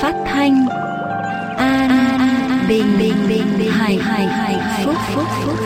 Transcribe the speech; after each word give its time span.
phát 0.00 0.14
thanh. 0.24 0.66
An, 1.56 1.88
an 1.88 2.64
bình 2.68 2.98
bình 2.98 3.28
bình 3.28 3.70
hài 3.70 3.96
hài 3.96 4.26
hài 4.26 4.84
phúc 4.84 4.94
phúc 5.14 5.24
phúc. 5.44 5.56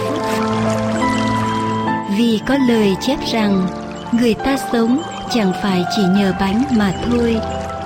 Vì 2.17 2.41
có 2.46 2.57
lời 2.69 2.96
chép 3.01 3.19
rằng 3.33 3.69
người 4.13 4.35
ta 4.35 4.57
sống 4.73 5.03
chẳng 5.35 5.53
phải 5.63 5.85
chỉ 5.96 6.03
nhờ 6.03 6.33
bánh 6.41 6.63
mà 6.77 6.93
thôi 7.07 7.37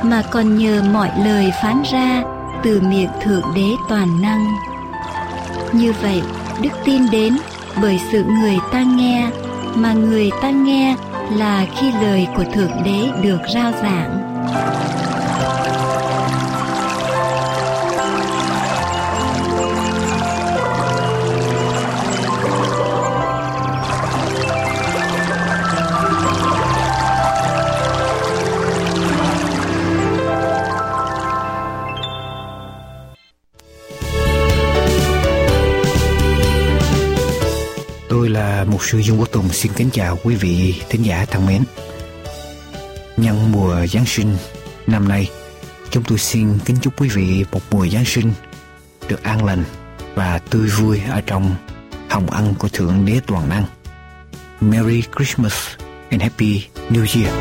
mà 0.02 0.22
còn 0.30 0.58
nhờ 0.58 0.82
mọi 0.92 1.10
lời 1.24 1.52
phán 1.62 1.82
ra 1.92 2.22
từ 2.62 2.80
miệng 2.80 3.10
thượng 3.22 3.44
đế 3.56 3.68
toàn 3.88 4.22
năng. 4.22 4.46
Như 5.72 5.92
vậy 6.02 6.22
đức 6.62 6.70
tin 6.84 7.10
đến 7.10 7.36
bởi 7.82 8.00
sự 8.12 8.24
người 8.24 8.56
ta 8.72 8.82
nghe 8.82 9.30
mà 9.74 9.92
người 9.92 10.30
ta 10.42 10.50
nghe 10.50 10.96
là 11.30 11.66
khi 11.76 11.92
lời 11.92 12.26
của 12.36 12.44
thượng 12.54 12.82
đế 12.84 13.10
được 13.22 13.40
rao 13.54 13.72
giảng. 13.82 14.22
Sư 38.92 38.98
Dương 38.98 39.20
Quốc 39.20 39.32
Tùng 39.32 39.48
xin 39.48 39.72
kính 39.72 39.90
chào 39.92 40.18
quý 40.24 40.34
vị 40.34 40.74
thính 40.88 41.04
giả 41.04 41.24
thân 41.24 41.46
mến. 41.46 41.62
Nhân 43.16 43.52
mùa 43.52 43.86
Giáng 43.86 44.06
sinh 44.06 44.36
năm 44.86 45.08
nay, 45.08 45.30
chúng 45.90 46.02
tôi 46.04 46.18
xin 46.18 46.58
kính 46.64 46.76
chúc 46.82 47.00
quý 47.00 47.08
vị 47.08 47.44
một 47.52 47.60
mùa 47.70 47.86
Giáng 47.86 48.04
sinh 48.04 48.32
được 49.08 49.22
an 49.22 49.44
lành 49.44 49.64
và 50.14 50.38
tươi 50.38 50.68
vui 50.68 51.00
ở 51.10 51.20
trong 51.20 51.54
hồng 52.10 52.26
ân 52.26 52.54
của 52.58 52.68
Thượng 52.68 53.06
Đế 53.06 53.20
Toàn 53.26 53.48
Năng. 53.48 53.64
Merry 54.60 55.02
Christmas 55.16 55.54
and 56.10 56.22
Happy 56.22 56.66
New 56.90 57.22
Year. 57.22 57.34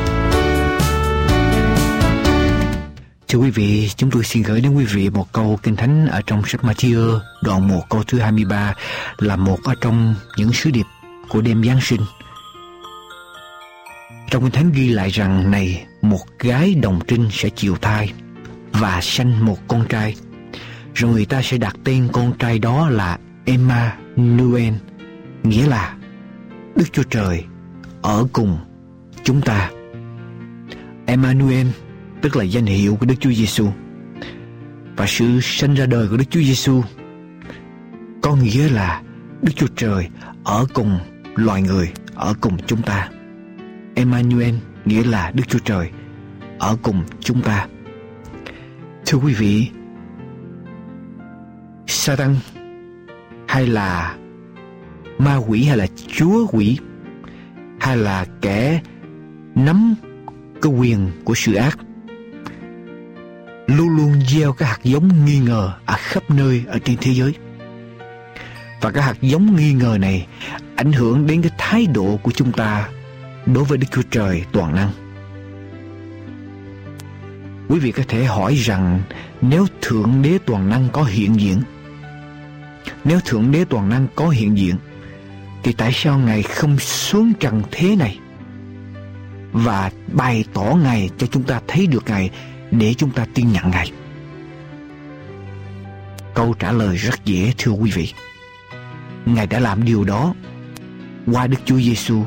Thưa 3.27 3.39
quý 3.39 3.49
vị, 3.49 3.89
chúng 3.95 4.11
tôi 4.11 4.23
xin 4.23 4.43
gửi 4.43 4.61
đến 4.61 4.75
quý 4.75 4.85
vị 4.85 5.09
một 5.09 5.31
câu 5.31 5.59
kinh 5.63 5.75
thánh 5.75 6.07
ở 6.07 6.21
trong 6.25 6.43
sách 6.47 6.61
Matthew 6.61 7.19
đoạn 7.41 7.67
1 7.67 7.89
câu 7.89 8.03
thứ 8.07 8.19
23 8.19 8.73
là 9.17 9.35
một 9.35 9.59
ở 9.63 9.73
trong 9.81 10.15
những 10.37 10.53
sứ 10.53 10.71
điệp 10.71 10.85
của 11.31 11.41
đêm 11.41 11.63
Giáng 11.63 11.81
sinh. 11.81 12.01
Trong 14.31 14.43
kinh 14.43 14.51
thánh 14.51 14.71
ghi 14.71 14.89
lại 14.89 15.09
rằng 15.09 15.51
này 15.51 15.85
một 16.01 16.19
gái 16.39 16.75
đồng 16.75 16.99
trinh 17.07 17.27
sẽ 17.31 17.49
chịu 17.49 17.75
thai 17.75 18.13
và 18.71 18.99
sanh 19.01 19.45
một 19.45 19.57
con 19.67 19.85
trai. 19.89 20.15
Rồi 20.95 21.11
người 21.11 21.25
ta 21.25 21.41
sẽ 21.41 21.57
đặt 21.57 21.75
tên 21.83 22.07
con 22.13 22.33
trai 22.39 22.59
đó 22.59 22.89
là 22.89 23.19
Emmanuel, 23.45 24.73
nghĩa 25.43 25.67
là 25.67 25.95
Đức 26.75 26.93
Chúa 26.93 27.03
Trời 27.03 27.43
ở 28.01 28.25
cùng 28.33 28.57
chúng 29.23 29.41
ta. 29.41 29.71
Emmanuel 31.05 31.67
tức 32.21 32.35
là 32.35 32.43
danh 32.43 32.65
hiệu 32.65 32.95
của 32.95 33.05
Đức 33.05 33.15
Chúa 33.19 33.31
Giêsu. 33.31 33.67
Và 34.95 35.05
sự 35.07 35.39
sinh 35.41 35.73
ra 35.73 35.85
đời 35.85 36.07
của 36.07 36.17
Đức 36.17 36.29
Chúa 36.29 36.41
Giêsu 36.41 36.83
có 38.21 38.35
nghĩa 38.35 38.69
là 38.69 39.01
Đức 39.41 39.51
Chúa 39.55 39.67
Trời 39.75 40.07
ở 40.43 40.65
cùng 40.73 40.99
loài 41.35 41.61
người, 41.61 41.91
ở 42.15 42.33
cùng 42.41 42.57
chúng 42.67 42.81
ta. 42.81 43.09
Emmanuel 43.95 44.55
nghĩa 44.85 45.03
là 45.03 45.31
Đức 45.35 45.43
Chúa 45.47 45.59
Trời 45.59 45.89
ở 46.59 46.77
cùng 46.81 47.03
chúng 47.19 47.41
ta. 47.41 47.67
Thưa 49.05 49.17
quý 49.17 49.33
vị, 49.33 49.69
Satan 51.87 52.35
hay 53.47 53.67
là 53.67 54.15
ma 55.17 55.35
quỷ 55.35 55.63
hay 55.63 55.77
là 55.77 55.87
chúa 56.07 56.47
quỷ 56.51 56.77
hay 57.79 57.97
là 57.97 58.25
kẻ 58.41 58.81
nắm 59.55 59.95
cái 60.61 60.73
quyền 60.73 61.11
của 61.23 61.33
sự 61.35 61.53
ác 61.53 61.77
luôn 63.67 63.89
luôn 63.89 64.21
gieo 64.27 64.53
cái 64.53 64.69
hạt 64.69 64.79
giống 64.83 65.25
nghi 65.25 65.39
ngờ 65.39 65.73
ở 65.85 65.95
khắp 65.97 66.29
nơi 66.29 66.63
ở 66.67 66.79
trên 66.79 66.97
thế 67.01 67.11
giới. 67.13 67.35
Và 68.81 68.91
cái 68.91 69.03
hạt 69.03 69.15
giống 69.21 69.55
nghi 69.55 69.73
ngờ 69.73 69.97
này 70.01 70.27
ảnh 70.81 70.91
hưởng 70.91 71.27
đến 71.27 71.41
cái 71.41 71.51
thái 71.57 71.85
độ 71.85 72.19
của 72.23 72.31
chúng 72.31 72.51
ta 72.51 72.89
đối 73.45 73.63
với 73.63 73.77
Đức 73.77 73.87
Chúa 73.91 74.01
Trời 74.11 74.43
toàn 74.51 74.75
năng. 74.75 74.91
Quý 77.69 77.79
vị 77.79 77.91
có 77.91 78.03
thể 78.07 78.25
hỏi 78.25 78.55
rằng 78.55 79.01
nếu 79.41 79.65
Thượng 79.81 80.21
Đế 80.21 80.37
toàn 80.45 80.69
năng 80.69 80.89
có 80.93 81.03
hiện 81.03 81.39
diện, 81.39 81.61
nếu 83.03 83.19
Thượng 83.25 83.51
Đế 83.51 83.65
toàn 83.65 83.89
năng 83.89 84.07
có 84.15 84.29
hiện 84.29 84.57
diện, 84.57 84.75
thì 85.63 85.73
tại 85.73 85.91
sao 85.93 86.17
Ngài 86.17 86.43
không 86.43 86.79
xuống 86.79 87.33
trần 87.39 87.63
thế 87.71 87.95
này 87.95 88.19
và 89.51 89.91
bày 90.13 90.45
tỏ 90.53 90.63
Ngài 90.83 91.09
cho 91.17 91.27
chúng 91.27 91.43
ta 91.43 91.61
thấy 91.67 91.87
được 91.87 92.03
Ngài 92.07 92.29
để 92.71 92.93
chúng 92.93 93.11
ta 93.11 93.25
tin 93.33 93.51
nhận 93.51 93.71
Ngài? 93.71 93.91
Câu 96.33 96.53
trả 96.59 96.71
lời 96.71 96.95
rất 96.95 97.25
dễ 97.25 97.53
thưa 97.57 97.71
quý 97.71 97.91
vị. 97.91 98.13
Ngài 99.25 99.47
đã 99.47 99.59
làm 99.59 99.83
điều 99.85 100.03
đó 100.03 100.33
qua 101.27 101.47
Đức 101.47 101.57
Chúa 101.65 101.79
Giêsu 101.79 102.23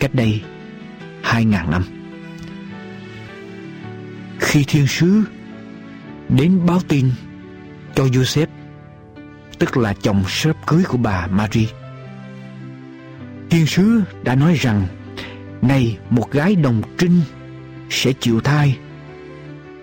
cách 0.00 0.14
đây 0.14 0.42
hai 1.22 1.44
ngàn 1.44 1.70
năm. 1.70 1.82
Khi 4.40 4.64
thiên 4.64 4.86
sứ 4.86 5.22
đến 6.28 6.66
báo 6.66 6.80
tin 6.88 7.10
cho 7.94 8.04
Joseph, 8.04 8.46
tức 9.58 9.76
là 9.76 9.94
chồng 10.02 10.24
sắp 10.28 10.56
cưới 10.66 10.84
của 10.88 10.98
bà 10.98 11.26
Marie, 11.26 11.68
thiên 13.50 13.66
sứ 13.66 14.02
đã 14.22 14.34
nói 14.34 14.54
rằng 14.54 14.86
này 15.62 15.98
một 16.10 16.30
gái 16.30 16.54
đồng 16.54 16.82
trinh 16.98 17.20
sẽ 17.90 18.12
chịu 18.20 18.40
thai 18.40 18.78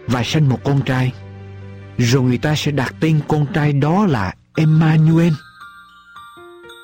và 0.07 0.23
sanh 0.23 0.49
một 0.49 0.59
con 0.63 0.81
trai 0.81 1.13
rồi 1.97 2.23
người 2.23 2.37
ta 2.37 2.55
sẽ 2.55 2.71
đặt 2.71 2.95
tên 2.99 3.19
con 3.27 3.45
trai 3.53 3.73
đó 3.73 4.05
là 4.05 4.33
Emmanuel 4.55 5.33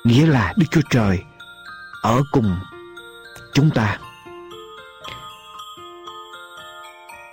nghĩa 0.04 0.26
là 0.26 0.54
Đức 0.56 0.66
Chúa 0.70 0.80
Trời 0.90 1.18
ở 2.02 2.22
cùng 2.32 2.56
chúng 3.54 3.70
ta. 3.70 3.98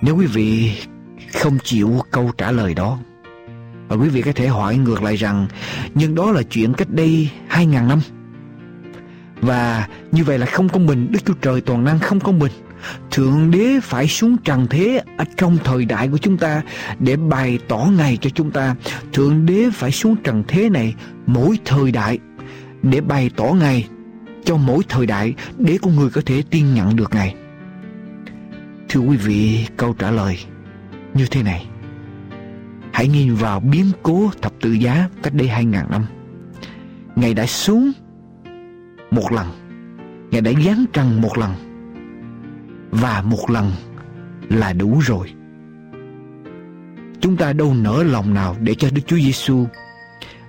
Nếu 0.01 0.15
quý 0.15 0.25
vị 0.25 0.71
không 1.33 1.57
chịu 1.63 2.01
câu 2.11 2.31
trả 2.37 2.51
lời 2.51 2.73
đó, 2.73 2.99
và 3.87 3.95
quý 3.95 4.09
vị 4.09 4.21
có 4.21 4.31
thể 4.35 4.47
hỏi 4.47 4.77
ngược 4.77 5.03
lại 5.03 5.15
rằng, 5.15 5.47
nhưng 5.93 6.15
đó 6.15 6.31
là 6.31 6.41
chuyện 6.43 6.73
cách 6.73 6.89
đây 6.89 7.29
hai 7.47 7.65
ngàn 7.65 7.87
năm. 7.87 7.99
Và 9.41 9.87
như 10.11 10.23
vậy 10.23 10.39
là 10.39 10.45
không 10.45 10.69
công 10.69 10.87
bình 10.87 11.07
Đức 11.11 11.19
Chúa 11.25 11.33
Trời 11.41 11.61
toàn 11.61 11.83
năng 11.83 11.99
không 11.99 12.19
công 12.19 12.39
bình 12.39 12.51
Thượng 13.11 13.51
Đế 13.51 13.79
phải 13.83 14.07
xuống 14.07 14.37
trần 14.43 14.67
thế 14.69 15.01
ở 15.17 15.25
trong 15.37 15.57
thời 15.63 15.85
đại 15.85 16.07
của 16.07 16.17
chúng 16.17 16.37
ta 16.37 16.61
để 16.99 17.15
bày 17.15 17.59
tỏ 17.67 17.87
Ngài 17.97 18.17
cho 18.17 18.29
chúng 18.29 18.51
ta. 18.51 18.75
Thượng 19.13 19.45
Đế 19.45 19.69
phải 19.73 19.91
xuống 19.91 20.15
trần 20.23 20.43
thế 20.47 20.69
này 20.69 20.95
mỗi 21.25 21.59
thời 21.65 21.91
đại 21.91 22.19
để 22.83 23.01
bày 23.01 23.29
tỏ 23.35 23.43
Ngài 23.43 23.87
cho 24.45 24.57
mỗi 24.57 24.83
thời 24.89 25.05
đại 25.05 25.33
để 25.57 25.77
con 25.81 25.95
người 25.95 26.09
có 26.09 26.21
thể 26.25 26.43
tin 26.49 26.73
nhận 26.73 26.95
được 26.95 27.13
Ngài. 27.13 27.35
Thưa 28.89 28.99
quý 28.99 29.17
vị, 29.17 29.67
câu 29.77 29.93
trả 29.93 30.11
lời 30.11 30.39
như 31.13 31.25
thế 31.31 31.43
này. 31.43 31.67
Hãy 32.93 33.07
nhìn 33.07 33.35
vào 33.35 33.59
biến 33.59 33.85
cố 34.03 34.31
thập 34.41 34.53
tự 34.61 34.71
giá 34.71 35.09
cách 35.23 35.33
đây 35.33 35.47
hai 35.47 35.65
ngàn 35.65 35.91
năm. 35.91 36.05
Ngài 37.15 37.33
đã 37.33 37.45
xuống 37.45 37.91
một 39.11 39.31
lần. 39.31 39.47
Ngài 40.31 40.41
đã 40.41 40.51
giáng 40.65 40.85
trần 40.93 41.21
một 41.21 41.37
lần 41.37 41.53
và 42.91 43.21
một 43.21 43.49
lần 43.49 43.71
là 44.49 44.73
đủ 44.73 44.99
rồi. 44.99 45.33
Chúng 47.19 47.37
ta 47.37 47.53
đâu 47.53 47.73
nỡ 47.73 48.03
lòng 48.03 48.33
nào 48.33 48.55
để 48.59 48.75
cho 48.75 48.89
Đức 48.93 49.01
Chúa 49.07 49.17
Giêsu 49.17 49.65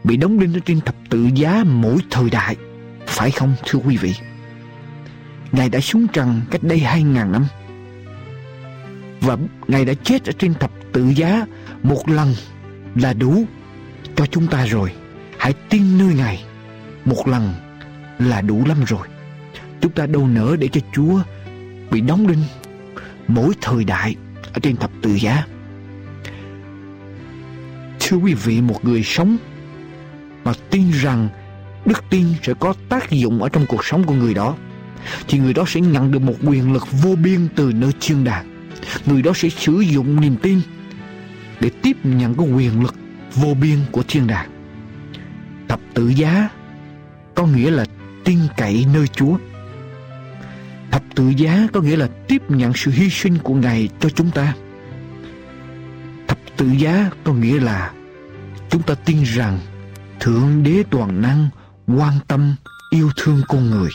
bị 0.04 0.16
đóng 0.16 0.38
đinh 0.38 0.54
ở 0.54 0.60
trên 0.64 0.80
thập 0.80 0.94
tự 1.10 1.28
giá 1.34 1.64
mỗi 1.66 1.98
thời 2.10 2.30
đại, 2.30 2.56
phải 3.16 3.30
không 3.30 3.54
thưa 3.64 3.78
quý 3.78 3.96
vị? 3.96 4.14
Ngài 5.52 5.68
đã 5.68 5.80
xuống 5.80 6.06
trần 6.12 6.40
cách 6.50 6.62
đây 6.62 6.78
hai 6.78 7.02
ngàn 7.02 7.32
năm 7.32 7.46
và 9.20 9.36
Ngài 9.68 9.84
đã 9.84 9.92
chết 10.04 10.24
ở 10.24 10.32
trên 10.38 10.54
thập 10.54 10.70
tự 10.92 11.04
giá 11.16 11.46
một 11.82 12.08
lần 12.08 12.34
là 12.94 13.12
đủ 13.12 13.44
cho 14.16 14.26
chúng 14.26 14.46
ta 14.46 14.64
rồi. 14.66 14.92
Hãy 15.38 15.52
tin 15.68 15.98
nơi 15.98 16.14
Ngài 16.14 16.44
một 17.04 17.28
lần 17.28 17.54
là 18.18 18.40
đủ 18.40 18.64
lắm 18.66 18.84
rồi. 18.86 19.06
Chúng 19.80 19.92
ta 19.92 20.06
đâu 20.06 20.26
nỡ 20.26 20.56
để 20.58 20.68
cho 20.68 20.80
Chúa 20.92 21.20
bị 21.90 22.00
đóng 22.00 22.26
đinh 22.26 22.44
mỗi 23.28 23.54
thời 23.60 23.84
đại 23.84 24.16
ở 24.52 24.58
trên 24.62 24.76
thập 24.76 24.90
tự 25.02 25.14
giá. 25.14 25.44
Thưa 28.00 28.16
quý 28.16 28.34
vị, 28.34 28.60
một 28.60 28.84
người 28.84 29.02
sống 29.02 29.36
mà 30.44 30.52
tin 30.70 30.90
rằng 30.90 31.28
đức 31.86 32.04
tin 32.10 32.26
sẽ 32.42 32.54
có 32.60 32.74
tác 32.88 33.10
dụng 33.10 33.42
ở 33.42 33.48
trong 33.48 33.66
cuộc 33.68 33.84
sống 33.84 34.04
của 34.04 34.14
người 34.14 34.34
đó. 34.34 34.56
Thì 35.28 35.38
người 35.38 35.54
đó 35.54 35.64
sẽ 35.66 35.80
nhận 35.80 36.10
được 36.10 36.22
một 36.22 36.34
quyền 36.44 36.72
lực 36.72 36.86
vô 37.02 37.16
biên 37.16 37.48
từ 37.56 37.72
nơi 37.72 37.92
thiên 38.00 38.24
đàng. 38.24 38.70
Người 39.06 39.22
đó 39.22 39.32
sẽ 39.34 39.48
sử 39.48 39.80
dụng 39.80 40.20
niềm 40.20 40.36
tin 40.42 40.60
để 41.60 41.70
tiếp 41.82 41.96
nhận 42.02 42.34
cái 42.34 42.46
quyền 42.46 42.82
lực 42.82 42.94
vô 43.34 43.54
biên 43.54 43.78
của 43.92 44.02
thiên 44.08 44.26
đàng. 44.26 44.50
Thập 45.68 45.80
tự 45.94 46.08
giá 46.08 46.48
có 47.34 47.46
nghĩa 47.46 47.70
là 47.70 47.84
tin 48.24 48.38
cậy 48.56 48.86
nơi 48.94 49.06
chúa. 49.06 49.36
Thập 50.90 51.02
tự 51.14 51.28
giá 51.28 51.68
có 51.72 51.80
nghĩa 51.80 51.96
là 51.96 52.08
tiếp 52.28 52.42
nhận 52.50 52.72
sự 52.74 52.90
hy 52.90 53.10
sinh 53.10 53.38
của 53.38 53.54
ngài 53.54 53.88
cho 54.00 54.08
chúng 54.08 54.30
ta. 54.30 54.54
Thập 56.28 56.38
tự 56.56 56.66
giá 56.70 57.10
có 57.24 57.32
nghĩa 57.32 57.60
là 57.60 57.92
chúng 58.70 58.82
ta 58.82 58.94
tin 58.94 59.22
rằng 59.22 59.58
thượng 60.20 60.62
đế 60.62 60.82
toàn 60.90 61.22
năng 61.22 61.48
quan 61.86 62.14
tâm, 62.28 62.54
yêu 62.90 63.10
thương 63.16 63.42
con 63.48 63.70
người 63.70 63.90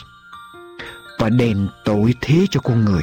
và 1.18 1.28
đền 1.28 1.68
tội 1.84 2.14
thế 2.20 2.46
cho 2.50 2.60
con 2.60 2.84
người. 2.84 3.02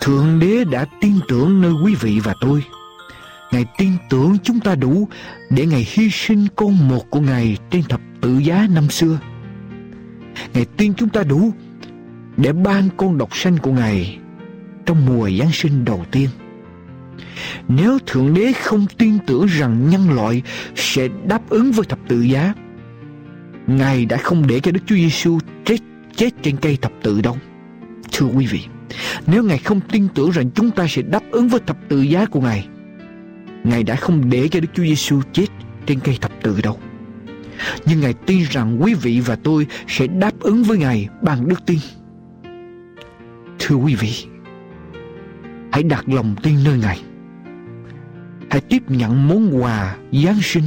Thượng 0.00 0.38
đế 0.38 0.64
đã 0.64 0.86
tin 1.00 1.20
tưởng 1.28 1.60
nơi 1.60 1.72
quý 1.84 1.94
vị 1.94 2.20
và 2.24 2.34
tôi. 2.40 2.64
Ngài 3.52 3.64
tin 3.78 3.92
tưởng 4.10 4.36
chúng 4.42 4.60
ta 4.60 4.74
đủ 4.74 5.08
để 5.50 5.66
ngài 5.66 5.86
hy 5.90 6.10
sinh 6.10 6.46
con 6.56 6.88
một 6.88 7.10
của 7.10 7.20
ngài 7.20 7.56
trên 7.70 7.82
thập 7.82 8.00
tự 8.20 8.38
giá 8.38 8.66
năm 8.70 8.90
xưa. 8.90 9.18
Ngài 10.54 10.64
tin 10.64 10.94
chúng 10.94 11.08
ta 11.08 11.22
đủ 11.22 11.52
để 12.36 12.52
ban 12.52 12.88
con 12.96 13.18
độc 13.18 13.36
sanh 13.36 13.58
của 13.58 13.72
ngài 13.72 14.18
trong 14.86 15.06
mùa 15.06 15.30
giáng 15.30 15.52
sinh 15.52 15.84
đầu 15.84 16.04
tiên. 16.10 16.28
Nếu 17.68 17.98
thượng 18.06 18.34
đế 18.34 18.52
không 18.52 18.86
tin 18.98 19.18
tưởng 19.26 19.46
rằng 19.46 19.90
nhân 19.90 20.10
loại 20.10 20.42
sẽ 20.74 21.08
đáp 21.26 21.48
ứng 21.48 21.72
với 21.72 21.86
thập 21.86 21.98
tự 22.08 22.20
giá 22.20 22.54
ngài 23.68 24.06
đã 24.06 24.16
không 24.16 24.46
để 24.46 24.60
cho 24.60 24.72
đức 24.72 24.80
chúa 24.86 24.96
giêsu 24.96 25.38
chết 25.64 25.78
chết 26.16 26.30
trên 26.42 26.56
cây 26.56 26.78
thập 26.82 26.92
tự 27.02 27.20
đâu. 27.20 27.36
Thưa 28.12 28.26
quý 28.26 28.46
vị, 28.46 28.60
nếu 29.26 29.44
ngài 29.44 29.58
không 29.58 29.80
tin 29.92 30.08
tưởng 30.14 30.30
rằng 30.30 30.50
chúng 30.50 30.70
ta 30.70 30.86
sẽ 30.88 31.02
đáp 31.02 31.22
ứng 31.30 31.48
với 31.48 31.60
thập 31.66 31.76
tự 31.88 32.00
giá 32.00 32.26
của 32.26 32.40
ngài 32.40 32.68
ngài 33.64 33.82
đã 33.82 33.96
không 33.96 34.30
để 34.30 34.48
cho 34.48 34.60
đức 34.60 34.68
chúa 34.74 34.82
giêsu 34.82 35.20
chết 35.32 35.46
trên 35.86 36.00
cây 36.00 36.18
thập 36.20 36.32
tự 36.42 36.60
đâu. 36.62 36.78
Nhưng 37.86 38.00
ngài 38.00 38.12
tin 38.12 38.42
rằng 38.50 38.78
quý 38.82 38.94
vị 38.94 39.20
và 39.20 39.36
tôi 39.36 39.66
sẽ 39.86 40.06
đáp 40.06 40.40
ứng 40.40 40.64
với 40.64 40.78
ngài 40.78 41.08
bằng 41.22 41.48
đức 41.48 41.66
tin. 41.66 41.78
Thưa 43.58 43.76
quý 43.76 43.94
vị, 43.94 44.10
hãy 45.72 45.82
đặt 45.82 46.08
lòng 46.08 46.36
tin 46.42 46.54
nơi 46.64 46.78
ngài. 46.78 47.00
Hãy 48.50 48.60
tiếp 48.60 48.82
nhận 48.88 49.28
món 49.28 49.62
quà 49.62 49.96
giáng 50.12 50.40
sinh 50.42 50.64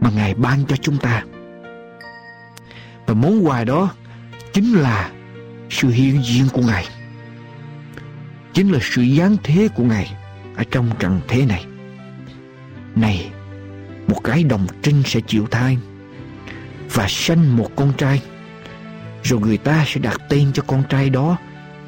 mà 0.00 0.10
ngài 0.16 0.34
ban 0.34 0.66
cho 0.68 0.76
chúng 0.76 0.96
ta 0.96 1.24
và 3.06 3.14
món 3.14 3.46
quà 3.46 3.64
đó 3.64 3.94
chính 4.52 4.72
là 4.74 5.10
sự 5.70 5.88
hiện 5.88 6.22
diện 6.24 6.48
của 6.52 6.62
ngài. 6.62 6.86
Chính 8.54 8.72
là 8.72 8.78
sự 8.82 9.04
giáng 9.18 9.36
thế 9.42 9.68
của 9.74 9.84
ngài 9.84 10.12
ở 10.56 10.64
trong 10.70 10.90
trần 10.98 11.20
thế 11.28 11.46
này. 11.46 11.64
Này, 12.94 13.30
một 14.08 14.20
cái 14.24 14.44
đồng 14.44 14.66
trinh 14.82 15.02
sẽ 15.04 15.20
chịu 15.20 15.46
thai 15.50 15.78
và 16.92 17.06
sanh 17.08 17.56
một 17.56 17.70
con 17.76 17.92
trai. 17.98 18.22
Rồi 19.22 19.40
người 19.40 19.58
ta 19.58 19.84
sẽ 19.86 20.00
đặt 20.00 20.20
tên 20.28 20.52
cho 20.52 20.62
con 20.66 20.82
trai 20.88 21.10
đó 21.10 21.36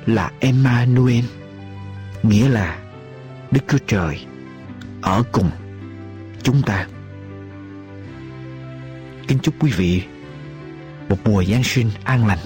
là 0.06 0.30
Emmanuel, 0.40 1.24
nghĩa 2.22 2.48
là 2.48 2.78
Đức 3.50 3.60
Chúa 3.68 3.78
Trời 3.86 4.26
ở 5.02 5.22
cùng 5.32 5.50
chúng 6.42 6.62
ta. 6.62 6.86
Kính 9.28 9.38
chúc 9.38 9.54
quý 9.58 9.70
vị 9.76 10.02
một 11.08 11.16
mùa 11.24 11.44
Giáng 11.44 11.64
sinh 11.64 11.90
an 12.04 12.26
lành 12.26 12.38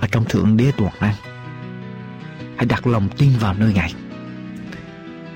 ở 0.00 0.06
trong 0.10 0.24
Thượng 0.24 0.56
Đế 0.56 0.72
Toàn 0.76 0.92
Năng. 1.00 1.14
Hãy 2.56 2.66
đặt 2.66 2.86
lòng 2.86 3.08
tin 3.18 3.30
vào 3.40 3.54
nơi 3.54 3.72
Ngài. 3.74 3.94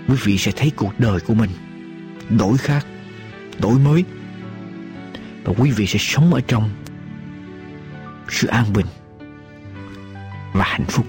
Quý 0.08 0.14
vị 0.24 0.38
sẽ 0.38 0.52
thấy 0.56 0.72
cuộc 0.76 1.00
đời 1.00 1.20
của 1.20 1.34
mình 1.34 1.50
đổi 2.38 2.58
khác, 2.58 2.86
đổi 3.58 3.78
mới 3.78 4.04
và 5.44 5.52
quý 5.58 5.70
vị 5.70 5.86
sẽ 5.86 5.98
sống 5.98 6.34
ở 6.34 6.40
trong 6.40 6.70
sự 8.28 8.46
an 8.46 8.72
bình 8.72 8.86
và 10.52 10.64
hạnh 10.64 10.84
phúc. 10.88 11.06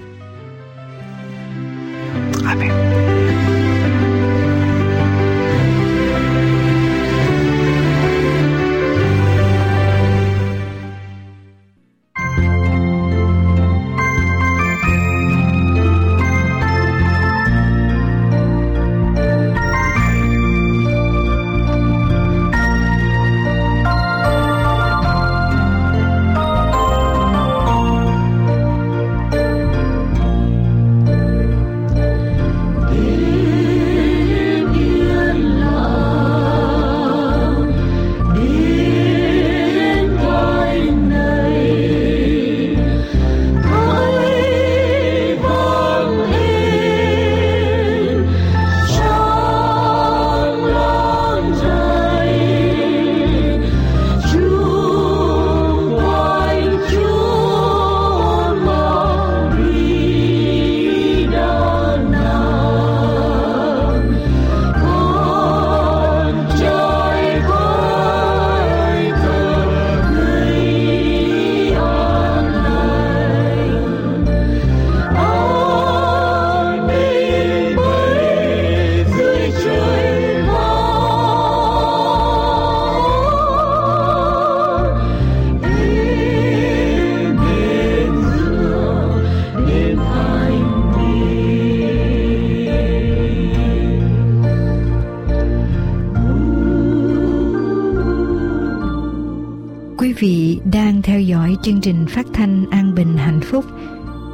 Theo 101.01 101.21
dõi 101.21 101.57
chương 101.63 101.81
trình 101.81 102.05
phát 102.09 102.25
thanh 102.33 102.65
An 102.71 102.95
Bình 102.95 103.17
Hạnh 103.17 103.41
Phúc 103.41 103.65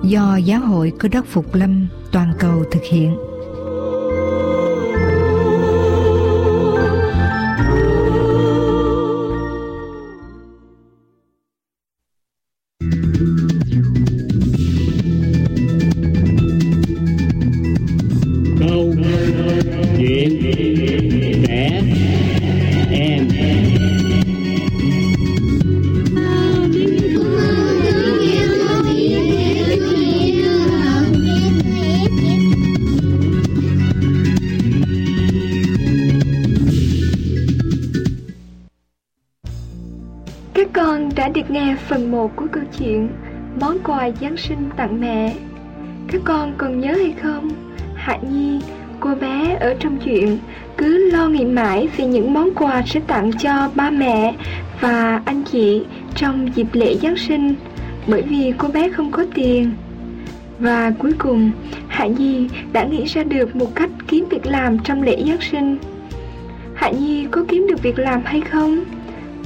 do 0.03 0.35
Giáo 0.35 0.59
hội 0.59 0.93
Cơ 0.99 1.07
đốc 1.07 1.25
Phục 1.25 1.55
Lâm 1.55 1.87
toàn 2.11 2.33
cầu 2.39 2.63
thực 2.71 2.83
hiện. 2.91 3.32
Phần 41.87 42.11
một 42.11 42.35
của 42.35 42.45
câu 42.51 42.63
chuyện 42.79 43.09
món 43.61 43.77
quà 43.83 44.09
Giáng 44.21 44.37
sinh 44.37 44.69
tặng 44.77 45.01
mẹ. 45.01 45.33
Các 46.07 46.21
con 46.25 46.53
còn 46.57 46.79
nhớ 46.79 46.91
hay 46.91 47.13
không? 47.21 47.49
Hạ 47.95 48.17
Nhi, 48.31 48.59
cô 48.99 49.15
bé 49.15 49.57
ở 49.59 49.75
trong 49.79 49.97
chuyện 49.97 50.37
cứ 50.77 51.11
lo 51.11 51.27
nghĩ 51.27 51.45
mãi 51.45 51.89
về 51.97 52.05
những 52.05 52.33
món 52.33 52.53
quà 52.55 52.83
sẽ 52.85 52.99
tặng 53.07 53.31
cho 53.33 53.69
ba 53.75 53.89
mẹ 53.89 54.35
và 54.81 55.21
anh 55.25 55.43
chị 55.43 55.85
trong 56.15 56.55
dịp 56.55 56.67
lễ 56.73 56.95
Giáng 57.01 57.17
sinh 57.17 57.55
bởi 58.07 58.21
vì 58.21 58.53
cô 58.57 58.67
bé 58.67 58.89
không 58.89 59.11
có 59.11 59.25
tiền. 59.33 59.73
Và 60.59 60.91
cuối 60.99 61.13
cùng, 61.17 61.51
Hạ 61.87 62.05
Nhi 62.05 62.49
đã 62.73 62.83
nghĩ 62.83 63.05
ra 63.05 63.23
được 63.23 63.55
một 63.55 63.75
cách 63.75 63.89
kiếm 64.07 64.25
việc 64.29 64.45
làm 64.45 64.79
trong 64.79 65.01
lễ 65.01 65.23
Giáng 65.27 65.41
sinh. 65.51 65.77
Hạ 66.75 66.89
Nhi 66.89 67.27
có 67.31 67.45
kiếm 67.47 67.67
được 67.69 67.83
việc 67.83 67.99
làm 67.99 68.21
hay 68.25 68.41
không? 68.41 68.83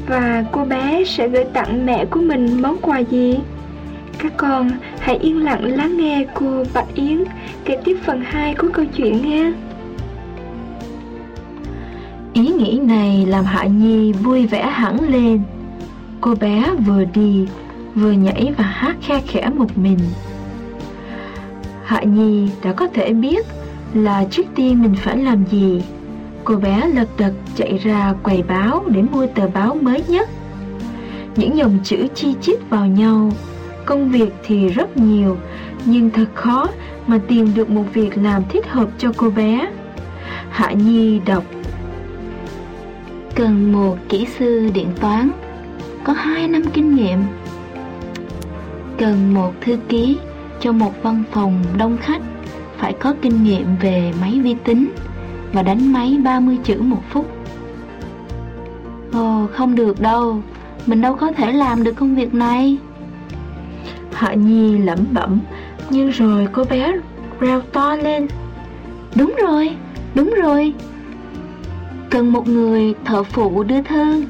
Và 0.07 0.43
cô 0.51 0.65
bé 0.65 1.03
sẽ 1.05 1.27
gửi 1.27 1.45
tặng 1.53 1.85
mẹ 1.85 2.05
của 2.05 2.19
mình 2.19 2.61
món 2.61 2.77
quà 2.81 2.99
gì? 2.99 3.39
Các 4.17 4.33
con 4.37 4.69
hãy 4.99 5.17
yên 5.17 5.43
lặng 5.43 5.77
lắng 5.77 5.97
nghe 5.97 6.25
cô 6.33 6.63
Bạch 6.73 6.95
Yến 6.95 7.23
kể 7.65 7.77
tiếp 7.85 7.97
phần 8.03 8.21
2 8.25 8.55
của 8.55 8.67
câu 8.73 8.85
chuyện 8.85 9.29
nhé. 9.29 9.51
Ý 12.33 12.47
nghĩ 12.47 12.79
này 12.83 13.25
làm 13.25 13.45
Hạ 13.45 13.63
Nhi 13.63 14.13
vui 14.13 14.47
vẻ 14.47 14.65
hẳn 14.65 15.09
lên. 15.09 15.41
Cô 16.21 16.35
bé 16.35 16.63
vừa 16.85 17.03
đi, 17.03 17.47
vừa 17.95 18.11
nhảy 18.11 18.53
và 18.57 18.63
hát 18.63 18.95
khe 19.01 19.21
khẽ 19.27 19.49
một 19.55 19.77
mình. 19.77 19.99
Hạ 21.83 22.01
Nhi 22.01 22.49
đã 22.63 22.73
có 22.73 22.87
thể 22.87 23.13
biết 23.13 23.45
là 23.93 24.25
trước 24.31 24.45
tiên 24.55 24.81
mình 24.81 24.95
phải 24.95 25.17
làm 25.17 25.45
gì. 25.51 25.81
Cô 26.47 26.55
bé 26.55 26.87
lật 26.93 27.07
đật 27.17 27.33
chạy 27.55 27.77
ra 27.77 28.13
quầy 28.23 28.43
báo 28.43 28.83
để 28.87 29.01
mua 29.01 29.27
tờ 29.27 29.47
báo 29.47 29.77
mới 29.81 30.03
nhất. 30.07 30.29
Những 31.35 31.57
dòng 31.57 31.79
chữ 31.83 32.07
chi 32.15 32.35
chít 32.41 32.69
vào 32.69 32.85
nhau. 32.87 33.31
Công 33.85 34.11
việc 34.11 34.29
thì 34.43 34.67
rất 34.67 34.97
nhiều, 34.97 35.37
nhưng 35.85 36.09
thật 36.09 36.25
khó 36.35 36.67
mà 37.07 37.19
tìm 37.27 37.53
được 37.55 37.69
một 37.69 37.83
việc 37.93 38.17
làm 38.17 38.43
thích 38.49 38.67
hợp 38.67 38.89
cho 38.97 39.11
cô 39.17 39.29
bé. 39.29 39.71
Hạ 40.49 40.71
Nhi 40.71 41.19
đọc 41.25 41.43
Cần 43.35 43.71
một 43.71 43.97
kỹ 44.09 44.27
sư 44.39 44.69
điện 44.73 44.87
toán 44.99 45.29
Có 46.03 46.13
2 46.13 46.47
năm 46.47 46.63
kinh 46.73 46.95
nghiệm 46.95 47.19
Cần 48.97 49.33
một 49.33 49.53
thư 49.61 49.77
ký 49.89 50.17
cho 50.59 50.71
một 50.71 51.03
văn 51.03 51.23
phòng 51.31 51.63
đông 51.77 51.97
khách 51.97 52.21
Phải 52.77 52.93
có 52.93 53.13
kinh 53.21 53.43
nghiệm 53.43 53.75
về 53.81 54.13
máy 54.21 54.39
vi 54.43 54.55
tính 54.63 54.87
và 55.57 55.63
đánh 55.63 55.93
máy 55.93 56.17
30 56.23 56.57
chữ 56.63 56.81
một 56.81 57.01
phút. 57.09 57.25
Ồ 59.13 59.47
không 59.53 59.75
được 59.75 60.01
đâu. 60.01 60.41
Mình 60.85 61.01
đâu 61.01 61.15
có 61.15 61.31
thể 61.31 61.51
làm 61.51 61.83
được 61.83 61.91
công 61.95 62.15
việc 62.15 62.33
này. 62.33 62.77
Hạ 64.13 64.33
Nhi 64.33 64.77
lẩm 64.77 64.99
bẩm 65.11 65.39
Nhưng 65.89 66.09
rồi 66.09 66.47
cô 66.51 66.63
bé 66.69 66.93
reo 67.39 67.61
to 67.61 67.95
lên. 67.95 68.27
Đúng 69.15 69.35
rồi, 69.41 69.75
đúng 70.15 70.33
rồi. 70.43 70.73
Cần 72.09 72.31
một 72.31 72.47
người 72.47 72.93
thợ 73.05 73.23
phụ 73.23 73.63
đưa 73.63 73.81
thư. 73.81 74.23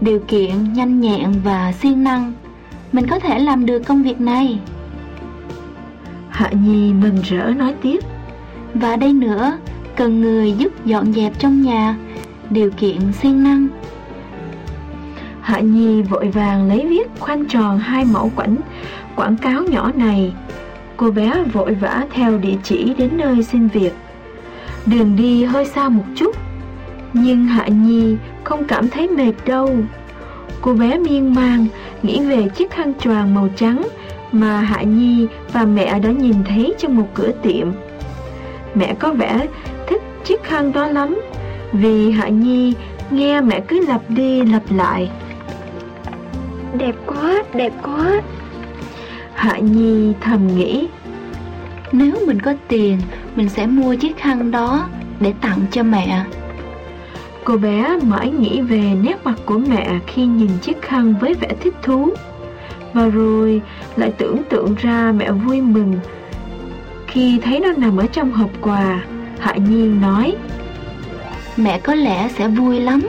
Điều 0.00 0.20
kiện 0.28 0.72
nhanh 0.72 1.00
nhẹn 1.00 1.32
và 1.44 1.72
siêng 1.72 2.04
năng. 2.04 2.32
Mình 2.92 3.06
có 3.06 3.18
thể 3.18 3.38
làm 3.38 3.66
được 3.66 3.82
công 3.86 4.02
việc 4.02 4.20
này. 4.20 4.60
Hạ 6.28 6.50
Nhi 6.50 6.92
mừng 6.92 7.16
rỡ 7.22 7.52
nói 7.56 7.74
tiếp. 7.82 7.98
Và 8.74 8.96
đây 8.96 9.12
nữa 9.12 9.58
Cần 9.98 10.20
người 10.20 10.52
giúp 10.52 10.72
dọn 10.84 11.12
dẹp 11.12 11.38
trong 11.38 11.62
nhà 11.62 11.96
Điều 12.50 12.70
kiện 12.70 13.12
siêng 13.12 13.42
năng 13.42 13.68
Hạ 15.40 15.60
Nhi 15.60 16.02
vội 16.02 16.28
vàng 16.28 16.68
lấy 16.68 16.86
viết 16.86 17.08
khoanh 17.18 17.44
tròn 17.44 17.78
hai 17.78 18.04
mẫu 18.04 18.30
quảnh 18.36 18.56
quảng 19.16 19.36
cáo 19.36 19.62
nhỏ 19.62 19.90
này. 19.94 20.32
Cô 20.96 21.10
bé 21.10 21.44
vội 21.52 21.74
vã 21.74 22.04
theo 22.10 22.38
địa 22.38 22.56
chỉ 22.62 22.94
đến 22.98 23.10
nơi 23.12 23.42
xin 23.42 23.68
việc. 23.68 23.92
Đường 24.86 25.16
đi 25.16 25.44
hơi 25.44 25.64
xa 25.66 25.88
một 25.88 26.04
chút, 26.16 26.36
nhưng 27.12 27.44
Hạ 27.44 27.68
Nhi 27.68 28.16
không 28.44 28.64
cảm 28.64 28.88
thấy 28.88 29.08
mệt 29.08 29.32
đâu. 29.46 29.70
Cô 30.60 30.74
bé 30.74 30.98
miên 30.98 31.34
man 31.34 31.66
nghĩ 32.02 32.20
về 32.20 32.48
chiếc 32.48 32.70
khăn 32.70 32.92
choàng 33.00 33.34
màu 33.34 33.48
trắng 33.56 33.82
mà 34.32 34.60
Hạ 34.60 34.82
Nhi 34.82 35.26
và 35.52 35.64
mẹ 35.64 35.98
đã 35.98 36.10
nhìn 36.10 36.36
thấy 36.48 36.74
trong 36.78 36.96
một 36.96 37.06
cửa 37.14 37.30
tiệm. 37.42 37.68
Mẹ 38.74 38.94
có 38.98 39.12
vẻ 39.12 39.46
chiếc 40.28 40.42
khăn 40.42 40.72
đó 40.72 40.86
lắm, 40.86 41.20
vì 41.72 42.10
Hạ 42.10 42.28
Nhi 42.28 42.74
nghe 43.10 43.40
mẹ 43.40 43.60
cứ 43.68 43.86
lặp 43.86 44.00
đi 44.08 44.42
lặp 44.42 44.62
lại. 44.70 45.10
Đẹp 46.74 46.94
quá, 47.06 47.42
đẹp 47.54 47.72
quá. 47.82 48.20
Hạ 49.34 49.58
Nhi 49.58 50.12
thầm 50.20 50.56
nghĩ 50.56 50.88
Nếu 51.92 52.12
mình 52.26 52.40
có 52.40 52.54
tiền 52.68 52.98
Mình 53.36 53.48
sẽ 53.48 53.66
mua 53.66 53.94
chiếc 53.94 54.16
khăn 54.16 54.50
đó 54.50 54.88
Để 55.20 55.34
tặng 55.40 55.58
cho 55.70 55.82
mẹ. 55.82 56.24
Cô 57.44 57.56
bé 57.56 57.98
mãi 58.02 58.30
nghĩ 58.30 58.60
về 58.60 58.92
nét 59.02 59.16
mặt 59.24 59.38
của 59.44 59.58
mẹ 59.58 59.98
Khi 60.06 60.26
nhìn 60.26 60.50
chiếc 60.62 60.82
khăn 60.82 61.14
với 61.20 61.34
vẻ 61.34 61.48
thích 61.60 61.74
thú. 61.82 62.10
Và 62.92 63.06
rồi 63.06 63.62
lại 63.96 64.12
tưởng 64.18 64.42
tượng 64.48 64.74
ra 64.74 65.12
mẹ 65.16 65.30
vui 65.32 65.60
mừng 65.60 65.94
Khi 67.06 67.40
thấy 67.44 67.60
nó 67.60 67.72
nằm 67.76 67.96
ở 67.96 68.06
trong 68.06 68.32
hộp 68.32 68.50
quà 68.60 69.00
Hạ 69.40 69.54
Nhi 69.56 69.88
nói 69.88 70.34
Mẹ 71.56 71.80
có 71.80 71.94
lẽ 71.94 72.28
sẽ 72.36 72.48
vui 72.48 72.80
lắm. 72.80 73.00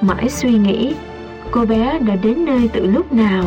Mãi 0.00 0.28
suy 0.28 0.50
nghĩ 0.50 0.94
Cô 1.50 1.64
bé 1.64 1.98
đã 1.98 2.16
đến 2.16 2.44
nơi 2.44 2.70
từ 2.72 2.86
lúc 2.86 3.12
nào. 3.12 3.44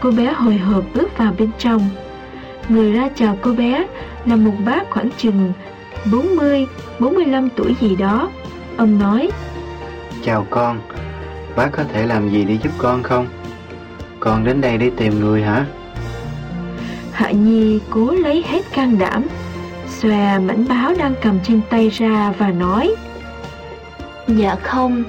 Cô 0.00 0.10
bé 0.10 0.32
hồi 0.32 0.56
hộp 0.56 0.84
bước 0.94 1.18
vào 1.18 1.32
bên 1.38 1.50
trong. 1.58 1.88
Người 2.68 2.92
ra 2.92 3.08
chào 3.14 3.38
cô 3.42 3.52
bé 3.52 3.86
là 4.24 4.36
một 4.36 4.54
bác 4.64 4.90
khoảng 4.90 5.10
chừng 5.16 5.52
40, 6.12 6.66
45 6.98 7.48
tuổi 7.56 7.74
gì 7.80 7.96
đó. 7.96 8.30
Ông 8.76 8.98
nói 8.98 9.30
Chào 10.24 10.46
con, 10.50 10.80
bác 11.56 11.68
có 11.72 11.84
thể 11.92 12.06
làm 12.06 12.30
gì 12.30 12.44
để 12.44 12.58
giúp 12.62 12.70
con 12.78 13.02
không? 13.02 13.26
Con 14.20 14.44
đến 14.44 14.60
đây 14.60 14.78
để 14.78 14.90
tìm 14.96 15.20
người 15.20 15.42
hả? 15.42 15.66
Hạ 17.12 17.30
Nhi 17.30 17.80
cố 17.90 18.10
lấy 18.10 18.44
hết 18.48 18.62
can 18.72 18.98
đảm 18.98 19.26
Xòe 20.02 20.38
mảnh 20.38 20.64
báo 20.68 20.94
đang 20.98 21.14
cầm 21.22 21.38
trên 21.44 21.60
tay 21.70 21.88
ra 21.88 22.32
và 22.38 22.50
nói 22.50 22.94
Dạ 24.28 24.54
không, 24.54 25.04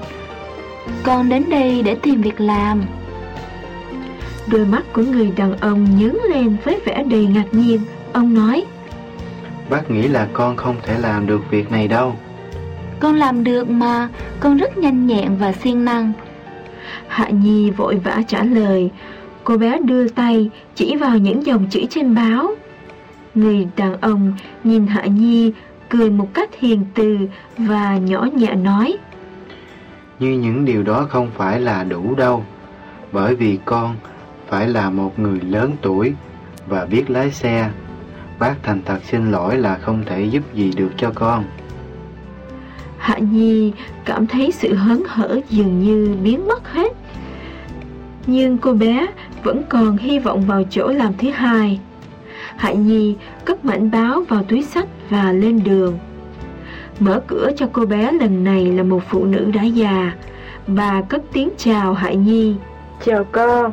con 1.02 1.28
đến 1.28 1.44
đây 1.50 1.82
để 1.82 1.94
tìm 1.94 2.22
việc 2.22 2.40
làm. 2.40 2.82
Đôi 4.46 4.66
mắt 4.66 4.82
của 4.92 5.02
người 5.02 5.32
đàn 5.36 5.56
ông 5.56 5.98
nhướng 5.98 6.16
lên 6.30 6.56
với 6.64 6.80
vẻ 6.84 7.04
đầy 7.10 7.26
ngạc 7.26 7.44
nhiên. 7.52 7.80
Ông 8.12 8.34
nói 8.34 8.64
Bác 9.70 9.90
nghĩ 9.90 10.08
là 10.08 10.28
con 10.32 10.56
không 10.56 10.76
thể 10.82 10.98
làm 10.98 11.26
được 11.26 11.40
việc 11.50 11.70
này 11.70 11.88
đâu. 11.88 12.16
Con 13.00 13.14
làm 13.14 13.44
được 13.44 13.70
mà 13.70 14.08
Con 14.40 14.56
rất 14.56 14.78
nhanh 14.78 15.06
nhẹn 15.06 15.36
và 15.36 15.52
siêng 15.52 15.84
năng. 15.84 16.12
Hạ 17.08 17.28
Nhi 17.28 17.70
vội 17.70 17.96
vã 18.04 18.22
trả 18.28 18.44
lời. 18.44 18.90
Cô 19.44 19.56
bé 19.56 19.78
đưa 19.84 20.08
tay 20.08 20.50
chỉ 20.74 20.96
vào 20.96 21.18
những 21.18 21.46
dòng 21.46 21.66
chữ 21.70 21.80
trên 21.90 22.14
báo 22.14 22.54
Người 23.34 23.68
đàn 23.76 24.00
ông 24.00 24.32
nhìn 24.64 24.86
Hạ 24.86 25.04
Nhi 25.06 25.52
cười 25.88 26.10
một 26.10 26.34
cách 26.34 26.50
hiền 26.58 26.84
từ 26.94 27.18
và 27.58 27.98
nhỏ 27.98 28.26
nhẹ 28.34 28.54
nói 28.54 28.96
như 30.20 30.32
những 30.32 30.64
điều 30.64 30.82
đó 30.82 31.06
không 31.10 31.30
phải 31.36 31.60
là 31.60 31.84
đủ 31.84 32.14
đâu, 32.14 32.44
bởi 33.12 33.34
vì 33.34 33.58
con 33.64 33.96
phải 34.48 34.68
là 34.68 34.90
một 34.90 35.18
người 35.18 35.40
lớn 35.40 35.72
tuổi 35.82 36.12
và 36.66 36.86
biết 36.86 37.10
lái 37.10 37.30
xe. 37.30 37.70
Bác 38.38 38.54
thành 38.62 38.82
thật 38.84 38.98
xin 39.04 39.30
lỗi 39.30 39.56
là 39.56 39.78
không 39.78 40.02
thể 40.06 40.24
giúp 40.24 40.54
gì 40.54 40.72
được 40.76 40.90
cho 40.96 41.12
con. 41.14 41.44
Hạ 42.98 43.18
Nhi 43.18 43.72
cảm 44.04 44.26
thấy 44.26 44.52
sự 44.52 44.74
hớn 44.74 45.02
hở 45.08 45.40
dường 45.50 45.80
như 45.80 46.16
biến 46.22 46.48
mất 46.48 46.72
hết. 46.72 46.92
Nhưng 48.26 48.58
cô 48.58 48.72
bé 48.72 49.06
vẫn 49.42 49.62
còn 49.68 49.96
hy 49.96 50.18
vọng 50.18 50.40
vào 50.46 50.62
chỗ 50.70 50.88
làm 50.88 51.12
thứ 51.18 51.30
hai. 51.30 51.80
Hạ 52.60 52.72
Nhi 52.72 53.16
cất 53.44 53.64
mảnh 53.64 53.90
báo 53.90 54.22
vào 54.28 54.42
túi 54.42 54.62
sách 54.62 54.88
và 55.10 55.32
lên 55.32 55.60
đường. 55.64 55.98
Mở 56.98 57.22
cửa 57.26 57.50
cho 57.56 57.66
cô 57.72 57.86
bé 57.86 58.12
lần 58.12 58.44
này 58.44 58.64
là 58.64 58.82
một 58.82 59.02
phụ 59.08 59.24
nữ 59.24 59.50
đã 59.54 59.62
già. 59.62 60.12
Bà 60.66 61.02
cất 61.08 61.22
tiếng 61.32 61.48
chào 61.56 61.94
Hạ 61.94 62.12
Nhi. 62.12 62.54
Chào 63.04 63.24
con. 63.24 63.72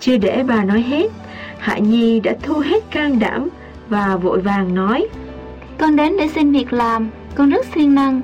Chưa 0.00 0.16
để 0.16 0.42
bà 0.48 0.64
nói 0.64 0.82
hết 0.82 1.10
Hạ 1.58 1.78
Nhi 1.78 2.20
đã 2.20 2.34
thu 2.42 2.54
hết 2.58 2.90
can 2.90 3.18
đảm 3.18 3.48
Và 3.88 4.16
vội 4.16 4.40
vàng 4.40 4.74
nói 4.74 5.08
Con 5.78 5.96
đến 5.96 6.16
để 6.18 6.28
xin 6.34 6.52
việc 6.52 6.72
làm 6.72 7.08
Con 7.34 7.50
rất 7.50 7.66
siêng 7.74 7.94
năng. 7.94 8.20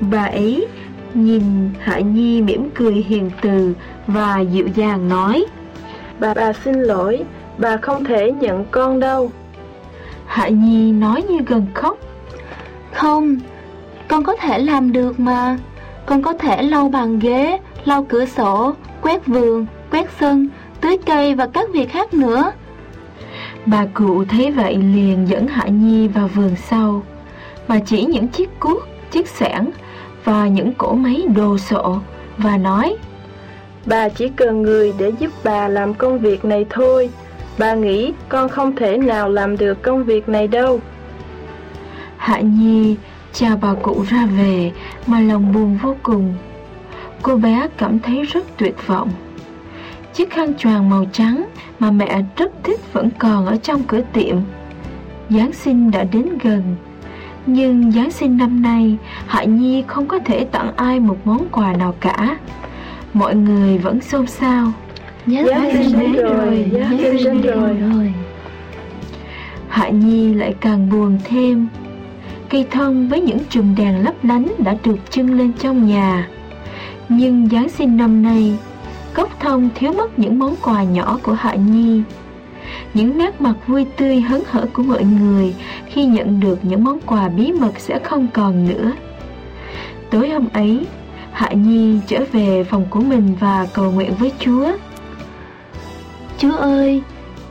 Bà 0.00 0.24
ấy 0.24 0.66
nhìn 1.14 1.42
Hạ 1.80 1.98
Nhi 1.98 2.42
mỉm 2.42 2.70
cười 2.74 2.94
hiền 2.94 3.30
từ 3.40 3.74
Và 4.06 4.40
dịu 4.40 4.68
dàng 4.74 5.08
nói 5.08 5.44
Bà 6.18 6.34
bà 6.34 6.52
xin 6.52 6.74
lỗi 6.74 7.24
Bà 7.60 7.76
không 7.76 8.04
thể 8.04 8.32
nhận 8.32 8.64
con 8.70 9.00
đâu 9.00 9.30
Hạ 10.26 10.48
Nhi 10.48 10.92
nói 10.92 11.22
như 11.22 11.38
gần 11.46 11.66
khóc 11.74 11.98
không, 12.92 13.38
con 14.08 14.24
có 14.24 14.36
thể 14.36 14.58
làm 14.58 14.92
được 14.92 15.20
mà. 15.20 15.58
Con 16.06 16.22
có 16.22 16.32
thể 16.32 16.62
lau 16.62 16.88
bàn 16.88 17.18
ghế, 17.18 17.58
lau 17.84 18.06
cửa 18.08 18.26
sổ, 18.26 18.74
quét 19.02 19.26
vườn, 19.26 19.66
quét 19.90 20.06
sân, 20.20 20.48
tưới 20.80 20.98
cây 21.06 21.34
và 21.34 21.46
các 21.46 21.68
việc 21.72 21.90
khác 21.90 22.14
nữa. 22.14 22.52
Bà 23.66 23.86
cụ 23.94 24.24
thấy 24.24 24.50
vậy 24.50 24.76
liền 24.76 25.28
dẫn 25.28 25.46
Hạ 25.48 25.66
Nhi 25.66 26.08
vào 26.08 26.28
vườn 26.28 26.56
sau. 26.56 27.02
Bà 27.68 27.78
chỉ 27.86 28.04
những 28.04 28.28
chiếc 28.28 28.60
cuốc, 28.60 28.82
chiếc 29.10 29.28
xẻng 29.28 29.70
và 30.24 30.48
những 30.48 30.72
cỗ 30.72 30.94
máy 30.94 31.24
đồ 31.34 31.58
sộ 31.58 31.98
và 32.36 32.56
nói 32.56 32.96
Bà 33.86 34.08
chỉ 34.08 34.28
cần 34.36 34.62
người 34.62 34.92
để 34.98 35.12
giúp 35.18 35.30
bà 35.44 35.68
làm 35.68 35.94
công 35.94 36.18
việc 36.18 36.44
này 36.44 36.66
thôi 36.70 37.10
Bà 37.60 37.74
nghĩ 37.74 38.12
con 38.28 38.48
không 38.48 38.76
thể 38.76 38.98
nào 38.98 39.28
làm 39.28 39.56
được 39.56 39.82
công 39.82 40.04
việc 40.04 40.28
này 40.28 40.48
đâu. 40.48 40.80
Hạ 42.16 42.40
Nhi 42.40 42.96
chào 43.32 43.56
bà 43.56 43.74
cụ 43.74 44.04
ra 44.08 44.26
về 44.26 44.72
mà 45.06 45.20
lòng 45.20 45.52
buồn 45.52 45.78
vô 45.82 45.96
cùng. 46.02 46.34
Cô 47.22 47.36
bé 47.36 47.68
cảm 47.76 47.98
thấy 47.98 48.22
rất 48.22 48.44
tuyệt 48.56 48.86
vọng. 48.86 49.10
Chiếc 50.14 50.30
khăn 50.30 50.54
choàng 50.58 50.90
màu 50.90 51.04
trắng 51.12 51.44
mà 51.78 51.90
mẹ 51.90 52.22
rất 52.36 52.52
thích 52.64 52.92
vẫn 52.92 53.10
còn 53.18 53.46
ở 53.46 53.56
trong 53.56 53.82
cửa 53.82 54.02
tiệm. 54.12 54.36
Giáng 55.30 55.52
sinh 55.52 55.90
đã 55.90 56.04
đến 56.04 56.38
gần, 56.42 56.76
nhưng 57.46 57.92
Giáng 57.92 58.10
sinh 58.10 58.36
năm 58.36 58.62
nay 58.62 58.96
Hạ 59.26 59.44
Nhi 59.44 59.84
không 59.86 60.06
có 60.06 60.18
thể 60.18 60.44
tặng 60.44 60.72
ai 60.76 61.00
một 61.00 61.16
món 61.24 61.48
quà 61.52 61.72
nào 61.72 61.94
cả. 62.00 62.38
Mọi 63.14 63.34
người 63.34 63.78
vẫn 63.78 64.00
xôn 64.00 64.26
xao. 64.26 64.72
Giáng 65.26 65.70
sinh 65.72 65.98
đến 65.98 66.12
rồi, 66.12 66.70
Giáng 66.72 66.98
sinh 66.98 67.42
đến 67.42 67.42
rồi. 67.42 68.12
Hạ 69.68 69.88
Nhi 69.88 70.34
lại 70.34 70.54
càng 70.60 70.90
buồn 70.90 71.18
thêm. 71.24 71.68
Cây 72.48 72.66
thông 72.70 73.08
với 73.08 73.20
những 73.20 73.38
chùm 73.50 73.74
đèn 73.74 74.04
lấp 74.04 74.14
lánh 74.24 74.46
đã 74.58 74.76
được 74.84 75.10
trưng 75.10 75.38
lên 75.38 75.52
trong 75.52 75.86
nhà. 75.86 76.28
Nhưng 77.08 77.48
Giáng 77.48 77.68
sinh 77.68 77.96
năm 77.96 78.22
nay, 78.22 78.56
Cốc 79.14 79.40
thông 79.40 79.68
thiếu 79.74 79.92
mất 79.92 80.18
những 80.18 80.38
món 80.38 80.56
quà 80.62 80.82
nhỏ 80.82 81.18
của 81.22 81.32
Hạ 81.32 81.54
Nhi. 81.54 82.02
Những 82.94 83.18
nét 83.18 83.40
mặt 83.40 83.54
vui 83.66 83.84
tươi 83.96 84.20
hớn 84.20 84.42
hở 84.50 84.66
của 84.72 84.82
mọi 84.82 85.04
người 85.04 85.54
khi 85.86 86.04
nhận 86.04 86.40
được 86.40 86.58
những 86.62 86.84
món 86.84 87.00
quà 87.06 87.28
bí 87.28 87.52
mật 87.52 87.72
sẽ 87.78 87.98
không 88.04 88.26
còn 88.32 88.68
nữa. 88.68 88.92
Tối 90.10 90.28
hôm 90.28 90.48
ấy, 90.52 90.86
Hạ 91.32 91.52
Nhi 91.52 91.98
trở 92.06 92.24
về 92.32 92.64
phòng 92.64 92.84
của 92.90 93.00
mình 93.00 93.34
và 93.40 93.66
cầu 93.72 93.92
nguyện 93.92 94.12
với 94.18 94.32
Chúa. 94.38 94.72
Chúa 96.40 96.56
ơi, 96.56 97.02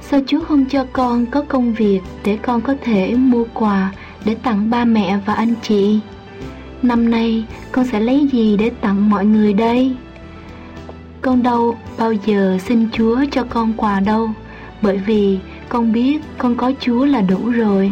sao 0.01 0.19
Chúa 0.27 0.39
không 0.39 0.65
cho 0.65 0.86
con 0.93 1.25
có 1.25 1.41
công 1.41 1.74
việc 1.74 2.00
để 2.24 2.38
con 2.41 2.62
có 2.62 2.75
thể 2.81 3.15
mua 3.15 3.46
quà 3.53 3.91
để 4.25 4.36
tặng 4.36 4.69
ba 4.69 4.86
mẹ 4.86 5.19
và 5.25 5.34
anh 5.34 5.53
chị? 5.62 6.00
Năm 6.81 7.10
nay 7.10 7.46
con 7.72 7.86
sẽ 7.86 8.00
lấy 8.00 8.27
gì 8.31 8.58
để 8.58 8.69
tặng 8.69 9.10
mọi 9.10 9.25
người 9.25 9.53
đây? 9.53 9.96
Con 11.22 11.43
đâu 11.43 11.77
bao 11.98 12.13
giờ 12.13 12.58
xin 12.62 12.88
Chúa 12.91 13.17
cho 13.31 13.43
con 13.43 13.74
quà 13.77 14.00
đâu, 14.00 14.29
bởi 14.81 14.98
vì 14.98 15.39
con 15.69 15.93
biết 15.93 16.22
con 16.38 16.55
có 16.55 16.72
Chúa 16.79 17.05
là 17.05 17.22
đủ 17.22 17.50
rồi. 17.50 17.91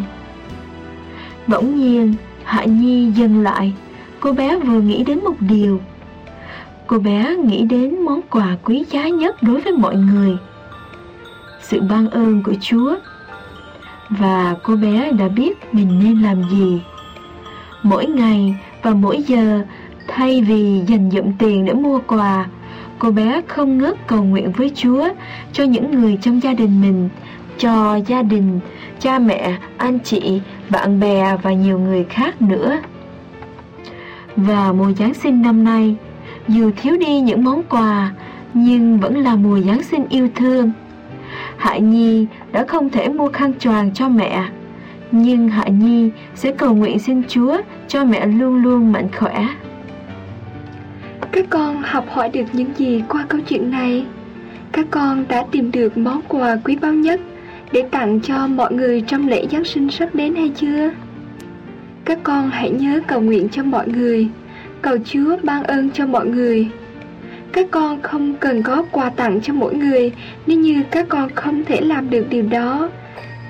Bỗng 1.46 1.76
nhiên, 1.80 2.14
Hạ 2.44 2.64
Nhi 2.64 3.10
dừng 3.10 3.42
lại, 3.42 3.72
cô 4.20 4.32
bé 4.32 4.58
vừa 4.58 4.80
nghĩ 4.80 5.04
đến 5.04 5.20
một 5.24 5.36
điều. 5.40 5.80
Cô 6.86 6.98
bé 6.98 7.36
nghĩ 7.36 7.64
đến 7.64 8.04
món 8.04 8.20
quà 8.30 8.56
quý 8.64 8.84
giá 8.90 9.08
nhất 9.08 9.42
đối 9.42 9.60
với 9.60 9.72
mọi 9.72 9.96
người. 9.96 10.36
Sự 11.70 11.80
ban 11.80 12.10
ơn 12.10 12.42
của 12.42 12.54
Chúa. 12.60 12.96
Và 14.08 14.54
cô 14.62 14.76
bé 14.76 15.12
đã 15.12 15.28
biết 15.28 15.74
mình 15.74 16.00
nên 16.04 16.22
làm 16.22 16.42
gì. 16.50 16.80
Mỗi 17.82 18.06
ngày 18.06 18.56
và 18.82 18.94
mỗi 18.94 19.22
giờ, 19.22 19.64
thay 20.08 20.42
vì 20.42 20.80
dành 20.86 21.10
dụm 21.10 21.32
tiền 21.38 21.64
để 21.64 21.72
mua 21.72 21.98
quà, 22.06 22.46
cô 22.98 23.10
bé 23.10 23.40
không 23.48 23.78
ngớt 23.78 24.06
cầu 24.06 24.24
nguyện 24.24 24.52
với 24.52 24.70
Chúa 24.74 25.08
cho 25.52 25.64
những 25.64 25.90
người 25.90 26.18
trong 26.22 26.42
gia 26.42 26.54
đình 26.54 26.80
mình, 26.80 27.08
cho 27.58 27.96
gia 28.06 28.22
đình, 28.22 28.60
cha 29.00 29.18
mẹ, 29.18 29.58
anh 29.76 29.98
chị, 29.98 30.40
bạn 30.70 31.00
bè 31.00 31.36
và 31.42 31.52
nhiều 31.52 31.78
người 31.78 32.04
khác 32.04 32.42
nữa. 32.42 32.78
Và 34.36 34.72
mùa 34.72 34.92
Giáng 34.92 35.14
sinh 35.14 35.42
năm 35.42 35.64
nay, 35.64 35.96
dù 36.48 36.70
thiếu 36.76 36.96
đi 36.96 37.20
những 37.20 37.44
món 37.44 37.62
quà, 37.62 38.12
nhưng 38.54 39.00
vẫn 39.00 39.16
là 39.16 39.36
mùa 39.36 39.60
Giáng 39.60 39.82
sinh 39.82 40.06
yêu 40.08 40.28
thương. 40.34 40.70
Hạ 41.58 41.78
Nhi 41.78 42.26
đã 42.52 42.64
không 42.68 42.90
thể 42.90 43.08
mua 43.08 43.28
khăn 43.28 43.52
choàng 43.58 43.90
cho 43.94 44.08
mẹ, 44.08 44.48
nhưng 45.12 45.48
Hạ 45.48 45.64
Nhi 45.68 46.10
sẽ 46.34 46.52
cầu 46.52 46.74
nguyện 46.74 46.98
xin 46.98 47.22
Chúa 47.28 47.56
cho 47.88 48.04
mẹ 48.04 48.26
luôn 48.26 48.62
luôn 48.62 48.92
mạnh 48.92 49.08
khỏe. 49.18 49.46
Các 51.32 51.46
con 51.50 51.82
học 51.82 52.04
hỏi 52.10 52.28
được 52.28 52.44
những 52.52 52.70
gì 52.76 53.02
qua 53.08 53.26
câu 53.28 53.40
chuyện 53.40 53.70
này? 53.70 54.06
Các 54.72 54.86
con 54.90 55.24
đã 55.28 55.44
tìm 55.50 55.72
được 55.72 55.98
món 55.98 56.20
quà 56.28 56.56
quý 56.64 56.76
báu 56.76 56.92
nhất 56.92 57.20
để 57.72 57.82
tặng 57.90 58.20
cho 58.20 58.46
mọi 58.46 58.72
người 58.72 59.00
trong 59.00 59.28
lễ 59.28 59.46
Giáng 59.52 59.64
sinh 59.64 59.90
sắp 59.90 60.14
đến 60.14 60.34
hay 60.34 60.48
chưa? 60.56 60.90
Các 62.04 62.18
con 62.22 62.50
hãy 62.50 62.70
nhớ 62.70 63.00
cầu 63.06 63.20
nguyện 63.20 63.48
cho 63.48 63.62
mọi 63.62 63.88
người, 63.88 64.28
cầu 64.82 64.96
Chúa 65.04 65.36
ban 65.42 65.62
ơn 65.62 65.90
cho 65.90 66.06
mọi 66.06 66.26
người. 66.26 66.68
Các 67.58 67.66
con 67.70 68.02
không 68.02 68.34
cần 68.34 68.62
có 68.62 68.84
quà 68.92 69.10
tặng 69.10 69.40
cho 69.40 69.52
mỗi 69.52 69.74
người, 69.74 70.12
nếu 70.46 70.58
như 70.58 70.82
các 70.90 71.06
con 71.08 71.28
không 71.34 71.64
thể 71.64 71.80
làm 71.80 72.10
được 72.10 72.26
điều 72.30 72.42
đó. 72.42 72.90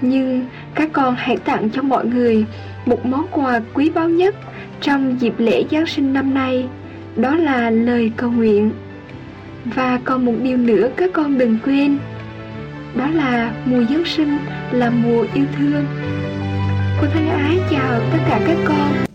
Nhưng 0.01 0.44
các 0.75 0.88
con 0.92 1.14
hãy 1.18 1.37
tặng 1.37 1.71
cho 1.71 1.83
mọi 1.83 2.07
người 2.07 2.44
một 2.87 3.07
món 3.07 3.27
quà 3.31 3.61
quý 3.75 3.90
báu 3.90 4.09
nhất 4.09 4.35
trong 4.81 5.21
dịp 5.21 5.33
lễ 5.38 5.64
Giáng 5.71 5.87
sinh 5.87 6.12
năm 6.12 6.35
nay, 6.35 6.68
đó 7.16 7.35
là 7.35 7.71
lời 7.71 8.12
cầu 8.16 8.31
nguyện. 8.31 8.71
Và 9.64 10.01
còn 10.05 10.25
một 10.25 10.35
điều 10.42 10.57
nữa 10.57 10.88
các 10.97 11.11
con 11.12 11.38
đừng 11.38 11.59
quên, 11.64 11.99
đó 12.94 13.09
là 13.09 13.53
mùa 13.64 13.85
giáng 13.90 14.05
sinh 14.05 14.38
là 14.73 14.90
mùa 14.90 15.25
yêu 15.35 15.44
thương. 15.59 15.85
Cô 17.01 17.07
thân 17.14 17.29
ái 17.29 17.59
chào 17.71 18.01
tất 18.12 18.18
cả 18.29 18.40
các 18.47 18.57
con. 18.64 19.08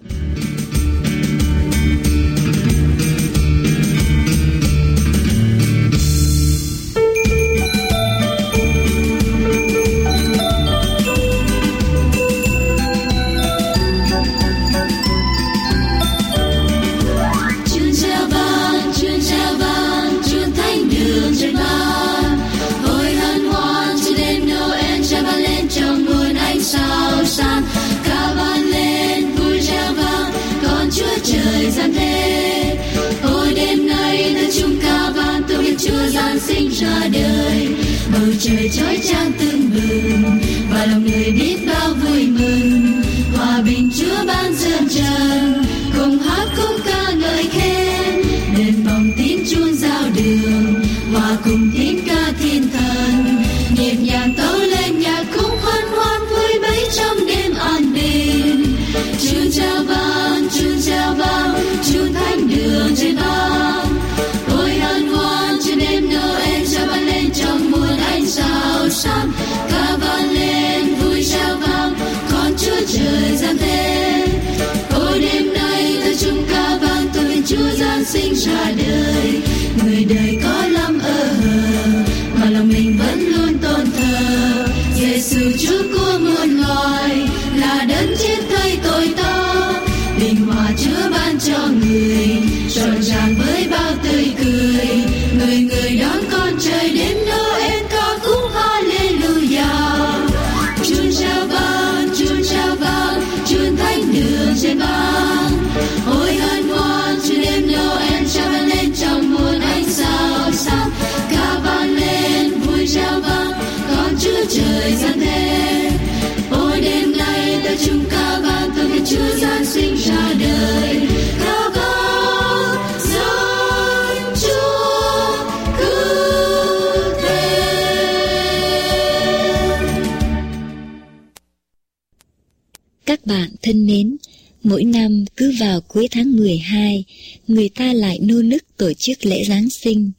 Thân 133.63 133.85
mến, 133.85 134.17
mỗi 134.63 134.83
năm 134.83 135.25
cứ 135.37 135.53
vào 135.59 135.81
cuối 135.81 136.07
tháng 136.11 136.35
12, 136.35 137.03
người 137.47 137.69
ta 137.69 137.93
lại 137.93 138.19
nô 138.19 138.41
nức 138.41 138.63
tổ 138.77 138.93
chức 138.93 139.25
lễ 139.25 139.43
Giáng 139.43 139.69
sinh. 139.69 140.11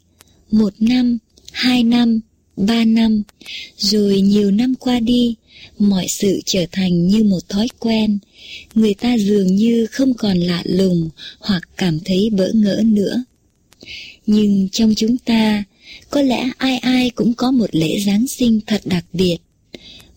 Một 0.51 0.75
năm, 0.79 1.19
hai 1.53 1.85
năm, 1.85 2.21
ba 2.57 2.85
năm, 2.85 3.23
rồi 3.79 4.21
nhiều 4.21 4.51
năm 4.51 4.75
qua 4.75 5.01
đi, 5.01 5.35
mọi 5.79 6.09
sự 6.09 6.41
trở 6.45 6.67
thành 6.73 7.07
như 7.07 7.25
một 7.25 7.49
thói 7.49 7.69
quen. 7.79 8.19
Người 8.75 8.95
ta 8.95 9.19
dường 9.19 9.57
như 9.57 9.87
không 9.87 10.15
còn 10.15 10.39
lạ 10.39 10.63
lùng 10.65 11.11
hoặc 11.41 11.69
cảm 11.77 12.01
thấy 12.05 12.31
bỡ 12.33 12.51
ngỡ 12.55 12.83
nữa. 12.87 13.25
Nhưng 14.27 14.69
trong 14.73 14.95
chúng 14.97 15.17
ta, 15.17 15.65
có 16.11 16.23
lẽ 16.23 16.51
ai 16.59 16.79
ai 16.79 17.11
cũng 17.11 17.35
có 17.35 17.51
một 17.51 17.71
lễ 17.73 18.01
Giáng 18.07 18.27
sinh 18.27 18.61
thật 18.67 18.83
đặc 18.85 19.05
biệt, 19.13 19.37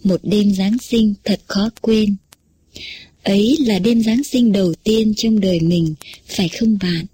một 0.04 0.20
đêm 0.24 0.54
Giáng 0.54 0.78
sinh 0.82 1.14
thật 1.24 1.40
khó 1.48 1.70
quên. 1.82 2.16
Ấy 3.28 3.58
là 3.66 3.80
đêm 3.80 4.04
Giáng 4.04 4.24
sinh 4.24 4.52
đầu 4.52 4.74
tiên 4.84 5.14
trong 5.18 5.40
đời 5.40 5.60
mình, 5.60 5.94
phải 6.28 6.50
không 6.50 6.78
bạn? 6.82 7.06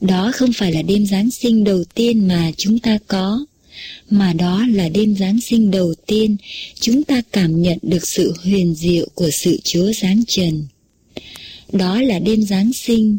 Đó 0.00 0.32
không 0.34 0.52
phải 0.52 0.72
là 0.72 0.82
đêm 0.82 1.06
Giáng 1.06 1.30
sinh 1.30 1.64
đầu 1.64 1.84
tiên 1.84 2.28
mà 2.28 2.50
chúng 2.56 2.78
ta 2.78 2.98
có, 3.06 3.46
mà 4.10 4.32
đó 4.32 4.66
là 4.70 4.88
đêm 4.88 5.16
Giáng 5.16 5.40
sinh 5.40 5.70
đầu 5.70 5.94
tiên 6.06 6.36
chúng 6.80 7.02
ta 7.02 7.22
cảm 7.32 7.62
nhận 7.62 7.78
được 7.82 8.08
sự 8.08 8.34
huyền 8.42 8.74
diệu 8.74 9.08
của 9.14 9.30
sự 9.30 9.58
Chúa 9.64 9.92
Giáng 9.92 10.22
Trần. 10.26 10.64
Đó 11.72 12.02
là 12.02 12.18
đêm 12.18 12.42
Giáng 12.42 12.72
sinh 12.72 13.18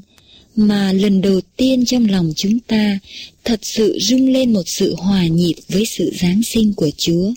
mà 0.56 0.94
lần 0.94 1.22
đầu 1.22 1.42
tiên 1.58 1.86
trong 1.86 2.10
lòng 2.10 2.34
chúng 2.36 2.60
ta 2.60 3.00
thật 3.44 3.60
sự 3.64 3.98
rung 4.02 4.30
lên 4.30 4.54
một 4.54 4.64
sự 4.66 4.96
hòa 4.96 5.28
nhịp 5.28 5.56
với 5.70 5.86
sự 5.86 6.14
Giáng 6.22 6.44
sinh 6.44 6.74
của 6.74 6.90
Chúa. 6.98 7.34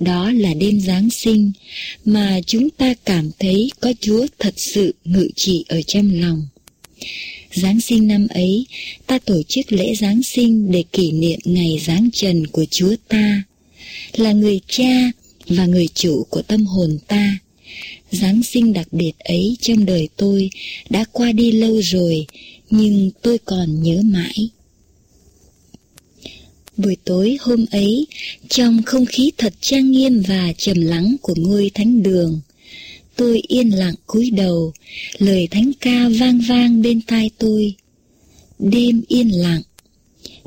Đó 0.00 0.32
là 0.32 0.54
đêm 0.54 0.80
Giáng 0.80 1.10
sinh 1.10 1.52
mà 2.04 2.40
chúng 2.46 2.70
ta 2.70 2.94
cảm 3.04 3.30
thấy 3.38 3.70
có 3.80 3.92
Chúa 4.00 4.26
thật 4.38 4.54
sự 4.56 4.94
ngự 5.04 5.28
trị 5.36 5.64
ở 5.68 5.82
trong 5.82 6.20
lòng. 6.20 6.42
Giáng 7.54 7.80
sinh 7.80 8.06
năm 8.06 8.26
ấy, 8.30 8.66
ta 9.06 9.18
tổ 9.18 9.42
chức 9.42 9.72
lễ 9.72 9.94
Giáng 9.94 10.22
sinh 10.22 10.70
để 10.70 10.84
kỷ 10.92 11.12
niệm 11.12 11.38
ngày 11.44 11.80
Giáng 11.86 12.10
trần 12.12 12.46
của 12.46 12.64
Chúa 12.70 12.94
ta, 13.08 13.42
là 14.16 14.32
người 14.32 14.60
cha 14.68 15.10
và 15.46 15.66
người 15.66 15.88
chủ 15.94 16.26
của 16.30 16.42
tâm 16.42 16.66
hồn 16.66 16.98
ta. 17.08 17.38
Giáng 18.10 18.42
sinh 18.42 18.72
đặc 18.72 18.88
biệt 18.92 19.12
ấy 19.18 19.56
trong 19.60 19.86
đời 19.86 20.08
tôi 20.16 20.50
đã 20.90 21.04
qua 21.12 21.32
đi 21.32 21.52
lâu 21.52 21.82
rồi, 21.82 22.26
nhưng 22.70 23.10
tôi 23.22 23.38
còn 23.38 23.82
nhớ 23.82 24.00
mãi. 24.04 24.48
Buổi 26.78 26.96
tối 27.04 27.36
hôm 27.40 27.64
ấy, 27.70 28.06
trong 28.48 28.82
không 28.82 29.06
khí 29.06 29.32
thật 29.38 29.54
trang 29.60 29.90
nghiêm 29.90 30.22
và 30.28 30.52
trầm 30.58 30.80
lắng 30.80 31.16
của 31.22 31.34
ngôi 31.36 31.70
thánh 31.74 32.02
đường, 32.02 32.40
tôi 33.16 33.42
yên 33.48 33.70
lặng 33.70 33.94
cúi 34.06 34.30
đầu, 34.30 34.72
lời 35.18 35.48
thánh 35.50 35.72
ca 35.80 36.08
vang 36.20 36.40
vang 36.48 36.82
bên 36.82 37.00
tai 37.00 37.30
tôi. 37.38 37.74
Đêm 38.58 39.02
yên 39.08 39.28
lặng, 39.28 39.62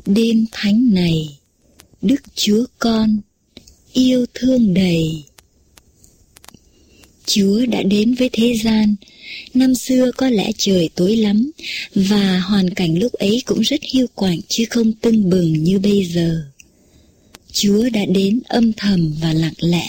đêm 0.06 0.46
thánh 0.52 0.94
này, 0.94 1.38
Đức 2.02 2.20
Chúa 2.34 2.64
Con, 2.78 3.20
yêu 3.92 4.26
thương 4.34 4.74
đầy. 4.74 5.24
Chúa 7.26 7.66
đã 7.66 7.82
đến 7.82 8.14
với 8.14 8.30
thế 8.32 8.54
gian, 8.64 8.94
năm 9.54 9.74
xưa 9.74 10.10
có 10.16 10.30
lẽ 10.30 10.52
trời 10.58 10.88
tối 10.94 11.16
lắm, 11.16 11.50
và 11.94 12.40
hoàn 12.40 12.70
cảnh 12.70 12.98
lúc 12.98 13.12
ấy 13.12 13.42
cũng 13.44 13.60
rất 13.60 13.80
hiu 13.82 14.06
quạnh 14.14 14.40
chứ 14.48 14.64
không 14.70 14.92
tưng 14.92 15.30
bừng 15.30 15.64
như 15.64 15.78
bây 15.78 16.04
giờ. 16.04 16.44
Chúa 17.52 17.88
đã 17.88 18.04
đến 18.04 18.40
âm 18.48 18.72
thầm 18.72 19.14
và 19.20 19.32
lặng 19.32 19.54
lẽ 19.60 19.88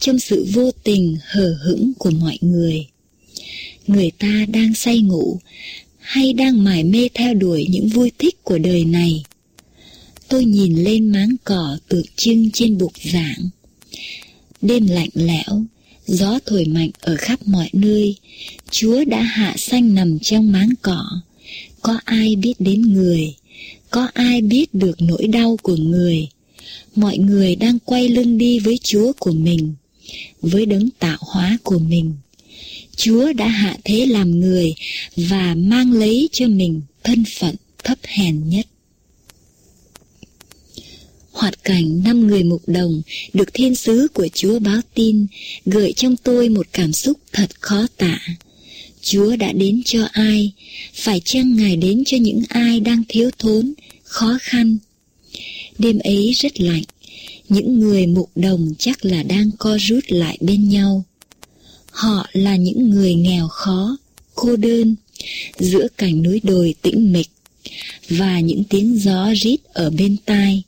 trong 0.00 0.18
sự 0.18 0.46
vô 0.52 0.70
tình 0.84 1.16
hờ 1.26 1.58
hững 1.64 1.92
của 1.98 2.10
mọi 2.10 2.38
người. 2.40 2.86
Người 3.86 4.10
ta 4.18 4.46
đang 4.48 4.74
say 4.74 4.98
ngủ 4.98 5.38
hay 5.98 6.32
đang 6.32 6.64
mải 6.64 6.84
mê 6.84 7.08
theo 7.14 7.34
đuổi 7.34 7.66
những 7.70 7.88
vui 7.88 8.12
thích 8.18 8.42
của 8.42 8.58
đời 8.58 8.84
này. 8.84 9.22
Tôi 10.28 10.44
nhìn 10.44 10.74
lên 10.74 11.12
máng 11.12 11.36
cỏ 11.44 11.78
tượng 11.88 12.06
trưng 12.16 12.50
trên 12.50 12.78
bục 12.78 12.92
giảng. 13.12 13.48
Đêm 14.62 14.86
lạnh 14.86 15.10
lẽo, 15.14 15.64
gió 16.08 16.38
thổi 16.46 16.64
mạnh 16.64 16.90
ở 17.00 17.16
khắp 17.16 17.46
mọi 17.46 17.68
nơi, 17.72 18.16
Chúa 18.70 19.04
đã 19.04 19.22
hạ 19.22 19.54
xanh 19.56 19.94
nằm 19.94 20.18
trong 20.18 20.52
máng 20.52 20.70
cỏ. 20.82 21.04
Có 21.82 21.98
ai 22.04 22.36
biết 22.36 22.54
đến 22.58 22.82
người, 22.82 23.34
có 23.90 24.08
ai 24.14 24.40
biết 24.40 24.74
được 24.74 25.02
nỗi 25.02 25.26
đau 25.26 25.56
của 25.62 25.76
người, 25.76 26.28
mọi 26.94 27.18
người 27.18 27.56
đang 27.56 27.78
quay 27.78 28.08
lưng 28.08 28.38
đi 28.38 28.58
với 28.58 28.78
Chúa 28.82 29.12
của 29.18 29.32
mình, 29.32 29.74
với 30.40 30.66
đấng 30.66 30.90
tạo 30.98 31.18
hóa 31.20 31.58
của 31.62 31.78
mình. 31.78 32.14
Chúa 32.96 33.32
đã 33.32 33.48
hạ 33.48 33.76
thế 33.84 34.06
làm 34.06 34.40
người 34.40 34.74
và 35.16 35.54
mang 35.54 35.92
lấy 35.92 36.28
cho 36.32 36.46
mình 36.48 36.80
thân 37.04 37.24
phận 37.38 37.54
thấp 37.84 37.98
hèn 38.02 38.48
nhất. 38.48 38.66
Hoạt 41.38 41.64
cảnh 41.64 42.02
năm 42.04 42.26
người 42.26 42.44
mục 42.44 42.62
đồng 42.66 43.02
được 43.32 43.54
thiên 43.54 43.74
sứ 43.74 44.08
của 44.14 44.28
Chúa 44.34 44.58
báo 44.58 44.80
tin 44.94 45.26
gợi 45.66 45.92
trong 45.92 46.16
tôi 46.16 46.48
một 46.48 46.66
cảm 46.72 46.92
xúc 46.92 47.18
thật 47.32 47.50
khó 47.60 47.86
tả. 47.96 48.20
Chúa 49.02 49.36
đã 49.36 49.52
đến 49.52 49.82
cho 49.84 50.08
ai? 50.12 50.52
Phải 50.94 51.20
chăng 51.24 51.56
Ngài 51.56 51.76
đến 51.76 52.02
cho 52.06 52.16
những 52.16 52.42
ai 52.48 52.80
đang 52.80 53.02
thiếu 53.08 53.30
thốn, 53.38 53.74
khó 54.02 54.38
khăn, 54.42 54.78
Đêm 55.78 55.98
ấy 55.98 56.32
rất 56.32 56.60
lạnh, 56.60 56.82
những 57.48 57.80
người 57.80 58.06
mục 58.06 58.30
đồng 58.34 58.74
chắc 58.78 59.04
là 59.04 59.22
đang 59.22 59.50
co 59.58 59.78
rút 59.80 60.04
lại 60.08 60.38
bên 60.40 60.68
nhau. 60.68 61.04
Họ 61.90 62.26
là 62.32 62.56
những 62.56 62.90
người 62.90 63.14
nghèo 63.14 63.48
khó, 63.48 63.96
cô 64.34 64.56
đơn, 64.56 64.94
giữa 65.58 65.88
cảnh 65.96 66.22
núi 66.22 66.40
đồi 66.44 66.74
tĩnh 66.82 67.12
mịch, 67.12 67.30
và 68.08 68.40
những 68.40 68.64
tiếng 68.64 68.98
gió 68.98 69.32
rít 69.36 69.56
ở 69.72 69.90
bên 69.90 70.16
tai. 70.24 70.62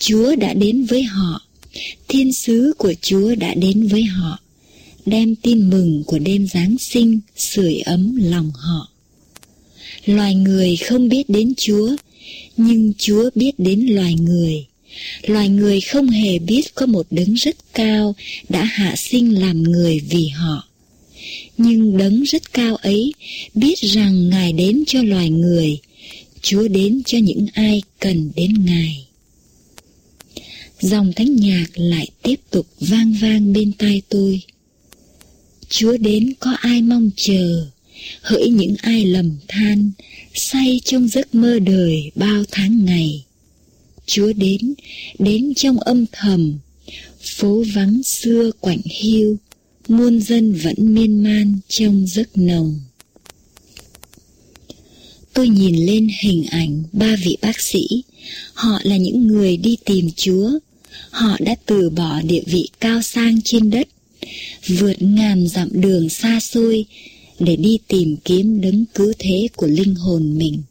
Chúa 0.00 0.36
đã 0.36 0.54
đến 0.54 0.84
với 0.84 1.02
họ, 1.02 1.46
thiên 2.08 2.32
sứ 2.32 2.72
của 2.78 2.94
Chúa 3.02 3.34
đã 3.34 3.54
đến 3.54 3.86
với 3.86 4.02
họ, 4.02 4.38
đem 5.06 5.34
tin 5.34 5.70
mừng 5.70 6.02
của 6.06 6.18
đêm 6.18 6.46
Giáng 6.46 6.76
sinh 6.78 7.20
sưởi 7.36 7.78
ấm 7.78 8.16
lòng 8.16 8.50
họ. 8.54 8.88
Loài 10.04 10.34
người 10.34 10.76
không 10.76 11.08
biết 11.08 11.28
đến 11.28 11.54
Chúa 11.56 11.96
nhưng 12.56 12.92
Chúa 12.98 13.30
biết 13.34 13.58
đến 13.58 13.86
loài 13.86 14.14
người. 14.14 14.66
Loài 15.22 15.48
người 15.48 15.80
không 15.80 16.08
hề 16.08 16.38
biết 16.38 16.74
có 16.74 16.86
một 16.86 17.06
đấng 17.10 17.34
rất 17.34 17.56
cao 17.74 18.14
đã 18.48 18.64
hạ 18.64 18.94
sinh 18.96 19.40
làm 19.40 19.62
người 19.62 20.00
vì 20.10 20.28
họ. 20.28 20.68
Nhưng 21.58 21.98
đấng 21.98 22.22
rất 22.22 22.52
cao 22.52 22.76
ấy 22.76 23.12
biết 23.54 23.78
rằng 23.78 24.28
Ngài 24.28 24.52
đến 24.52 24.84
cho 24.86 25.02
loài 25.02 25.30
người, 25.30 25.78
Chúa 26.42 26.68
đến 26.68 27.02
cho 27.06 27.18
những 27.18 27.46
ai 27.52 27.82
cần 27.98 28.30
đến 28.36 28.54
Ngài. 28.64 29.06
Dòng 30.80 31.12
thánh 31.16 31.36
nhạc 31.36 31.66
lại 31.74 32.08
tiếp 32.22 32.40
tục 32.50 32.66
vang 32.80 33.12
vang 33.20 33.52
bên 33.52 33.72
tai 33.72 34.02
tôi. 34.08 34.42
Chúa 35.68 35.96
đến 35.96 36.32
có 36.40 36.50
ai 36.50 36.82
mong 36.82 37.10
chờ, 37.16 37.66
hỡi 38.22 38.48
những 38.48 38.74
ai 38.82 39.04
lầm 39.04 39.36
than, 39.48 39.90
say 40.34 40.80
trong 40.84 41.08
giấc 41.08 41.34
mơ 41.34 41.58
đời 41.58 42.10
bao 42.14 42.44
tháng 42.50 42.84
ngày. 42.84 43.24
Chúa 44.06 44.32
đến, 44.32 44.74
đến 45.18 45.54
trong 45.54 45.80
âm 45.80 46.04
thầm, 46.12 46.58
phố 47.20 47.64
vắng 47.74 48.02
xưa 48.02 48.50
quạnh 48.60 48.80
hiu, 48.84 49.36
muôn 49.88 50.20
dân 50.20 50.52
vẫn 50.52 50.94
miên 50.94 51.22
man 51.22 51.58
trong 51.68 52.06
giấc 52.06 52.38
nồng. 52.38 52.80
Tôi 55.34 55.48
nhìn 55.48 55.76
lên 55.76 56.08
hình 56.20 56.44
ảnh 56.50 56.82
ba 56.92 57.16
vị 57.24 57.36
bác 57.42 57.60
sĩ, 57.60 57.86
họ 58.54 58.78
là 58.82 58.96
những 58.96 59.26
người 59.26 59.56
đi 59.56 59.76
tìm 59.84 60.10
Chúa, 60.16 60.50
họ 61.10 61.36
đã 61.40 61.54
từ 61.66 61.90
bỏ 61.90 62.20
địa 62.22 62.42
vị 62.46 62.68
cao 62.80 63.02
sang 63.02 63.40
trên 63.44 63.70
đất, 63.70 63.88
vượt 64.66 65.02
ngàn 65.02 65.48
dặm 65.48 65.68
đường 65.72 66.08
xa 66.08 66.40
xôi 66.40 66.84
để 67.38 67.56
đi 67.56 67.78
tìm 67.88 68.16
kiếm 68.16 68.60
đấng 68.60 68.84
cứu 68.94 69.12
thế 69.18 69.48
của 69.56 69.66
linh 69.66 69.94
hồn 69.94 70.38
mình. 70.38 70.62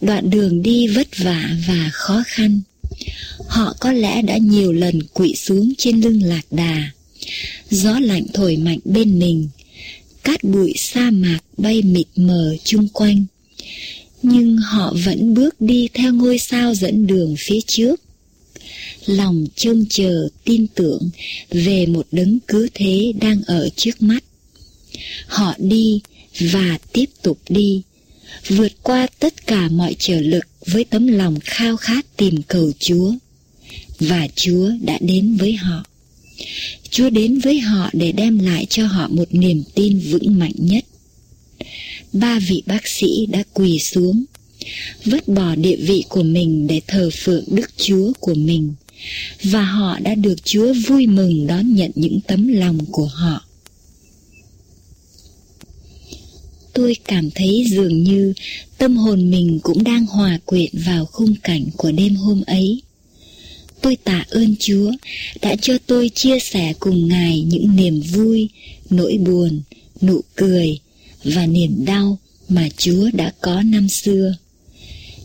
Đoạn 0.00 0.30
đường 0.30 0.62
đi 0.62 0.86
vất 0.88 1.08
vả 1.18 1.50
và 1.68 1.90
khó 1.92 2.22
khăn. 2.26 2.60
Họ 3.48 3.76
có 3.80 3.92
lẽ 3.92 4.22
đã 4.22 4.36
nhiều 4.36 4.72
lần 4.72 5.02
quỵ 5.02 5.34
xuống 5.34 5.72
trên 5.78 6.00
lưng 6.00 6.22
lạc 6.22 6.46
đà. 6.50 6.90
Gió 7.70 7.98
lạnh 7.98 8.26
thổi 8.34 8.56
mạnh 8.56 8.78
bên 8.84 9.18
mình, 9.18 9.48
cát 10.22 10.44
bụi 10.44 10.74
sa 10.76 11.10
mạc 11.10 11.38
bay 11.56 11.82
mịt 11.82 12.06
mờ 12.16 12.56
chung 12.64 12.88
quanh. 12.88 13.24
Nhưng 14.22 14.56
họ 14.56 14.94
vẫn 15.04 15.34
bước 15.34 15.60
đi 15.60 15.88
theo 15.94 16.12
ngôi 16.12 16.38
sao 16.38 16.74
dẫn 16.74 17.06
đường 17.06 17.34
phía 17.38 17.60
trước. 17.66 18.00
Lòng 19.06 19.46
trông 19.56 19.84
chờ 19.90 20.28
tin 20.44 20.66
tưởng 20.74 21.10
về 21.50 21.86
một 21.86 22.06
đấng 22.12 22.38
cứu 22.48 22.68
thế 22.74 23.12
đang 23.20 23.42
ở 23.46 23.68
trước 23.76 24.02
mắt. 24.02 24.24
Họ 25.26 25.54
đi 25.58 26.00
và 26.40 26.78
tiếp 26.92 27.06
tục 27.22 27.38
đi, 27.48 27.82
vượt 28.48 28.72
qua 28.82 29.06
tất 29.18 29.46
cả 29.46 29.68
mọi 29.68 29.96
trở 29.98 30.20
lực 30.20 30.44
với 30.66 30.84
tấm 30.84 31.06
lòng 31.06 31.40
khao 31.44 31.76
khát 31.76 32.16
tìm 32.16 32.42
cầu 32.42 32.72
Chúa. 32.78 33.12
Và 33.98 34.28
Chúa 34.34 34.70
đã 34.82 34.98
đến 35.00 35.36
với 35.36 35.52
họ. 35.52 35.84
Chúa 36.90 37.10
đến 37.10 37.38
với 37.38 37.60
họ 37.60 37.90
để 37.92 38.12
đem 38.12 38.38
lại 38.38 38.66
cho 38.70 38.86
họ 38.86 39.08
một 39.08 39.28
niềm 39.30 39.62
tin 39.74 39.98
vững 39.98 40.38
mạnh 40.38 40.52
nhất. 40.58 40.84
Ba 42.12 42.38
vị 42.38 42.62
bác 42.66 42.86
sĩ 42.86 43.26
đã 43.26 43.42
quỳ 43.52 43.78
xuống, 43.78 44.24
vứt 45.04 45.28
bỏ 45.28 45.54
địa 45.54 45.76
vị 45.76 46.04
của 46.08 46.22
mình 46.22 46.66
để 46.66 46.80
thờ 46.86 47.10
phượng 47.12 47.44
Đức 47.46 47.70
Chúa 47.76 48.12
của 48.20 48.34
mình, 48.34 48.74
và 49.42 49.62
họ 49.62 49.98
đã 49.98 50.14
được 50.14 50.44
Chúa 50.44 50.74
vui 50.86 51.06
mừng 51.06 51.46
đón 51.46 51.74
nhận 51.74 51.90
những 51.94 52.20
tấm 52.20 52.48
lòng 52.48 52.78
của 52.90 53.06
họ. 53.06 53.44
Tôi 56.72 56.96
cảm 57.04 57.30
thấy 57.30 57.64
dường 57.70 58.02
như 58.02 58.32
tâm 58.78 58.96
hồn 58.96 59.30
mình 59.30 59.58
cũng 59.62 59.84
đang 59.84 60.06
hòa 60.06 60.38
quyện 60.44 60.70
vào 60.72 61.04
khung 61.06 61.34
cảnh 61.42 61.64
của 61.76 61.92
đêm 61.92 62.16
hôm 62.16 62.42
ấy. 62.46 62.82
Tôi 63.80 63.96
tạ 63.96 64.24
ơn 64.30 64.56
Chúa 64.58 64.92
đã 65.42 65.56
cho 65.62 65.78
tôi 65.86 66.10
chia 66.14 66.38
sẻ 66.38 66.72
cùng 66.80 67.08
Ngài 67.08 67.40
những 67.40 67.76
niềm 67.76 68.00
vui, 68.00 68.48
nỗi 68.90 69.18
buồn, 69.18 69.60
nụ 70.02 70.20
cười 70.34 70.78
và 71.24 71.46
niềm 71.46 71.84
đau 71.84 72.18
mà 72.48 72.68
Chúa 72.76 73.10
đã 73.12 73.32
có 73.40 73.62
năm 73.62 73.88
xưa. 73.88 74.34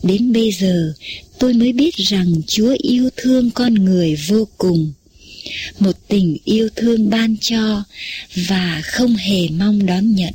Đến 0.06 0.32
bây 0.32 0.52
giờ, 0.52 0.92
tôi 1.38 1.54
mới 1.54 1.72
biết 1.72 1.96
rằng 1.96 2.34
Chúa 2.46 2.76
yêu 2.78 3.10
thương 3.16 3.50
con 3.50 3.74
người 3.74 4.16
vô 4.28 4.48
cùng. 4.58 4.92
Một 5.78 5.96
tình 6.08 6.36
yêu 6.44 6.68
thương 6.76 7.10
ban 7.10 7.36
cho 7.40 7.84
và 8.34 8.82
không 8.84 9.16
hề 9.16 9.48
mong 9.48 9.86
đón 9.86 10.14
nhận. 10.14 10.34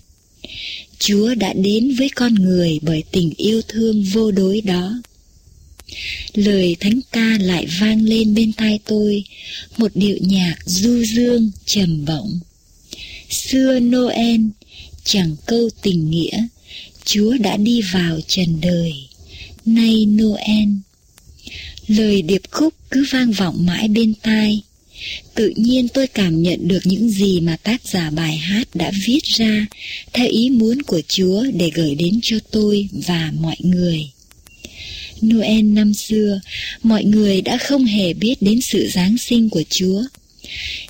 Chúa 1.00 1.36
đã 1.36 1.54
đến 1.54 1.96
với 1.96 2.10
con 2.10 2.36
người 2.36 2.80
bởi 2.82 3.04
tình 3.12 3.34
yêu 3.38 3.62
thương 3.68 4.04
vô 4.04 4.32
đối 4.32 4.62
đó. 4.62 5.02
Lời 6.34 6.76
thánh 6.80 7.00
ca 7.12 7.38
lại 7.42 7.68
vang 7.80 8.04
lên 8.04 8.34
bên 8.34 8.54
tai 8.54 8.80
tôi, 8.86 9.24
một 9.78 9.92
điệu 9.96 10.18
nhạc 10.22 10.56
du 10.66 11.04
dương, 11.04 11.52
trầm 11.66 12.06
bổng. 12.06 12.40
Xưa 13.30 13.80
Noel, 13.80 14.42
chẳng 15.04 15.36
câu 15.46 15.70
tình 15.82 16.12
nghĩa, 16.12 16.48
Chúa 17.06 17.38
đã 17.38 17.58
đi 17.58 17.82
vào 17.82 18.20
trần 18.28 18.62
đời. 18.62 19.09
Nay 19.65 20.06
Noel, 20.06 20.69
lời 21.88 22.22
điệp 22.22 22.41
khúc 22.52 22.74
cứ 22.91 23.06
vang 23.12 23.32
vọng 23.32 23.65
mãi 23.65 23.88
bên 23.88 24.13
tai, 24.24 24.62
tự 25.36 25.54
nhiên 25.56 25.88
tôi 25.88 26.08
cảm 26.08 26.41
nhận 26.41 26.67
được 26.67 26.80
những 26.84 27.10
gì 27.10 27.39
mà 27.39 27.58
tác 27.58 27.82
giả 27.88 28.10
bài 28.10 28.38
hát 28.38 28.67
đã 28.74 28.91
viết 29.06 29.24
ra 29.24 29.65
theo 30.13 30.28
ý 30.28 30.50
muốn 30.50 30.82
của 30.82 31.02
Chúa 31.08 31.43
để 31.54 31.72
gửi 31.74 31.95
đến 31.95 32.19
cho 32.24 32.38
tôi 32.52 32.89
và 33.08 33.32
mọi 33.39 33.56
người. 33.60 34.10
Noel 35.26 35.62
năm 35.62 35.93
xưa, 35.93 36.41
mọi 36.84 37.04
người 37.04 37.41
đã 37.41 37.58
không 37.58 37.86
hề 37.86 38.13
biết 38.13 38.36
đến 38.41 38.62
sự 38.62 38.89
Giáng 38.93 39.17
sinh 39.17 39.50
của 39.50 39.63
Chúa. 39.69 40.04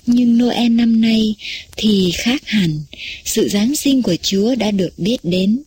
Nhưng 0.06 0.38
Noel 0.38 0.68
năm 0.68 1.00
nay 1.00 1.34
thì 1.76 2.10
khác 2.14 2.42
hẳn, 2.46 2.80
sự 3.24 3.48
Giáng 3.48 3.76
sinh 3.76 4.02
của 4.02 4.16
Chúa 4.22 4.54
đã 4.54 4.70
được 4.70 4.98
biết 4.98 5.16
đến. 5.22 5.62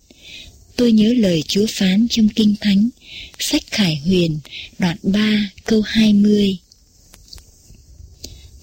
Tôi 0.75 0.91
nhớ 0.91 1.13
lời 1.17 1.43
Chúa 1.47 1.65
phán 1.69 2.07
trong 2.09 2.29
Kinh 2.29 2.55
Thánh, 2.61 2.89
sách 3.39 3.63
Khải 3.71 3.95
Huyền, 3.95 4.39
đoạn 4.79 4.97
3, 5.03 5.49
câu 5.65 5.81
20. 5.81 6.57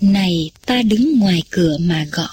Này 0.01 0.51
ta 0.67 0.83
đứng 0.83 1.19
ngoài 1.19 1.43
cửa 1.51 1.79
mà 1.79 2.07
gõ. 2.13 2.29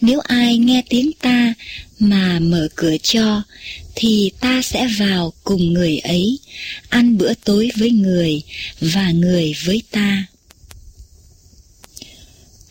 Nếu 0.00 0.20
ai 0.20 0.58
nghe 0.58 0.82
tiếng 0.88 1.10
ta 1.12 1.54
mà 1.98 2.38
mở 2.38 2.68
cửa 2.74 2.96
cho 3.02 3.42
Thì 3.94 4.30
ta 4.40 4.62
sẽ 4.62 4.88
vào 4.98 5.32
cùng 5.44 5.72
người 5.72 5.98
ấy 5.98 6.38
Ăn 6.88 7.18
bữa 7.18 7.34
tối 7.34 7.70
với 7.76 7.90
người 7.90 8.42
và 8.80 9.10
người 9.10 9.54
với 9.64 9.82
ta. 9.90 10.26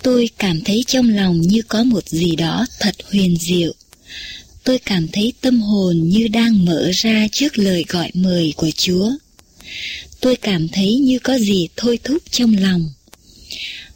Tôi 0.03 0.29
cảm 0.37 0.61
thấy 0.61 0.83
trong 0.87 1.09
lòng 1.09 1.41
như 1.41 1.61
có 1.61 1.83
một 1.83 2.09
gì 2.09 2.35
đó 2.35 2.65
thật 2.79 2.95
huyền 3.11 3.37
diệu. 3.39 3.73
Tôi 4.63 4.79
cảm 4.79 5.07
thấy 5.07 5.33
tâm 5.41 5.61
hồn 5.61 6.01
như 6.03 6.27
đang 6.27 6.65
mở 6.65 6.91
ra 6.93 7.27
trước 7.31 7.57
lời 7.57 7.85
gọi 7.87 8.11
mời 8.13 8.53
của 8.57 8.71
Chúa. 8.77 9.11
Tôi 10.19 10.35
cảm 10.35 10.67
thấy 10.67 10.95
như 10.95 11.19
có 11.19 11.37
gì 11.37 11.67
thôi 11.75 11.99
thúc 12.03 12.23
trong 12.31 12.55
lòng. 12.57 12.91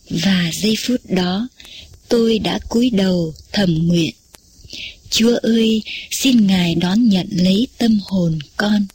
Và 0.09 0.51
giây 0.53 0.75
phút 0.79 1.01
đó, 1.09 1.47
tôi 2.09 2.39
đã 2.39 2.59
cúi 2.69 2.89
đầu 2.89 3.33
thầm 3.51 3.87
nguyện. 3.87 4.13
Chúa 5.09 5.37
ơi, 5.37 5.83
xin 6.11 6.47
ngài 6.47 6.75
đón 6.75 7.09
nhận 7.09 7.27
lấy 7.31 7.67
tâm 7.77 7.99
hồn 8.03 8.39
con. 8.57 8.85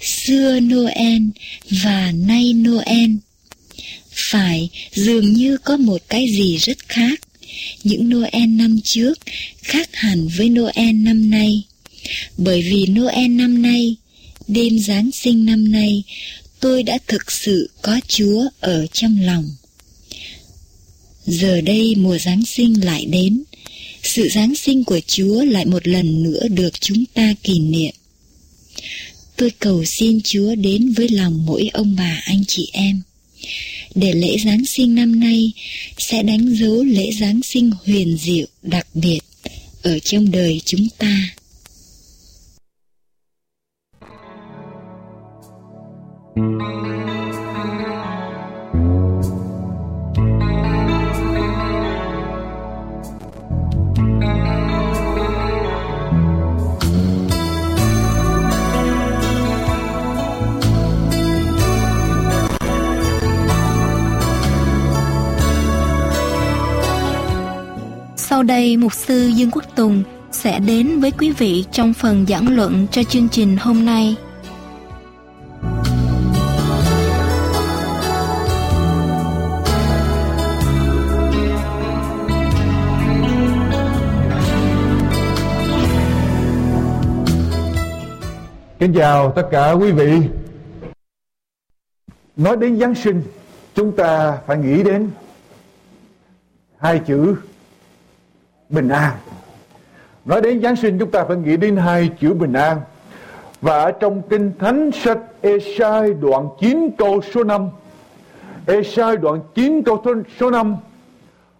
Xưa 0.00 0.60
noel 0.60 1.22
và 1.70 2.12
nay 2.12 2.52
noel. 2.52 3.10
Phải, 4.10 4.68
dường 4.94 5.32
như 5.32 5.56
có 5.56 5.76
một 5.76 6.02
cái 6.08 6.28
gì 6.28 6.56
rất 6.56 6.78
khác 6.88 7.20
những 7.84 8.10
noel 8.10 8.46
năm 8.46 8.80
trước 8.84 9.18
khác 9.62 9.88
hẳn 9.92 10.28
với 10.36 10.48
noel 10.48 10.92
năm 10.92 11.30
nay 11.30 11.62
bởi 12.36 12.62
vì 12.62 12.86
noel 12.86 13.28
năm 13.28 13.62
nay 13.62 13.96
đêm 14.48 14.78
giáng 14.78 15.10
sinh 15.12 15.44
năm 15.44 15.72
nay 15.72 16.02
tôi 16.60 16.82
đã 16.82 16.98
thực 17.06 17.32
sự 17.32 17.70
có 17.82 18.00
Chúa 18.08 18.44
ở 18.60 18.86
trong 18.86 19.20
lòng. 19.20 19.50
Giờ 21.26 21.60
đây 21.60 21.94
mùa 21.96 22.18
Giáng 22.18 22.44
sinh 22.44 22.84
lại 22.84 23.06
đến, 23.06 23.42
sự 24.02 24.28
Giáng 24.28 24.54
sinh 24.56 24.84
của 24.84 25.00
Chúa 25.06 25.44
lại 25.44 25.66
một 25.66 25.88
lần 25.88 26.22
nữa 26.22 26.48
được 26.48 26.80
chúng 26.80 27.04
ta 27.14 27.34
kỷ 27.42 27.58
niệm. 27.58 27.94
Tôi 29.36 29.50
cầu 29.58 29.84
xin 29.84 30.20
Chúa 30.20 30.54
đến 30.54 30.92
với 30.92 31.08
lòng 31.08 31.46
mỗi 31.46 31.70
ông 31.72 31.96
bà 31.96 32.22
anh 32.24 32.44
chị 32.48 32.70
em, 32.72 33.02
để 33.94 34.12
lễ 34.12 34.36
Giáng 34.44 34.64
sinh 34.64 34.94
năm 34.94 35.20
nay 35.20 35.52
sẽ 35.98 36.22
đánh 36.22 36.54
dấu 36.54 36.82
lễ 36.82 37.10
Giáng 37.12 37.42
sinh 37.42 37.70
huyền 37.84 38.16
diệu 38.16 38.46
đặc 38.62 38.86
biệt 38.94 39.20
ở 39.82 39.98
trong 39.98 40.30
đời 40.30 40.60
chúng 40.64 40.88
ta. 40.98 41.28
Sau 68.38 68.42
đây, 68.42 68.76
Mục 68.76 68.92
sư 68.92 69.26
Dương 69.34 69.50
Quốc 69.50 69.64
Tùng 69.76 70.02
sẽ 70.30 70.60
đến 70.60 71.00
với 71.00 71.10
quý 71.10 71.32
vị 71.32 71.64
trong 71.72 71.92
phần 71.92 72.26
giảng 72.28 72.56
luận 72.56 72.86
cho 72.90 73.02
chương 73.02 73.28
trình 73.28 73.56
hôm 73.56 73.84
nay. 73.84 74.16
Kính 88.78 88.94
chào 88.94 89.32
tất 89.32 89.48
cả 89.50 89.72
quý 89.72 89.92
vị 89.92 90.20
Nói 92.36 92.56
đến 92.56 92.78
Giáng 92.78 92.94
sinh 92.94 93.22
Chúng 93.74 93.96
ta 93.96 94.38
phải 94.46 94.58
nghĩ 94.58 94.82
đến 94.82 95.10
Hai 96.78 97.00
chữ 97.06 97.36
Bình 98.68 98.88
an 98.88 99.12
Nói 100.24 100.40
đến 100.40 100.62
Giáng 100.62 100.76
sinh 100.76 100.98
chúng 100.98 101.10
ta 101.10 101.24
phải 101.24 101.36
nghĩ 101.36 101.56
đến 101.56 101.76
hai 101.76 102.10
chữ 102.20 102.34
bình 102.34 102.52
an 102.52 102.76
Và 103.60 103.82
ở 103.82 103.92
trong 103.92 104.22
Kinh 104.30 104.52
Thánh 104.58 104.90
sách 104.92 105.18
Esai 105.40 106.14
đoạn 106.14 106.48
9 106.60 106.90
câu 106.98 107.20
số 107.34 107.44
5 107.44 107.68
Esai 108.66 109.16
đoạn 109.16 109.40
9 109.54 109.82
câu 109.82 110.02
số 110.40 110.50
5 110.50 110.76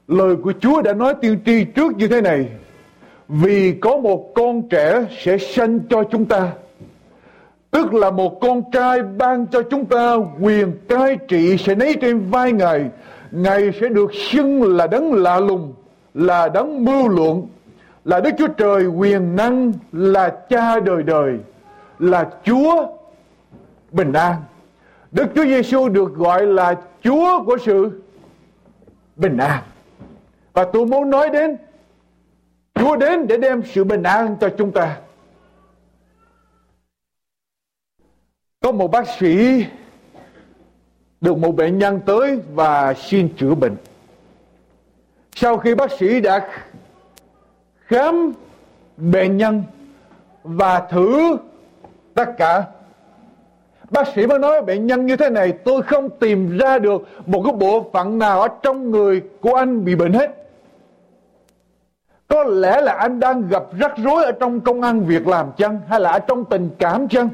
Lời 0.08 0.36
của 0.36 0.52
Chúa 0.60 0.82
đã 0.82 0.92
nói 0.92 1.14
tiên 1.20 1.38
tri 1.46 1.64
trước 1.64 1.96
như 1.96 2.08
thế 2.08 2.20
này 2.20 2.48
Vì 3.28 3.72
có 3.72 3.96
một 3.96 4.32
con 4.34 4.68
trẻ 4.68 5.06
sẽ 5.24 5.38
sanh 5.38 5.80
cho 5.90 6.04
chúng 6.04 6.24
ta 6.24 6.52
Tức 7.70 7.94
là 7.94 8.10
một 8.10 8.40
con 8.40 8.62
trai 8.72 9.02
ban 9.02 9.46
cho 9.46 9.62
chúng 9.62 9.84
ta 9.84 10.16
quyền 10.40 10.72
cai 10.88 11.16
trị 11.28 11.56
sẽ 11.56 11.74
nấy 11.74 11.96
trên 12.00 12.30
vai 12.30 12.52
Ngài. 12.52 12.84
Ngài 13.30 13.72
sẽ 13.80 13.88
được 13.88 14.10
xưng 14.14 14.76
là 14.76 14.86
đấng 14.86 15.12
lạ 15.12 15.40
lùng, 15.40 15.72
là 16.18 16.48
đấng 16.48 16.84
mưu 16.84 17.08
luận, 17.08 17.46
là 18.04 18.20
Đức 18.20 18.30
Chúa 18.38 18.48
Trời 18.48 18.86
quyền 18.86 19.36
năng, 19.36 19.72
là 19.92 20.28
cha 20.48 20.80
đời 20.80 21.02
đời, 21.02 21.38
là 21.98 22.30
Chúa 22.44 22.86
bình 23.92 24.12
an. 24.12 24.34
Đức 25.12 25.26
Chúa 25.34 25.44
Giêsu 25.44 25.88
được 25.88 26.14
gọi 26.14 26.46
là 26.46 26.74
Chúa 27.02 27.44
của 27.44 27.58
sự 27.64 28.02
bình 29.16 29.36
an. 29.36 29.62
Và 30.52 30.64
tôi 30.72 30.86
muốn 30.86 31.10
nói 31.10 31.30
đến 31.30 31.56
Chúa 32.74 32.96
đến 32.96 33.26
để 33.26 33.36
đem 33.36 33.62
sự 33.62 33.84
bình 33.84 34.02
an 34.02 34.36
cho 34.40 34.48
chúng 34.58 34.72
ta. 34.72 34.96
Có 38.60 38.72
một 38.72 38.90
bác 38.90 39.08
sĩ 39.18 39.64
được 41.20 41.38
một 41.38 41.52
bệnh 41.52 41.78
nhân 41.78 42.00
tới 42.06 42.40
và 42.54 42.94
xin 42.94 43.28
chữa 43.36 43.54
bệnh 43.54 43.76
sau 45.40 45.58
khi 45.58 45.74
bác 45.74 45.90
sĩ 45.90 46.20
đã 46.20 46.46
khám 47.86 48.32
bệnh 48.96 49.36
nhân 49.36 49.62
và 50.44 50.80
thử 50.80 51.36
tất 52.14 52.36
cả, 52.38 52.62
bác 53.90 54.08
sĩ 54.14 54.26
mới 54.26 54.38
nói 54.38 54.62
bệnh 54.62 54.86
nhân 54.86 55.06
như 55.06 55.16
thế 55.16 55.30
này, 55.30 55.52
tôi 55.52 55.82
không 55.82 56.10
tìm 56.10 56.58
ra 56.58 56.78
được 56.78 57.02
một 57.26 57.42
cái 57.44 57.52
bộ 57.52 57.90
phận 57.92 58.18
nào 58.18 58.40
ở 58.40 58.48
trong 58.62 58.90
người 58.90 59.22
của 59.40 59.54
anh 59.54 59.84
bị 59.84 59.94
bệnh 59.94 60.12
hết. 60.12 60.30
Có 62.28 62.44
lẽ 62.44 62.80
là 62.80 62.92
anh 62.92 63.20
đang 63.20 63.48
gặp 63.48 63.64
rắc 63.80 63.92
rối 64.04 64.24
ở 64.24 64.32
trong 64.32 64.60
công 64.60 64.82
ăn 64.82 65.04
việc 65.04 65.26
làm 65.26 65.46
chăng, 65.56 65.80
hay 65.88 66.00
là 66.00 66.10
ở 66.10 66.18
trong 66.18 66.44
tình 66.44 66.70
cảm 66.78 67.08
chăng? 67.08 67.28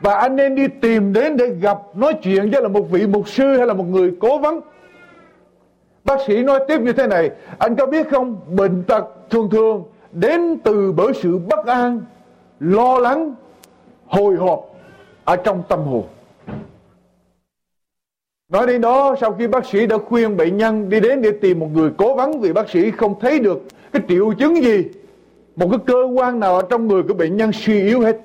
Và 0.00 0.14
anh 0.14 0.36
nên 0.36 0.54
đi 0.54 0.68
tìm 0.68 1.12
đến 1.12 1.36
để 1.36 1.48
gặp, 1.48 1.78
nói 1.94 2.14
chuyện 2.22 2.50
với 2.50 2.62
là 2.62 2.68
một 2.68 2.90
vị 2.90 3.06
mục 3.06 3.28
sư 3.28 3.56
hay 3.56 3.66
là 3.66 3.74
một 3.74 3.86
người 3.88 4.16
cố 4.20 4.38
vấn 4.38 4.60
bác 6.04 6.20
sĩ 6.26 6.42
nói 6.42 6.60
tiếp 6.68 6.80
như 6.80 6.92
thế 6.92 7.06
này, 7.06 7.30
anh 7.58 7.76
có 7.76 7.86
biết 7.86 8.10
không 8.10 8.40
bệnh 8.46 8.82
tật 8.82 9.04
thường 9.30 9.50
thường 9.50 9.84
đến 10.12 10.58
từ 10.64 10.92
bởi 10.92 11.12
sự 11.22 11.38
bất 11.38 11.66
an, 11.66 12.00
lo 12.60 12.98
lắng, 12.98 13.34
hồi 14.06 14.36
hộp 14.36 14.64
ở 15.24 15.36
trong 15.36 15.62
tâm 15.68 15.82
hồn 15.82 16.04
Nói 18.52 18.66
đến 18.66 18.80
đó, 18.80 19.14
sau 19.20 19.32
khi 19.32 19.46
bác 19.46 19.66
sĩ 19.66 19.86
đã 19.86 19.98
khuyên 19.98 20.36
bệnh 20.36 20.56
nhân 20.56 20.88
đi 20.88 21.00
đến 21.00 21.22
để 21.22 21.30
tìm 21.40 21.60
một 21.60 21.68
người 21.72 21.90
cố 21.96 22.14
vấn 22.14 22.40
vì 22.40 22.52
bác 22.52 22.70
sĩ 22.70 22.90
không 22.90 23.20
thấy 23.20 23.40
được 23.40 23.62
cái 23.92 24.02
triệu 24.08 24.32
chứng 24.32 24.62
gì, 24.62 24.84
một 25.56 25.68
cái 25.70 25.78
cơ 25.86 26.04
quan 26.14 26.40
nào 26.40 26.56
ở 26.56 26.62
trong 26.70 26.88
người 26.88 27.02
của 27.02 27.14
bệnh 27.14 27.36
nhân 27.36 27.52
suy 27.52 27.82
yếu 27.82 28.00
hết. 28.00 28.16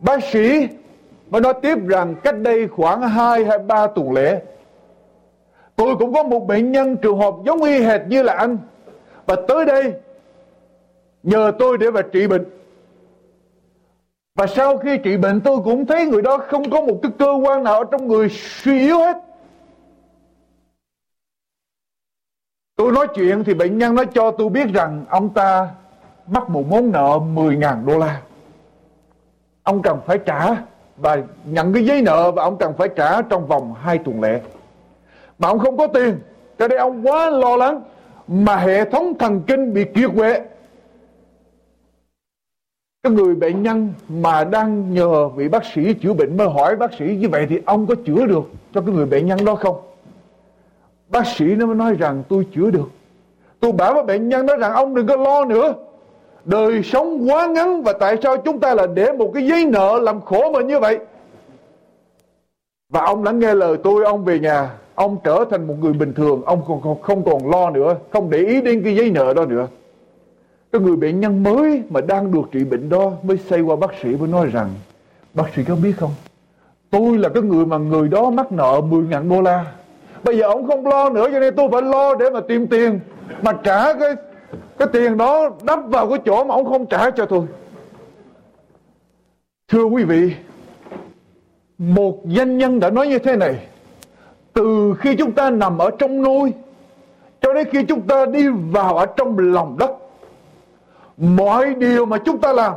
Bác 0.00 0.24
sĩ 0.32 0.68
mới 1.30 1.40
nói 1.40 1.54
tiếp 1.62 1.78
rằng 1.86 2.14
cách 2.22 2.38
đây 2.38 2.68
khoảng 2.68 3.02
2 3.02 3.44
hay 3.44 3.58
3 3.58 3.86
tuần 3.86 4.12
lễ 4.12 4.40
tôi 5.80 5.96
cũng 5.96 6.14
có 6.14 6.22
một 6.22 6.46
bệnh 6.46 6.72
nhân 6.72 6.96
trường 6.96 7.18
hợp 7.18 7.34
giống 7.46 7.62
y 7.62 7.80
hệt 7.80 8.00
như 8.08 8.22
là 8.22 8.32
anh 8.32 8.58
và 9.26 9.36
tới 9.48 9.64
đây, 9.64 9.92
nhờ 11.22 11.52
tôi 11.58 11.78
để 11.78 11.90
mà 11.90 12.02
trị 12.02 12.26
bệnh 12.26 12.44
và 14.34 14.46
sau 14.46 14.78
khi 14.78 14.98
trị 14.98 15.16
bệnh, 15.16 15.40
tôi 15.40 15.58
cũng 15.64 15.86
thấy 15.86 16.06
người 16.06 16.22
đó 16.22 16.38
không 16.38 16.70
có 16.70 16.80
một 16.80 16.98
cái 17.02 17.12
cơ 17.18 17.32
quan 17.32 17.64
nào 17.64 17.74
ở 17.74 17.84
trong 17.90 18.08
người 18.08 18.28
suy 18.30 18.78
yếu 18.78 18.98
hết. 18.98 19.16
Tôi 22.76 22.92
nói 22.92 23.06
chuyện 23.14 23.44
thì 23.44 23.54
bệnh 23.54 23.78
nhân 23.78 23.94
nói 23.94 24.06
cho 24.14 24.30
tôi 24.30 24.48
biết 24.48 24.68
rằng 24.74 25.04
ông 25.08 25.34
ta 25.34 25.68
mắc 26.26 26.50
một 26.50 26.64
món 26.70 26.90
nợ 26.90 27.18
10.000 27.34 27.84
đô 27.84 27.98
la. 27.98 28.22
Ông 29.62 29.82
cần 29.82 29.98
phải 30.06 30.18
trả 30.18 30.56
và 30.96 31.16
nhận 31.44 31.72
cái 31.74 31.84
giấy 31.84 32.02
nợ 32.02 32.30
và 32.30 32.42
ông 32.42 32.58
cần 32.58 32.72
phải 32.78 32.88
trả 32.96 33.22
trong 33.22 33.46
vòng 33.46 33.74
2 33.74 33.98
tuần 33.98 34.20
lễ. 34.20 34.40
Mà 35.40 35.48
ông 35.48 35.58
không 35.58 35.76
có 35.76 35.86
tiền, 35.86 36.18
cho 36.58 36.68
nên 36.68 36.78
ông 36.78 37.06
quá 37.06 37.30
lo 37.30 37.56
lắng 37.56 37.82
mà 38.28 38.56
hệ 38.56 38.84
thống 38.84 39.18
thần 39.18 39.42
kinh 39.46 39.74
bị 39.74 39.84
kiệt 39.84 40.10
quệ. 40.16 40.40
Cái 43.02 43.12
người 43.12 43.34
bệnh 43.34 43.62
nhân 43.62 43.92
mà 44.08 44.44
đang 44.44 44.94
nhờ 44.94 45.28
vị 45.28 45.48
bác 45.48 45.64
sĩ 45.64 45.94
chữa 45.94 46.12
bệnh 46.12 46.36
mới 46.36 46.48
hỏi 46.48 46.76
bác 46.76 46.92
sĩ 46.98 47.04
như 47.04 47.28
vậy 47.28 47.46
thì 47.48 47.60
ông 47.66 47.86
có 47.86 47.94
chữa 48.06 48.26
được 48.26 48.42
cho 48.74 48.80
cái 48.80 48.94
người 48.94 49.06
bệnh 49.06 49.26
nhân 49.26 49.44
đó 49.44 49.54
không? 49.54 49.76
Bác 51.08 51.26
sĩ 51.26 51.44
nó 51.44 51.66
mới 51.66 51.74
nói 51.74 51.94
rằng 51.98 52.22
tôi 52.28 52.46
chữa 52.54 52.70
được. 52.70 52.88
Tôi 53.60 53.72
bảo 53.72 53.94
với 53.94 54.02
bệnh 54.02 54.28
nhân 54.28 54.46
nói 54.46 54.56
rằng 54.56 54.72
ông 54.72 54.94
đừng 54.94 55.06
có 55.06 55.16
lo 55.16 55.44
nữa. 55.44 55.74
Đời 56.44 56.82
sống 56.82 57.30
quá 57.30 57.46
ngắn 57.46 57.82
và 57.82 57.92
tại 57.92 58.16
sao 58.22 58.36
chúng 58.36 58.60
ta 58.60 58.74
là 58.74 58.86
để 58.86 59.12
một 59.12 59.30
cái 59.34 59.46
giấy 59.46 59.64
nợ 59.64 59.98
làm 60.02 60.20
khổ 60.20 60.52
mình 60.52 60.66
như 60.66 60.80
vậy? 60.80 60.98
Và 62.88 63.00
ông 63.00 63.24
đã 63.24 63.32
nghe 63.32 63.54
lời 63.54 63.76
tôi 63.84 64.04
ông 64.04 64.24
về 64.24 64.38
nhà 64.38 64.70
ông 65.00 65.18
trở 65.24 65.44
thành 65.50 65.66
một 65.66 65.74
người 65.80 65.92
bình 65.92 66.14
thường 66.14 66.42
ông 66.44 66.64
không, 66.64 66.80
không, 66.80 67.02
không 67.02 67.24
còn 67.24 67.50
lo 67.50 67.70
nữa 67.70 67.96
không 68.10 68.30
để 68.30 68.38
ý 68.38 68.60
đến 68.60 68.82
cái 68.84 68.96
giấy 68.96 69.10
nợ 69.10 69.34
đó 69.34 69.44
nữa. 69.44 69.66
Cái 70.72 70.80
người 70.80 70.96
bệnh 70.96 71.20
nhân 71.20 71.42
mới 71.42 71.82
mà 71.90 72.00
đang 72.00 72.32
được 72.32 72.42
trị 72.52 72.64
bệnh 72.64 72.88
đó 72.88 73.12
mới 73.22 73.38
xây 73.38 73.60
qua 73.60 73.76
bác 73.76 73.90
sĩ 74.02 74.08
mới 74.08 74.28
nói 74.28 74.46
rằng 74.46 74.70
bác 75.34 75.44
sĩ 75.56 75.64
có 75.64 75.76
biết 75.76 75.92
không? 75.98 76.10
Tôi 76.90 77.18
là 77.18 77.28
cái 77.28 77.42
người 77.42 77.66
mà 77.66 77.78
người 77.78 78.08
đó 78.08 78.30
mắc 78.30 78.52
nợ 78.52 78.80
10.000 78.90 79.28
đô 79.28 79.42
la. 79.42 79.72
Bây 80.24 80.38
giờ 80.38 80.46
ông 80.46 80.66
không 80.66 80.86
lo 80.86 81.10
nữa 81.10 81.28
cho 81.32 81.40
nên 81.40 81.56
tôi 81.56 81.68
phải 81.72 81.82
lo 81.82 82.14
để 82.14 82.30
mà 82.30 82.40
tìm 82.48 82.66
tiền. 82.66 83.00
Mà 83.42 83.52
trả 83.52 83.92
cái 83.92 84.14
cái 84.78 84.88
tiền 84.92 85.16
đó 85.16 85.50
đắp 85.62 85.78
vào 85.86 86.08
cái 86.08 86.18
chỗ 86.24 86.44
mà 86.44 86.54
ông 86.54 86.64
không 86.64 86.86
trả 86.86 87.10
cho 87.10 87.26
tôi. 87.26 87.46
Thưa 89.68 89.84
quý 89.84 90.04
vị 90.04 90.32
một 91.78 92.22
doanh 92.24 92.58
nhân 92.58 92.80
đã 92.80 92.90
nói 92.90 93.08
như 93.08 93.18
thế 93.18 93.36
này 93.36 93.69
từ 94.52 94.94
khi 94.98 95.16
chúng 95.16 95.32
ta 95.32 95.50
nằm 95.50 95.78
ở 95.78 95.90
trong 95.90 96.22
nôi, 96.22 96.52
cho 97.40 97.54
đến 97.54 97.68
khi 97.70 97.82
chúng 97.84 98.00
ta 98.00 98.26
đi 98.26 98.48
vào 98.48 98.96
ở 98.96 99.06
trong 99.06 99.38
lòng 99.38 99.76
đất, 99.78 99.90
mọi 101.16 101.74
điều 101.74 102.06
mà 102.06 102.18
chúng 102.18 102.38
ta 102.38 102.52
làm, 102.52 102.72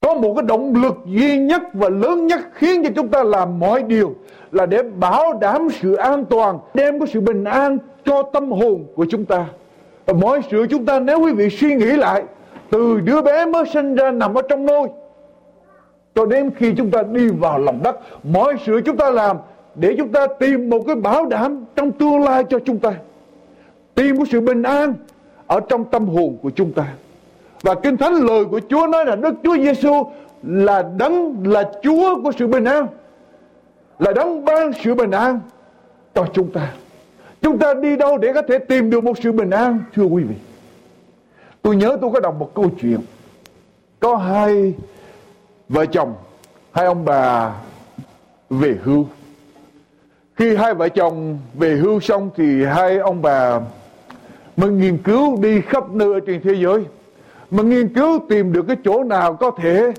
có 0.00 0.14
một 0.14 0.34
cái 0.36 0.42
động 0.42 0.74
lực 0.82 0.96
duy 1.06 1.38
nhất 1.38 1.62
và 1.72 1.88
lớn 1.88 2.26
nhất 2.26 2.40
khiến 2.52 2.84
cho 2.84 2.90
chúng 2.96 3.08
ta 3.08 3.22
làm 3.22 3.58
mọi 3.58 3.82
điều 3.82 4.14
là 4.52 4.66
để 4.66 4.82
bảo 4.82 5.38
đảm 5.40 5.68
sự 5.80 5.94
an 5.94 6.24
toàn, 6.24 6.58
đem 6.74 6.98
cái 6.98 7.08
sự 7.12 7.20
bình 7.20 7.44
an 7.44 7.78
cho 8.04 8.22
tâm 8.22 8.52
hồn 8.52 8.86
của 8.94 9.06
chúng 9.10 9.24
ta. 9.24 9.46
Và 10.06 10.14
mọi 10.14 10.40
sự 10.50 10.66
chúng 10.70 10.86
ta 10.86 11.00
nếu 11.00 11.20
quý 11.20 11.32
vị 11.32 11.50
suy 11.50 11.74
nghĩ 11.74 11.86
lại, 11.86 12.24
từ 12.70 13.00
đứa 13.00 13.22
bé 13.22 13.46
mới 13.46 13.64
sinh 13.72 13.94
ra 13.94 14.10
nằm 14.10 14.34
ở 14.34 14.42
trong 14.48 14.66
nôi, 14.66 14.88
cho 16.14 16.26
đến 16.26 16.50
khi 16.56 16.72
chúng 16.76 16.90
ta 16.90 17.02
đi 17.02 17.28
vào 17.28 17.58
lòng 17.58 17.80
đất, 17.82 17.98
mọi 18.22 18.54
sự 18.66 18.80
chúng 18.84 18.96
ta 18.96 19.10
làm 19.10 19.36
để 19.78 19.94
chúng 19.98 20.12
ta 20.12 20.26
tìm 20.38 20.70
một 20.70 20.80
cái 20.86 20.96
bảo 20.96 21.26
đảm 21.26 21.64
trong 21.76 21.92
tương 21.92 22.20
lai 22.20 22.44
cho 22.50 22.58
chúng 22.64 22.78
ta 22.78 22.92
tìm 23.94 24.16
một 24.16 24.24
sự 24.30 24.40
bình 24.40 24.62
an 24.62 24.94
ở 25.46 25.60
trong 25.68 25.84
tâm 25.84 26.08
hồn 26.08 26.38
của 26.42 26.50
chúng 26.50 26.72
ta. 26.72 26.86
Và 27.62 27.74
Kinh 27.74 27.96
Thánh 27.96 28.14
lời 28.14 28.44
của 28.44 28.60
Chúa 28.68 28.86
nói 28.86 29.04
là 29.06 29.16
Đức 29.16 29.34
Chúa 29.44 29.56
Giêsu 29.56 30.04
là 30.42 30.82
đấng 30.96 31.46
là 31.46 31.70
Chúa 31.82 32.22
của 32.22 32.32
sự 32.38 32.46
bình 32.46 32.64
an. 32.64 32.86
Là 33.98 34.12
đấng 34.12 34.44
ban 34.44 34.72
sự 34.84 34.94
bình 34.94 35.10
an 35.10 35.40
cho 36.14 36.26
chúng 36.32 36.52
ta. 36.52 36.72
Chúng 37.42 37.58
ta 37.58 37.74
đi 37.74 37.96
đâu 37.96 38.18
để 38.18 38.32
có 38.32 38.42
thể 38.42 38.58
tìm 38.58 38.90
được 38.90 39.04
một 39.04 39.18
sự 39.22 39.32
bình 39.32 39.50
an 39.50 39.78
thưa 39.94 40.04
quý 40.04 40.22
vị? 40.22 40.34
Tôi 41.62 41.76
nhớ 41.76 41.98
tôi 42.00 42.10
có 42.14 42.20
đọc 42.20 42.34
một 42.38 42.54
câu 42.54 42.70
chuyện 42.80 43.00
có 44.00 44.16
hai 44.16 44.74
vợ 45.68 45.86
chồng, 45.86 46.14
hai 46.72 46.86
ông 46.86 47.04
bà 47.04 47.54
về 48.50 48.76
hưu. 48.84 49.06
Khi 50.38 50.56
hai 50.56 50.74
vợ 50.74 50.88
chồng 50.88 51.38
về 51.54 51.76
hưu 51.76 52.00
xong 52.00 52.30
thì 52.36 52.64
hai 52.64 52.98
ông 52.98 53.22
bà 53.22 53.60
mới 54.56 54.70
nghiên 54.70 54.98
cứu 54.98 55.36
đi 55.42 55.60
khắp 55.60 55.90
nơi 55.90 56.12
ở 56.14 56.20
trên 56.26 56.40
thế 56.44 56.54
giới 56.54 56.84
mà 57.50 57.62
nghiên 57.62 57.94
cứu 57.94 58.18
tìm 58.28 58.52
được 58.52 58.64
cái 58.68 58.76
chỗ 58.84 59.04
nào 59.04 59.34
có 59.34 59.50
thể 59.50 59.92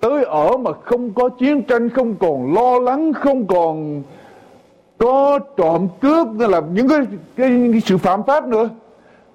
tới 0.00 0.24
ở 0.24 0.56
mà 0.56 0.70
không 0.84 1.14
có 1.14 1.28
chiến 1.28 1.62
tranh 1.62 1.88
không 1.88 2.14
còn 2.14 2.54
lo 2.54 2.78
lắng 2.78 3.12
không 3.12 3.46
còn 3.46 4.02
có 4.98 5.38
trộm 5.56 5.88
cướp 6.00 6.26
hay 6.38 6.48
là 6.48 6.60
những 6.72 6.88
cái, 6.88 6.98
cái, 7.36 7.68
cái 7.72 7.80
sự 7.84 7.98
phạm 7.98 8.22
pháp 8.22 8.46
nữa. 8.46 8.68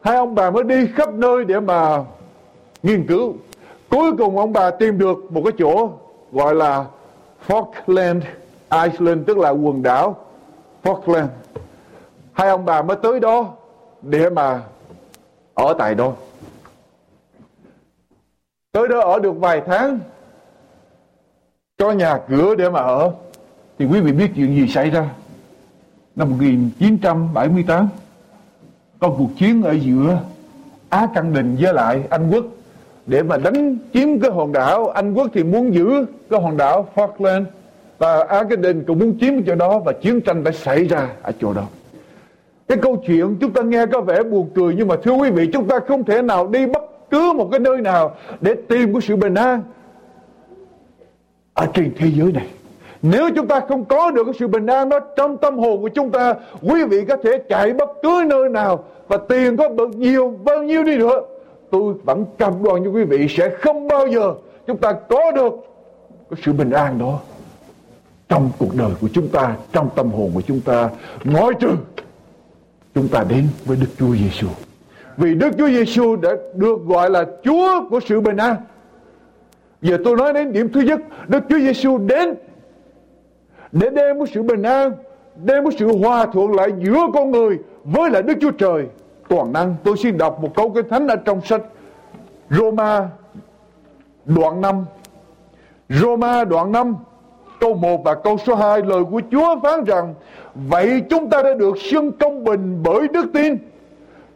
Hai 0.01 0.15
ông 0.15 0.36
bà 0.36 0.49
mới 0.51 0.63
đi 0.63 0.88
khắp 0.95 1.13
nơi 1.13 1.45
để 1.45 1.60
mà 1.60 2.03
nghiên 2.84 3.08
cứu. 3.08 3.34
Cuối 3.89 4.12
cùng 4.17 4.38
ông 4.38 4.53
bà 4.53 4.71
tìm 4.71 4.97
được 4.97 5.31
một 5.31 5.41
cái 5.43 5.53
chỗ 5.58 5.89
gọi 6.31 6.55
là 6.55 6.86
Falkland 7.47 8.22
Iceland 8.72 9.28
tức 9.28 9.38
là 9.38 9.49
quần 9.49 9.84
đảo. 9.84 10.15
Falkland 10.86 11.27
hai 12.33 12.49
ông 12.49 12.65
bà 12.65 12.81
mới 12.81 12.97
tới 13.03 13.19
đó 13.19 13.53
để 14.01 14.29
mà 14.29 14.61
ở 15.53 15.75
tại 15.77 15.95
đó. 15.95 16.13
Tới 18.71 18.88
đó 18.88 18.99
ở 18.99 19.19
được 19.19 19.31
vài 19.31 19.61
tháng, 19.65 19.99
cho 21.77 21.91
nhà 21.91 22.19
cửa 22.29 22.55
để 22.55 22.69
mà 22.69 22.79
ở. 22.79 23.11
Thì 23.79 23.86
quý 23.86 23.99
vị 23.99 24.11
biết 24.11 24.31
chuyện 24.36 24.55
gì 24.55 24.67
xảy 24.67 24.89
ra? 24.89 25.09
Năm 26.15 26.29
1978 26.29 27.89
có 28.99 29.09
cuộc 29.17 29.29
chiến 29.38 29.63
ở 29.63 29.71
giữa 29.71 30.19
Á 30.89 31.07
Căng 31.15 31.33
Đình 31.33 31.57
với 31.59 31.73
lại 31.73 32.03
Anh 32.09 32.31
Quốc. 32.31 32.45
Để 33.05 33.23
mà 33.23 33.38
đánh 33.38 33.77
chiếm 33.93 34.19
cái 34.19 34.31
hòn 34.31 34.51
đảo 34.51 34.89
Anh 34.89 35.13
Quốc 35.13 35.27
thì 35.33 35.43
muốn 35.43 35.73
giữ 35.73 36.05
cái 36.29 36.41
hòn 36.41 36.57
đảo 36.57 36.88
Falkland 36.95 37.43
và 37.98 38.24
Argentina 38.24 38.84
cũng 38.88 39.00
muốn 39.00 39.18
chiếm 39.20 39.34
cái 39.34 39.43
chỗ 39.48 39.56
đó 39.56 39.80
và 39.80 39.93
chiến 39.93 40.22
tranh 40.22 40.43
đã 40.43 40.52
xảy 40.52 40.84
ra 40.84 41.10
ở 41.22 41.32
chỗ 41.39 41.54
đó 41.54 41.64
cái 42.68 42.78
câu 42.78 43.04
chuyện 43.08 43.38
chúng 43.41 43.52
ta 43.52 43.62
nghe 43.62 43.86
có 43.86 44.02
vẻ 44.02 44.24
buồn 44.24 44.50
cười 44.56 44.76
nhưng 44.78 44.88
mà 44.88 44.96
thưa 45.04 45.12
quý 45.12 45.30
vị 45.30 45.50
chúng 45.54 45.68
ta 45.68 45.80
không 45.88 46.04
thể 46.04 46.22
nào 46.22 46.48
đi 46.48 46.66
bất 46.66 46.84
cứ 47.12 47.34
một 47.34 47.48
cái 47.52 47.60
nơi 47.60 47.82
nào 47.82 48.16
để 48.41 48.56
tìm 48.70 48.93
cái 48.93 49.02
sự 49.02 49.16
bình 49.16 49.34
an 49.34 49.64
ở 51.54 51.68
trên 51.74 51.91
thế 51.98 52.08
giới 52.16 52.32
này. 52.32 52.48
Nếu 53.02 53.30
chúng 53.36 53.48
ta 53.48 53.60
không 53.60 53.86
có 53.86 54.12
được 54.12 54.24
cái 54.24 54.34
sự 54.39 54.48
bình 54.48 54.66
an 54.66 54.89
đó 54.89 55.00
trong 55.18 55.38
tâm 55.38 55.58
hồn 55.58 55.82
của 55.82 55.89
chúng 55.89 56.12
ta, 56.12 56.34
quý 56.62 56.84
vị 56.84 57.06
có 57.06 57.18
thể 57.24 57.38
chạy 57.50 57.74
bất 57.74 57.89
cứ 58.04 58.24
nơi 58.28 58.50
nào 58.50 58.84
và 59.08 59.18
tiền 59.18 59.58
có 59.58 59.70
được 59.70 59.89
nhiều 59.96 60.39
bao 60.43 60.64
nhiêu 60.64 60.84
đi 60.84 60.98
nữa. 60.98 61.22
Tôi 61.72 61.93
vẫn 62.04 62.26
cam 62.38 62.64
đoan 62.64 62.84
với 62.84 62.91
quý 62.91 63.04
vị 63.04 63.28
sẽ 63.30 63.50
không 63.50 63.88
bao 63.88 64.08
giờ 64.08 64.34
chúng 64.68 64.78
ta 64.78 64.91
có 64.91 65.32
được 65.32 65.54
cái 66.30 66.39
sự 66.46 66.54
bình 66.54 66.72
an 66.72 67.00
đó 67.00 67.20
trong 68.30 68.51
cuộc 68.57 68.76
đời 68.76 68.91
của 69.01 69.09
chúng 69.13 69.28
ta, 69.28 69.55
trong 69.71 69.89
tâm 69.95 70.11
hồn 70.11 70.32
của 70.34 70.41
chúng 70.41 70.61
ta. 70.61 70.89
Ngoại 71.23 71.51
trừ, 71.59 71.69
chúng 72.95 73.07
ta 73.07 73.23
đến 73.30 73.47
với 73.65 73.78
Đức 73.78 73.89
Chúa 73.97 74.15
Giêsu 74.15 74.47
vì 75.17 75.36
Đức 75.36 75.49
Chúa 75.57 75.67
Giêsu 75.67 76.15
đã 76.15 76.30
được 76.55 76.86
gọi 76.86 77.09
là 77.09 77.26
Chúa 77.43 77.89
của 77.89 77.99
sự 77.99 78.21
bình 78.21 78.38
an. 78.38 78.55
Giờ 79.82 79.97
tôi 80.05 80.15
nói 80.15 80.34
đến 80.34 80.53
điểm 80.53 80.69
thứ 80.73 80.82
nhất, 80.82 80.99
Đức 81.28 81.43
Chúa 81.49 81.59
Giêsu 81.59 81.97
đến 81.97 82.34
để 83.71 83.89
đem 83.89 84.19
một 84.19 84.26
sự 84.34 84.43
bình 84.43 84.63
an, 84.63 84.91
đem 85.36 85.63
một 85.63 85.71
sự 85.80 85.97
hòa 85.97 86.26
thuận 86.26 86.51
lại 86.51 86.69
giữa 86.84 87.01
con 87.13 87.32
người 87.32 87.57
với 87.84 88.09
lại 88.09 88.21
Đức 88.21 88.34
Chúa 88.41 88.51
Trời. 88.51 88.86
Toàn 89.30 89.53
năng, 89.53 89.76
tôi 89.84 89.97
xin 89.97 90.17
đọc 90.17 90.39
một 90.41 90.55
câu 90.55 90.69
kinh 90.69 90.89
thánh 90.89 91.07
ở 91.07 91.15
trong 91.15 91.41
sách 91.41 91.61
Roma 92.49 93.09
đoạn 94.26 94.61
5 94.61 94.86
Roma 95.89 96.43
đoạn 96.43 96.71
5 96.71 96.95
câu 97.60 97.74
1 97.74 98.03
và 98.03 98.16
câu 98.16 98.38
số 98.38 98.56
2 98.56 98.82
lời 98.82 99.03
của 99.12 99.22
Chúa 99.32 99.60
phán 99.64 99.84
rằng, 99.84 100.14
vậy 100.56 101.01
chúng 101.10 101.30
ta 101.30 101.43
đã 101.43 101.53
được 101.53 101.78
xưng 101.78 102.12
công 102.12 102.43
bình 102.43 102.84
bởi 102.84 103.08
đức 103.08 103.26
tin, 103.34 103.58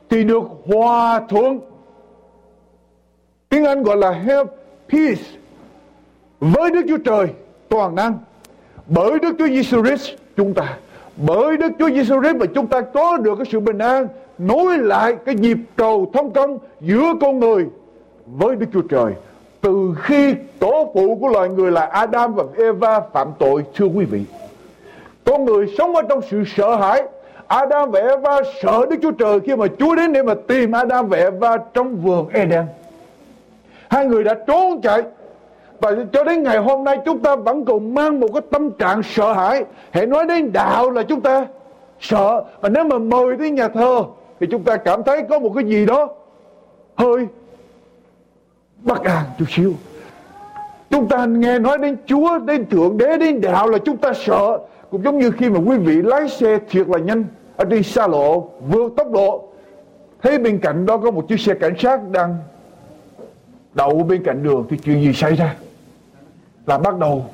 thì 0.09 0.23
được 0.23 0.43
hòa 0.65 1.21
thuận. 1.29 1.59
Tiếng 3.49 3.65
Anh 3.65 3.83
gọi 3.83 3.97
là 3.97 4.11
have 4.11 4.49
peace 4.89 5.23
với 6.39 6.71
Đức 6.71 6.81
Chúa 6.87 6.97
Trời 6.97 7.27
toàn 7.69 7.95
năng. 7.95 8.17
Bởi 8.87 9.19
Đức 9.19 9.35
Chúa 9.39 9.47
Giêsu 9.47 9.83
Christ 9.83 10.09
chúng 10.37 10.53
ta, 10.53 10.77
bởi 11.17 11.57
Đức 11.57 11.71
Chúa 11.79 11.89
Giêsu 11.89 12.21
Christ 12.21 12.35
mà 12.35 12.45
chúng 12.55 12.67
ta 12.67 12.81
có 12.81 13.17
được 13.17 13.35
cái 13.37 13.45
sự 13.51 13.59
bình 13.59 13.77
an, 13.77 14.07
nối 14.37 14.77
lại 14.77 15.15
cái 15.25 15.35
nhịp 15.35 15.57
cầu 15.75 16.11
thông 16.13 16.33
công 16.33 16.57
giữa 16.81 17.13
con 17.21 17.39
người 17.39 17.65
với 18.25 18.55
Đức 18.55 18.65
Chúa 18.73 18.81
Trời 18.81 19.13
từ 19.61 19.95
khi 20.01 20.35
tổ 20.59 20.91
phụ 20.93 21.17
của 21.21 21.27
loài 21.27 21.49
người 21.49 21.71
là 21.71 21.81
Adam 21.81 22.33
và 22.33 22.43
Eva 22.57 22.99
phạm 23.13 23.31
tội, 23.39 23.63
thưa 23.75 23.85
quý 23.85 24.05
vị, 24.05 24.21
con 25.25 25.45
người 25.45 25.65
sống 25.77 25.95
ở 25.95 26.01
trong 26.09 26.21
sự 26.29 26.43
sợ 26.55 26.75
hãi. 26.75 27.03
Adam 27.47 27.91
và 27.91 27.99
Eva 27.99 28.41
sợ 28.61 28.85
Đức 28.89 28.95
Chúa 29.01 29.11
Trời 29.11 29.39
khi 29.39 29.55
mà 29.55 29.65
Chúa 29.79 29.95
đến 29.95 30.13
để 30.13 30.23
mà 30.23 30.33
tìm 30.47 30.71
Adam 30.71 31.07
và 31.07 31.17
Eva 31.17 31.57
trong 31.73 31.95
vườn 31.95 32.29
Eden. 32.29 32.65
Hai 33.89 34.05
người 34.05 34.23
đã 34.23 34.33
trốn 34.47 34.81
chạy 34.81 35.01
và 35.79 35.95
cho 36.13 36.23
đến 36.23 36.43
ngày 36.43 36.57
hôm 36.57 36.83
nay 36.83 36.97
chúng 37.05 37.19
ta 37.19 37.35
vẫn 37.35 37.65
còn 37.65 37.93
mang 37.93 38.19
một 38.19 38.27
cái 38.33 38.41
tâm 38.51 38.71
trạng 38.71 39.03
sợ 39.03 39.33
hãi. 39.33 39.63
Hãy 39.91 40.05
nói 40.05 40.25
đến 40.25 40.53
đạo 40.53 40.91
là 40.91 41.03
chúng 41.03 41.21
ta 41.21 41.45
sợ 41.99 42.43
và 42.61 42.69
nếu 42.69 42.83
mà 42.83 42.97
mời 42.97 43.37
đến 43.37 43.55
nhà 43.55 43.67
thờ 43.67 44.03
thì 44.39 44.47
chúng 44.51 44.63
ta 44.63 44.77
cảm 44.77 45.03
thấy 45.03 45.23
có 45.29 45.39
một 45.39 45.51
cái 45.55 45.63
gì 45.63 45.85
đó 45.85 46.07
hơi 46.95 47.27
bất 48.81 49.03
an 49.03 49.25
chút 49.39 49.45
xíu. 49.49 49.73
Chúng 50.89 51.07
ta 51.07 51.25
nghe 51.25 51.59
nói 51.59 51.77
đến 51.77 51.97
Chúa, 52.05 52.39
đến 52.39 52.69
Thượng 52.69 52.97
Đế, 52.97 53.17
đến 53.17 53.41
đạo 53.41 53.69
là 53.69 53.77
chúng 53.77 53.97
ta 53.97 54.13
sợ. 54.13 54.59
Cũng 54.91 55.03
giống 55.03 55.17
như 55.17 55.31
khi 55.31 55.49
mà 55.49 55.59
quý 55.65 55.77
vị 55.77 56.01
lái 56.01 56.29
xe 56.29 56.59
thiệt 56.69 56.87
là 56.87 56.99
nhanh, 56.99 57.25
ở 57.55 57.65
trên 57.69 57.83
xa 57.83 58.07
lộ, 58.07 58.49
vượt 58.69 58.93
tốc 58.97 59.11
độ. 59.11 59.49
Thấy 60.21 60.37
bên 60.37 60.59
cạnh 60.59 60.85
đó 60.85 60.97
có 60.97 61.11
một 61.11 61.25
chiếc 61.29 61.39
xe 61.39 61.53
cảnh 61.53 61.73
sát 61.79 62.11
đang 62.11 62.37
đậu 63.73 64.03
bên 64.03 64.23
cạnh 64.23 64.43
đường 64.43 64.65
thì 64.69 64.77
chuyện 64.77 65.01
gì 65.01 65.13
xảy 65.13 65.35
ra? 65.35 65.55
Là 66.65 66.77
bắt 66.77 66.99
đầu 66.99 67.25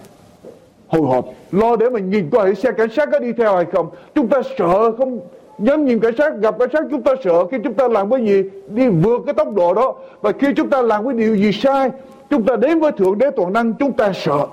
hồi 0.87 1.01
hộp. 1.01 1.25
Lo 1.51 1.75
để 1.75 1.89
mình 1.89 2.09
nhìn 2.09 2.29
coi 2.29 2.55
xe 2.55 2.71
cảnh 2.71 2.89
sát 2.95 3.09
có 3.11 3.19
đi 3.19 3.33
theo 3.33 3.55
hay 3.55 3.65
không? 3.73 3.89
Chúng 4.15 4.27
ta 4.27 4.41
sợ 4.57 4.91
không? 4.91 5.19
Dám 5.59 5.85
nhìn 5.85 5.99
cảnh 5.99 6.13
sát, 6.17 6.33
gặp 6.41 6.55
cảnh 6.59 6.69
sát 6.73 6.83
chúng 6.91 7.01
ta 7.01 7.11
sợ 7.23 7.47
khi 7.51 7.57
chúng 7.63 7.73
ta 7.73 7.87
làm 7.87 8.11
cái 8.11 8.25
gì? 8.25 8.43
Đi 8.67 8.87
vượt 8.87 9.21
cái 9.25 9.33
tốc 9.33 9.53
độ 9.53 9.73
đó. 9.73 9.95
Và 10.21 10.31
khi 10.39 10.47
chúng 10.53 10.69
ta 10.69 10.81
làm 10.81 11.05
cái 11.05 11.13
điều 11.13 11.35
gì 11.35 11.51
sai, 11.51 11.89
chúng 12.29 12.43
ta 12.43 12.55
đến 12.55 12.79
với 12.79 12.91
thượng 12.91 13.17
đế 13.17 13.31
toàn 13.31 13.53
năng, 13.53 13.73
chúng 13.73 13.91
ta 13.91 14.11
sợ. 14.13 14.45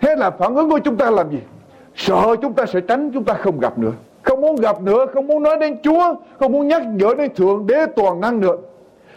Thế 0.00 0.16
là 0.16 0.30
phản 0.30 0.54
ứng 0.54 0.70
của 0.70 0.78
chúng 0.78 0.96
ta 0.96 1.10
làm 1.10 1.30
gì? 1.30 1.38
Sợ 1.96 2.36
chúng 2.42 2.52
ta 2.52 2.66
sẽ 2.66 2.80
tránh, 2.80 3.10
chúng 3.10 3.24
ta 3.24 3.34
không 3.34 3.60
gặp 3.60 3.78
nữa. 3.78 3.92
Không 4.22 4.40
muốn 4.40 4.56
gặp 4.56 4.82
nữa, 4.82 5.06
không 5.14 5.26
muốn 5.26 5.42
nói 5.42 5.56
đến 5.60 5.76
chúa, 5.82 6.14
không 6.38 6.52
muốn 6.52 6.68
nhắc 6.68 6.82
nhở 6.86 7.14
đến 7.18 7.34
thượng 7.34 7.66
đế 7.66 7.86
toàn 7.96 8.20
năng 8.20 8.40
nữa. 8.40 8.56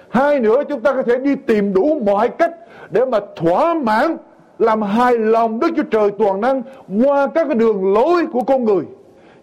Hai 0.09 0.39
nữa, 0.39 0.63
chúng 0.69 0.81
ta 0.81 0.93
có 0.93 1.03
thể 1.03 1.17
đi 1.17 1.35
tìm 1.35 1.73
đủ 1.73 1.99
mọi 2.05 2.29
cách 2.29 2.51
để 2.89 3.05
mà 3.05 3.19
thỏa 3.35 3.73
mãn, 3.73 4.17
làm 4.59 4.81
hài 4.81 5.17
lòng 5.17 5.59
Đức 5.59 5.67
Chúa 5.75 5.83
Trời 5.91 6.11
toàn 6.19 6.41
năng 6.41 6.61
qua 7.05 7.27
các 7.27 7.45
cái 7.47 7.55
đường 7.55 7.93
lối 7.93 8.25
của 8.25 8.41
con 8.41 8.65
người. 8.65 8.83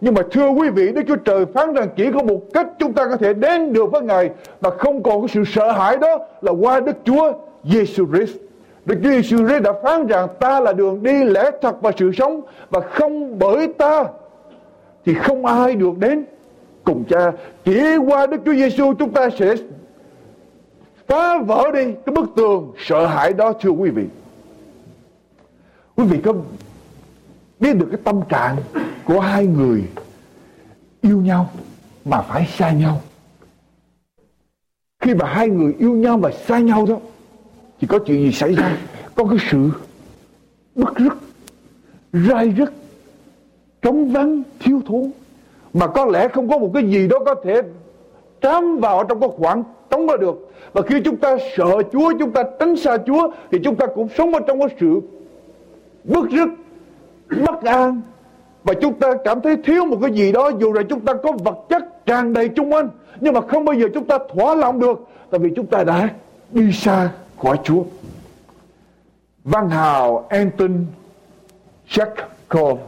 Nhưng 0.00 0.14
mà 0.14 0.22
thưa 0.30 0.48
quý 0.48 0.70
vị, 0.70 0.92
Đức 0.92 1.02
Chúa 1.08 1.16
Trời 1.16 1.46
phán 1.46 1.74
rằng 1.74 1.88
chỉ 1.96 2.10
có 2.14 2.22
một 2.22 2.40
cách 2.54 2.66
chúng 2.78 2.92
ta 2.92 3.06
có 3.06 3.16
thể 3.16 3.34
đến 3.34 3.72
được 3.72 3.92
với 3.92 4.02
Ngài 4.02 4.30
và 4.60 4.70
không 4.70 5.02
còn 5.02 5.20
cái 5.20 5.28
sự 5.34 5.44
sợ 5.46 5.72
hãi 5.72 5.96
đó 5.96 6.18
là 6.40 6.52
qua 6.52 6.80
Đức 6.80 6.96
Chúa 7.04 7.32
Giêsu 7.64 8.06
Christ. 8.06 8.36
Đức 8.86 8.98
Chúa 9.02 9.10
Giêsu 9.10 9.36
Christ 9.36 9.62
đã 9.62 9.72
phán 9.82 10.06
rằng 10.06 10.28
ta 10.40 10.60
là 10.60 10.72
đường 10.72 11.02
đi 11.02 11.24
lẽ 11.24 11.50
thật 11.62 11.82
và 11.82 11.92
sự 11.98 12.12
sống 12.12 12.40
và 12.70 12.80
không 12.80 13.38
bởi 13.38 13.72
ta 13.78 14.04
thì 15.04 15.14
không 15.14 15.46
ai 15.46 15.74
được 15.74 15.98
đến 15.98 16.24
cùng 16.84 17.04
cha. 17.08 17.32
Chỉ 17.64 17.96
qua 17.96 18.26
Đức 18.26 18.40
Chúa 18.44 18.54
Giêsu 18.54 18.94
chúng 18.98 19.12
ta 19.12 19.30
sẽ 19.38 19.54
phá 21.06 21.38
vỡ 21.38 21.70
đi 21.74 21.84
cái 21.84 22.14
bức 22.14 22.26
tường 22.36 22.72
sợ 22.78 23.06
hãi 23.06 23.32
đó 23.32 23.52
thưa 23.60 23.70
quý 23.70 23.90
vị. 23.90 24.04
Quý 25.96 26.04
vị 26.04 26.18
có 26.24 26.32
biết 27.60 27.76
được 27.76 27.86
cái 27.90 28.00
tâm 28.04 28.20
trạng 28.28 28.56
của 29.10 29.20
hai 29.20 29.46
người 29.46 29.82
yêu 31.00 31.20
nhau 31.20 31.50
mà 32.04 32.20
phải 32.20 32.46
xa 32.46 32.72
nhau. 32.72 33.00
Khi 35.00 35.14
mà 35.14 35.26
hai 35.26 35.48
người 35.48 35.74
yêu 35.78 35.92
nhau 35.92 36.18
và 36.18 36.30
xa 36.30 36.58
nhau 36.58 36.86
đó 36.88 36.96
thì 37.80 37.86
có 37.86 37.98
chuyện 37.98 38.22
gì 38.22 38.32
xảy 38.32 38.54
ra? 38.54 38.76
Có 39.14 39.24
cái 39.24 39.38
sự 39.50 39.70
bất 40.74 40.96
rứt, 40.96 41.18
rai 42.12 42.48
rứt, 42.48 42.72
trống 43.82 44.12
vắng, 44.12 44.42
thiếu 44.60 44.80
thốn 44.86 45.10
mà 45.74 45.86
có 45.86 46.04
lẽ 46.04 46.28
không 46.28 46.48
có 46.48 46.58
một 46.58 46.70
cái 46.74 46.90
gì 46.90 47.08
đó 47.08 47.18
có 47.26 47.34
thể 47.44 47.62
trám 48.42 48.78
vào 48.78 49.04
trong 49.04 49.20
cái 49.20 49.30
khoảng 49.36 49.64
trống 49.90 50.06
đó 50.06 50.16
được. 50.16 50.52
Và 50.72 50.82
khi 50.82 51.00
chúng 51.04 51.16
ta 51.16 51.36
sợ 51.56 51.82
Chúa, 51.92 52.12
chúng 52.18 52.32
ta 52.32 52.42
tránh 52.60 52.76
xa 52.76 52.96
Chúa 53.06 53.30
thì 53.50 53.58
chúng 53.64 53.76
ta 53.76 53.86
cũng 53.86 54.08
sống 54.18 54.34
ở 54.34 54.40
trong 54.46 54.58
cái 54.58 54.68
sự 54.80 55.00
bất 56.04 56.30
rứt 56.30 56.48
bất 57.46 57.62
an 57.62 58.00
và 58.64 58.74
chúng 58.80 58.94
ta 58.94 59.08
cảm 59.24 59.40
thấy 59.40 59.56
thiếu 59.64 59.84
một 59.84 59.98
cái 60.02 60.12
gì 60.12 60.32
đó, 60.32 60.50
dù 60.60 60.72
là 60.72 60.82
chúng 60.88 61.00
ta 61.00 61.12
có 61.22 61.32
vật 61.44 61.58
chất 61.68 62.06
tràn 62.06 62.32
đầy 62.32 62.48
chung 62.48 62.72
quanh, 62.72 62.88
nhưng 63.20 63.34
mà 63.34 63.40
không 63.40 63.64
bao 63.64 63.74
giờ 63.74 63.86
chúng 63.94 64.06
ta 64.06 64.18
thỏa 64.34 64.54
lòng 64.54 64.80
được, 64.80 65.06
tại 65.30 65.38
vì 65.38 65.50
chúng 65.56 65.66
ta 65.66 65.84
đã 65.84 66.08
đi 66.50 66.72
xa 66.72 67.10
khỏi 67.42 67.56
Chúa. 67.64 67.82
Văn 69.44 69.70
hào 69.70 70.26
Anton 70.28 70.86
Chekhov 71.88 72.78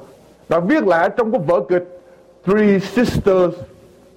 đã 0.49 0.61
viết 0.61 0.87
lại 0.87 1.11
trong 1.17 1.33
cái 1.33 1.41
vở 1.47 1.61
kịch 1.69 2.01
Three 2.47 2.79
Sisters, 2.79 3.55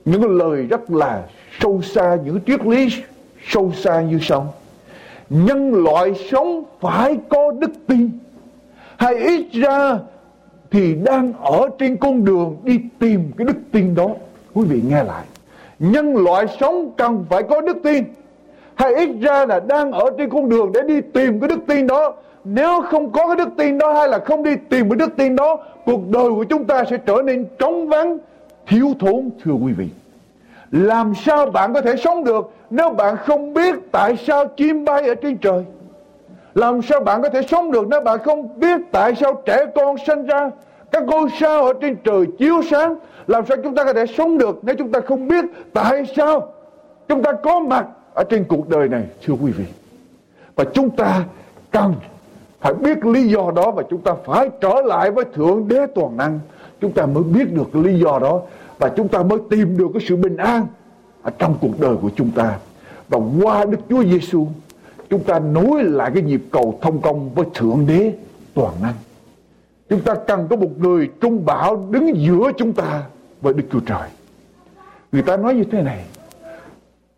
những 0.06 0.22
cái 0.22 0.30
lời 0.30 0.66
rất 0.70 0.92
là 0.92 1.24
sâu 1.60 1.82
xa, 1.82 2.18
những 2.26 2.40
triết 2.48 2.66
lý 2.66 2.88
sâu 3.48 3.72
xa 3.76 4.02
như 4.02 4.20
sau. 4.22 4.54
Nhân 5.30 5.84
loại 5.84 6.14
sống 6.32 6.64
phải 6.82 7.18
có 7.30 7.52
đức 7.52 7.72
tin, 7.88 8.10
hay 8.98 9.16
ít 9.16 9.46
ra 9.52 10.00
thì 10.76 10.94
đang 10.94 11.34
ở 11.42 11.70
trên 11.80 11.98
con 11.98 12.26
đường 12.26 12.58
đi 12.64 12.80
tìm 13.00 13.32
cái 13.38 13.48
đức 13.48 13.58
tin 13.72 13.96
đó. 13.96 14.08
Quý 14.54 14.66
vị 14.70 14.82
nghe 14.88 15.04
lại. 15.04 15.26
Nhân 15.80 16.16
loại 16.16 16.46
sống 16.60 16.92
cần 16.98 17.26
phải 17.30 17.44
có 17.44 17.62
đức 17.62 17.78
tin. 17.84 18.04
Hay 18.76 18.94
ít 18.94 19.10
ra 19.22 19.46
là 19.46 19.60
đang 19.60 19.92
ở 19.92 20.10
trên 20.18 20.30
con 20.30 20.50
đường 20.50 20.72
để 20.74 20.82
đi 20.82 21.02
tìm 21.02 21.40
cái 21.40 21.48
đức 21.48 21.60
tin 21.68 21.88
đó. 21.88 22.14
Nếu 22.44 22.82
không 22.82 23.12
có 23.12 23.28
cái 23.28 23.36
đức 23.36 23.50
tin 23.58 23.78
đó 23.78 23.94
hay 23.94 24.08
là 24.08 24.20
không 24.20 24.44
đi 24.44 24.56
tìm 24.70 24.90
cái 24.90 24.98
đức 24.98 25.16
tin 25.18 25.36
đó, 25.36 25.58
cuộc 25.86 26.10
đời 26.10 26.30
của 26.30 26.44
chúng 26.44 26.66
ta 26.66 26.84
sẽ 26.90 26.98
trở 26.98 27.22
nên 27.26 27.46
trống 27.60 27.88
vắng, 27.88 28.18
thiếu 28.68 28.94
thốn, 29.00 29.30
thưa 29.44 29.54
quý 29.54 29.74
vị. 29.74 29.88
Làm 30.72 31.14
sao 31.16 31.46
bạn 31.46 31.74
có 31.74 31.82
thể 31.82 31.96
sống 31.96 32.24
được 32.24 32.54
nếu 32.70 32.90
bạn 32.90 33.16
không 33.18 33.54
biết 33.54 33.76
tại 33.92 34.18
sao 34.28 34.48
chim 34.48 34.86
bay 34.86 35.08
ở 35.08 35.16
trên 35.16 35.38
trời? 35.38 35.64
Làm 36.56 36.82
sao 36.82 37.00
bạn 37.00 37.22
có 37.22 37.30
thể 37.30 37.42
sống 37.42 37.72
được 37.72 37.88
nếu 37.90 38.02
bạn 38.02 38.20
không 38.24 38.60
biết 38.60 38.82
tại 38.92 39.16
sao 39.16 39.42
trẻ 39.46 39.66
con 39.76 39.96
sinh 40.08 40.26
ra 40.26 40.50
các 40.96 41.04
ngôi 41.04 41.30
sao 41.40 41.66
ở 41.66 41.74
trên 41.82 41.96
trời 42.04 42.26
chiếu 42.38 42.62
sáng, 42.70 42.96
làm 43.28 43.46
sao 43.46 43.58
chúng 43.64 43.76
ta 43.76 43.84
có 43.84 43.94
thể 43.94 44.06
sống 44.18 44.38
được 44.38 44.60
nếu 44.62 44.76
chúng 44.76 44.92
ta 44.92 45.00
không 45.00 45.28
biết 45.28 45.46
tại 45.74 46.04
sao 46.16 46.54
chúng 47.08 47.24
ta 47.24 47.32
có 47.32 47.60
mặt 47.60 47.86
ở 48.14 48.24
trên 48.24 48.44
cuộc 48.44 48.70
đời 48.70 48.90
này, 48.90 49.04
thưa 49.26 49.34
quý 49.34 49.52
vị? 49.52 49.66
Và 50.56 50.64
chúng 50.74 50.90
ta 50.90 51.24
cần 51.72 51.94
phải 52.60 52.74
biết 52.74 53.06
lý 53.06 53.28
do 53.28 53.52
đó 53.56 53.72
và 53.72 53.84
chúng 53.90 54.02
ta 54.02 54.14
phải 54.26 54.50
trở 54.62 54.82
lại 54.86 55.12
với 55.12 55.26
thượng 55.34 55.68
đế 55.68 55.86
toàn 55.96 56.18
năng. 56.18 56.40
Chúng 56.82 56.92
ta 56.92 57.06
mới 57.06 57.24
biết 57.24 57.54
được 57.54 57.76
lý 57.76 58.00
do 58.00 58.20
đó 58.20 58.42
và 58.78 58.90
chúng 58.90 59.08
ta 59.08 59.24
mới 59.24 59.40
tìm 59.50 59.78
được 59.78 59.88
cái 59.94 60.02
sự 60.08 60.16
bình 60.16 60.38
an 60.38 60.68
ở 61.22 61.32
trong 61.40 61.56
cuộc 61.62 61.80
đời 61.80 61.96
của 62.02 62.10
chúng 62.16 62.32
ta. 62.32 62.58
Và 63.10 63.20
qua 63.42 63.66
Đức 63.66 63.80
Chúa 63.90 64.04
Giêsu 64.04 64.48
chúng 65.10 65.24
ta 65.24 65.40
nối 65.40 65.84
lại 65.84 66.12
cái 66.14 66.24
nhịp 66.24 66.42
cầu 66.52 66.80
thông 66.82 67.02
công 67.02 67.30
với 67.30 67.46
Thượng 67.54 67.86
Đế 67.88 68.14
toàn 68.54 68.74
năng. 68.82 68.94
Chúng 69.90 70.02
ta 70.02 70.16
cần 70.28 70.48
có 70.50 70.56
một 70.56 70.80
người 70.80 71.10
trung 71.22 71.46
bảo 71.46 71.88
đứng 71.92 72.16
giữa 72.16 72.52
chúng 72.58 72.74
ta 72.74 73.04
với 73.42 73.54
Đức 73.54 73.64
Chúa 73.72 73.80
Trời. 73.80 74.10
Người 75.12 75.22
ta 75.22 75.38
nói 75.38 75.56
như 75.56 75.64
thế 75.64 75.82
này, 75.82 76.06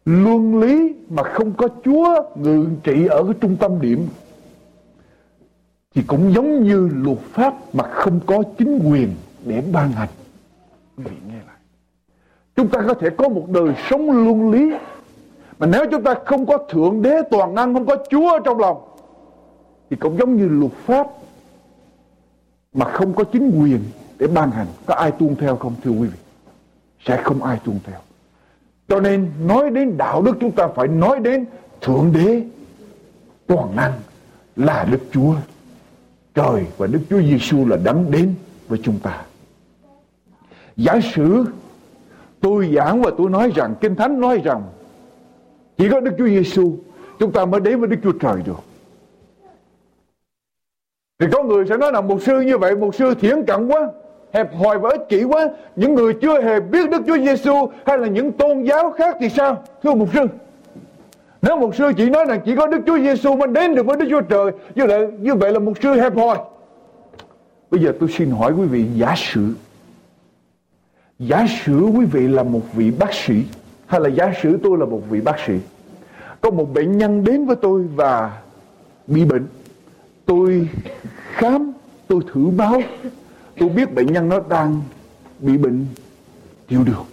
luân 0.05 0.59
lý 0.59 0.95
mà 1.09 1.23
không 1.23 1.53
có 1.53 1.67
Chúa 1.85 2.23
ngự 2.35 2.67
trị 2.83 3.07
ở 3.07 3.23
cái 3.23 3.33
trung 3.41 3.55
tâm 3.59 3.81
điểm 3.81 4.07
thì 5.95 6.03
cũng 6.07 6.33
giống 6.33 6.63
như 6.63 6.89
luật 6.93 7.17
pháp 7.17 7.53
mà 7.73 7.83
không 7.83 8.19
có 8.25 8.43
chính 8.57 8.79
quyền 8.79 9.15
để 9.45 9.63
ban 9.73 9.91
hành 9.91 10.09
quý 10.97 11.03
vị 11.03 11.15
nghe 11.27 11.37
lại 11.47 11.55
chúng 12.55 12.67
ta 12.67 12.83
có 12.87 12.93
thể 12.93 13.09
có 13.17 13.29
một 13.29 13.49
đời 13.49 13.73
sống 13.89 14.11
luân 14.11 14.51
lý 14.51 14.71
mà 15.59 15.67
nếu 15.67 15.85
chúng 15.91 16.03
ta 16.03 16.13
không 16.25 16.45
có 16.45 16.57
thượng 16.57 17.01
đế 17.01 17.21
toàn 17.31 17.55
năng 17.55 17.73
không 17.73 17.85
có 17.85 17.97
chúa 18.09 18.39
trong 18.39 18.59
lòng 18.59 18.77
thì 19.89 19.97
cũng 19.99 20.17
giống 20.17 20.35
như 20.35 20.47
luật 20.47 20.71
pháp 20.71 21.07
mà 22.77 22.85
không 22.91 23.13
có 23.13 23.23
chính 23.23 23.61
quyền 23.61 23.79
để 24.19 24.27
ban 24.27 24.51
hành, 24.51 24.67
có 24.85 24.95
ai 24.95 25.11
tuân 25.11 25.35
theo 25.35 25.55
không, 25.55 25.73
thưa 25.83 25.91
quý 25.91 26.07
vị? 26.07 26.17
Sẽ 27.05 27.21
không 27.23 27.43
ai 27.43 27.59
tuân 27.63 27.79
theo. 27.83 27.99
Cho 28.87 28.99
nên 28.99 29.31
nói 29.41 29.69
đến 29.69 29.97
đạo 29.97 30.21
đức 30.21 30.37
chúng 30.39 30.51
ta 30.51 30.67
phải 30.75 30.87
nói 30.87 31.19
đến 31.19 31.45
thượng 31.81 32.13
đế, 32.13 32.43
toàn 33.47 33.75
năng 33.75 33.93
là 34.55 34.87
đức 34.91 34.99
chúa. 35.11 35.35
Trời 36.35 36.65
và 36.77 36.87
đức 36.87 36.99
chúa 37.09 37.21
giêsu 37.21 37.65
là 37.65 37.77
đấng 37.83 38.11
đến 38.11 38.35
với 38.67 38.79
chúng 38.83 38.99
ta. 38.99 39.23
Giả 40.75 40.99
sử 41.13 41.45
tôi 42.41 42.71
giảng 42.75 43.01
và 43.01 43.11
tôi 43.17 43.29
nói 43.29 43.51
rằng, 43.55 43.75
kinh 43.81 43.95
thánh 43.95 44.21
nói 44.21 44.41
rằng, 44.43 44.63
chỉ 45.77 45.89
có 45.89 45.99
đức 45.99 46.11
chúa 46.17 46.27
giêsu 46.27 46.77
chúng 47.19 47.31
ta 47.31 47.45
mới 47.45 47.59
đến 47.59 47.79
với 47.79 47.89
đức 47.89 47.97
chúa 48.03 48.11
trời 48.11 48.41
được 48.45 48.59
thì 51.19 51.27
có 51.31 51.43
người 51.43 51.65
sẽ 51.69 51.77
nói 51.77 51.91
là 51.91 52.01
một 52.01 52.23
sư 52.23 52.41
như 52.41 52.57
vậy 52.57 52.75
một 52.75 52.95
sư 52.95 53.13
thiển 53.13 53.45
cận 53.45 53.67
quá, 53.67 53.89
hẹp 54.33 54.55
hòi 54.55 54.79
và 54.79 54.89
ích 54.89 55.09
kỷ 55.09 55.23
quá. 55.23 55.49
Những 55.75 55.93
người 55.93 56.13
chưa 56.13 56.41
hề 56.41 56.59
biết 56.59 56.89
Đức 56.89 57.01
Chúa 57.07 57.17
Giêsu 57.17 57.69
hay 57.85 57.97
là 57.97 58.07
những 58.07 58.31
tôn 58.31 58.63
giáo 58.63 58.91
khác 58.91 59.17
thì 59.19 59.29
sao, 59.29 59.63
thưa 59.83 59.93
mục 59.93 60.09
sư? 60.13 60.27
Nếu 61.41 61.57
mục 61.57 61.75
sư 61.75 61.91
chỉ 61.97 62.09
nói 62.09 62.25
rằng 62.25 62.41
chỉ 62.45 62.55
có 62.55 62.67
Đức 62.67 62.81
Chúa 62.85 62.97
Giêsu 62.97 63.35
mới 63.35 63.47
đến 63.47 63.75
được 63.75 63.85
với 63.85 63.97
Đức 63.97 64.05
Chúa 64.09 64.21
Trời, 64.21 64.51
như 64.75 64.85
vậy 64.85 65.07
như 65.19 65.35
vậy 65.35 65.51
là 65.51 65.59
mục 65.59 65.77
sư 65.83 65.89
hẹp 65.93 66.15
hòi. 66.15 66.37
Bây 67.71 67.81
giờ 67.81 67.93
tôi 67.99 68.09
xin 68.09 68.31
hỏi 68.31 68.51
quý 68.51 68.65
vị, 68.65 68.85
giả 68.95 69.13
sử 69.17 69.53
giả 71.19 71.45
sử 71.65 71.79
quý 71.79 72.05
vị 72.05 72.27
là 72.27 72.43
một 72.43 72.61
vị 72.73 72.91
bác 72.99 73.13
sĩ, 73.13 73.33
hay 73.85 74.01
là 74.01 74.09
giả 74.09 74.33
sử 74.41 74.59
tôi 74.63 74.77
là 74.77 74.85
một 74.85 75.01
vị 75.09 75.21
bác 75.21 75.39
sĩ, 75.47 75.53
có 76.41 76.49
một 76.49 76.73
bệnh 76.73 76.97
nhân 76.97 77.23
đến 77.23 77.45
với 77.45 77.55
tôi 77.55 77.83
và 77.95 78.31
bị 79.07 79.25
bệnh 79.25 79.45
tôi 80.27 80.69
khám, 81.33 81.71
tôi 82.07 82.21
thử 82.33 82.49
máu. 82.49 82.81
Tôi 83.59 83.69
biết 83.69 83.93
bệnh 83.93 84.13
nhân 84.13 84.29
nó 84.29 84.39
đang 84.49 84.81
bị 85.39 85.57
bệnh 85.57 85.85
tiểu 86.67 86.83
đường. 86.83 87.05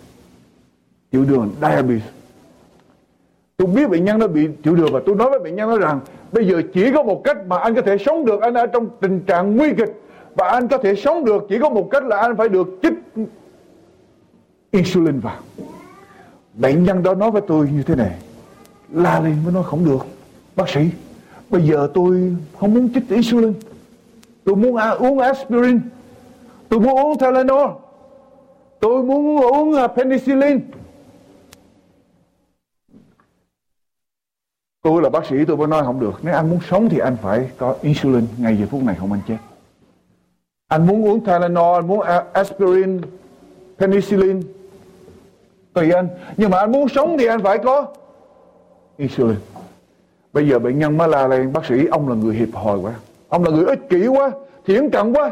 Tiểu 1.10 1.24
đường 1.24 1.54
diabetes. 1.60 2.02
Tôi 3.56 3.68
biết 3.68 3.90
bệnh 3.90 4.04
nhân 4.04 4.18
nó 4.18 4.26
bị 4.26 4.48
tiểu 4.62 4.74
đường 4.76 4.92
và 4.92 5.00
tôi 5.06 5.16
nói 5.16 5.30
với 5.30 5.38
bệnh 5.38 5.56
nhân 5.56 5.70
nó 5.70 5.78
rằng, 5.78 6.00
bây 6.32 6.48
giờ 6.48 6.62
chỉ 6.74 6.92
có 6.94 7.02
một 7.02 7.20
cách 7.24 7.36
mà 7.46 7.58
anh 7.58 7.74
có 7.74 7.82
thể 7.82 7.98
sống 7.98 8.24
được. 8.24 8.40
Anh 8.40 8.54
ở 8.54 8.66
trong 8.66 8.88
tình 9.00 9.20
trạng 9.20 9.56
nguy 9.56 9.68
kịch 9.78 10.02
và 10.34 10.48
anh 10.48 10.68
có 10.68 10.78
thể 10.78 10.94
sống 10.94 11.24
được. 11.24 11.46
Chỉ 11.48 11.58
có 11.58 11.70
một 11.70 11.88
cách 11.90 12.04
là 12.04 12.16
anh 12.16 12.36
phải 12.36 12.48
được 12.48 12.78
chích 12.82 12.94
insulin 14.70 15.20
vào. 15.20 15.38
Bệnh 16.54 16.84
nhân 16.84 17.02
đó 17.02 17.14
nói 17.14 17.30
với 17.30 17.42
tôi 17.46 17.68
như 17.72 17.82
thế 17.82 17.94
này, 17.94 18.14
la 18.92 19.20
lên 19.20 19.36
mới 19.44 19.52
nói 19.52 19.62
không 19.66 19.84
được. 19.84 20.06
Bác 20.56 20.68
sĩ 20.68 20.80
bây 21.54 21.62
giờ 21.62 21.88
tôi 21.94 22.36
không 22.58 22.74
muốn 22.74 22.92
chích 22.94 23.08
insulin. 23.08 23.54
Tôi 24.44 24.56
muốn 24.56 24.76
uống 24.98 25.18
aspirin. 25.18 25.80
Tôi 26.68 26.80
muốn 26.80 26.98
uống 26.98 27.18
Tylenol. 27.18 27.70
Tôi 28.80 29.02
muốn 29.02 29.38
uống 29.38 29.74
à, 29.74 29.86
penicillin. 29.86 30.60
Tôi 34.82 35.02
là 35.02 35.08
bác 35.08 35.26
sĩ, 35.26 35.36
tôi 35.44 35.56
mới 35.56 35.66
nói 35.66 35.82
không 35.84 36.00
được. 36.00 36.14
Nếu 36.22 36.34
anh 36.34 36.50
muốn 36.50 36.58
sống 36.70 36.88
thì 36.88 36.98
anh 36.98 37.16
phải 37.22 37.50
có 37.58 37.76
insulin 37.82 38.26
ngay 38.38 38.56
giờ 38.56 38.66
phút 38.70 38.82
này 38.82 38.96
không 39.00 39.12
anh 39.12 39.20
chết 39.28 39.36
anh 40.68 40.86
muốn 40.86 41.04
uống 41.04 41.24
Tylenol 41.24 41.74
anh 41.74 41.86
muốn 41.86 42.00
aspirin, 42.32 43.00
penicillin. 43.78 44.42
Tùy 45.72 45.90
anh. 45.90 46.08
Nhưng 46.36 46.50
mà 46.50 46.58
anh 46.58 46.72
muốn 46.72 46.88
sống 46.88 47.16
thì 47.18 47.26
anh 47.26 47.42
phải 47.42 47.58
có 47.58 47.86
insulin 48.96 49.36
bây 50.34 50.48
giờ 50.48 50.58
bệnh 50.58 50.78
nhân 50.78 50.96
mới 50.96 51.08
la 51.08 51.26
lên, 51.26 51.52
bác 51.52 51.64
sĩ, 51.64 51.86
ông 51.90 52.08
là 52.08 52.14
người 52.14 52.34
hiệp 52.34 52.48
hồi 52.52 52.78
quá. 52.78 52.92
Ông 53.28 53.44
là 53.44 53.50
người 53.50 53.64
ích 53.64 53.88
kỷ 53.88 54.06
quá 54.06 54.30
thiển 54.66 54.90
cận 54.90 55.12
quá. 55.12 55.30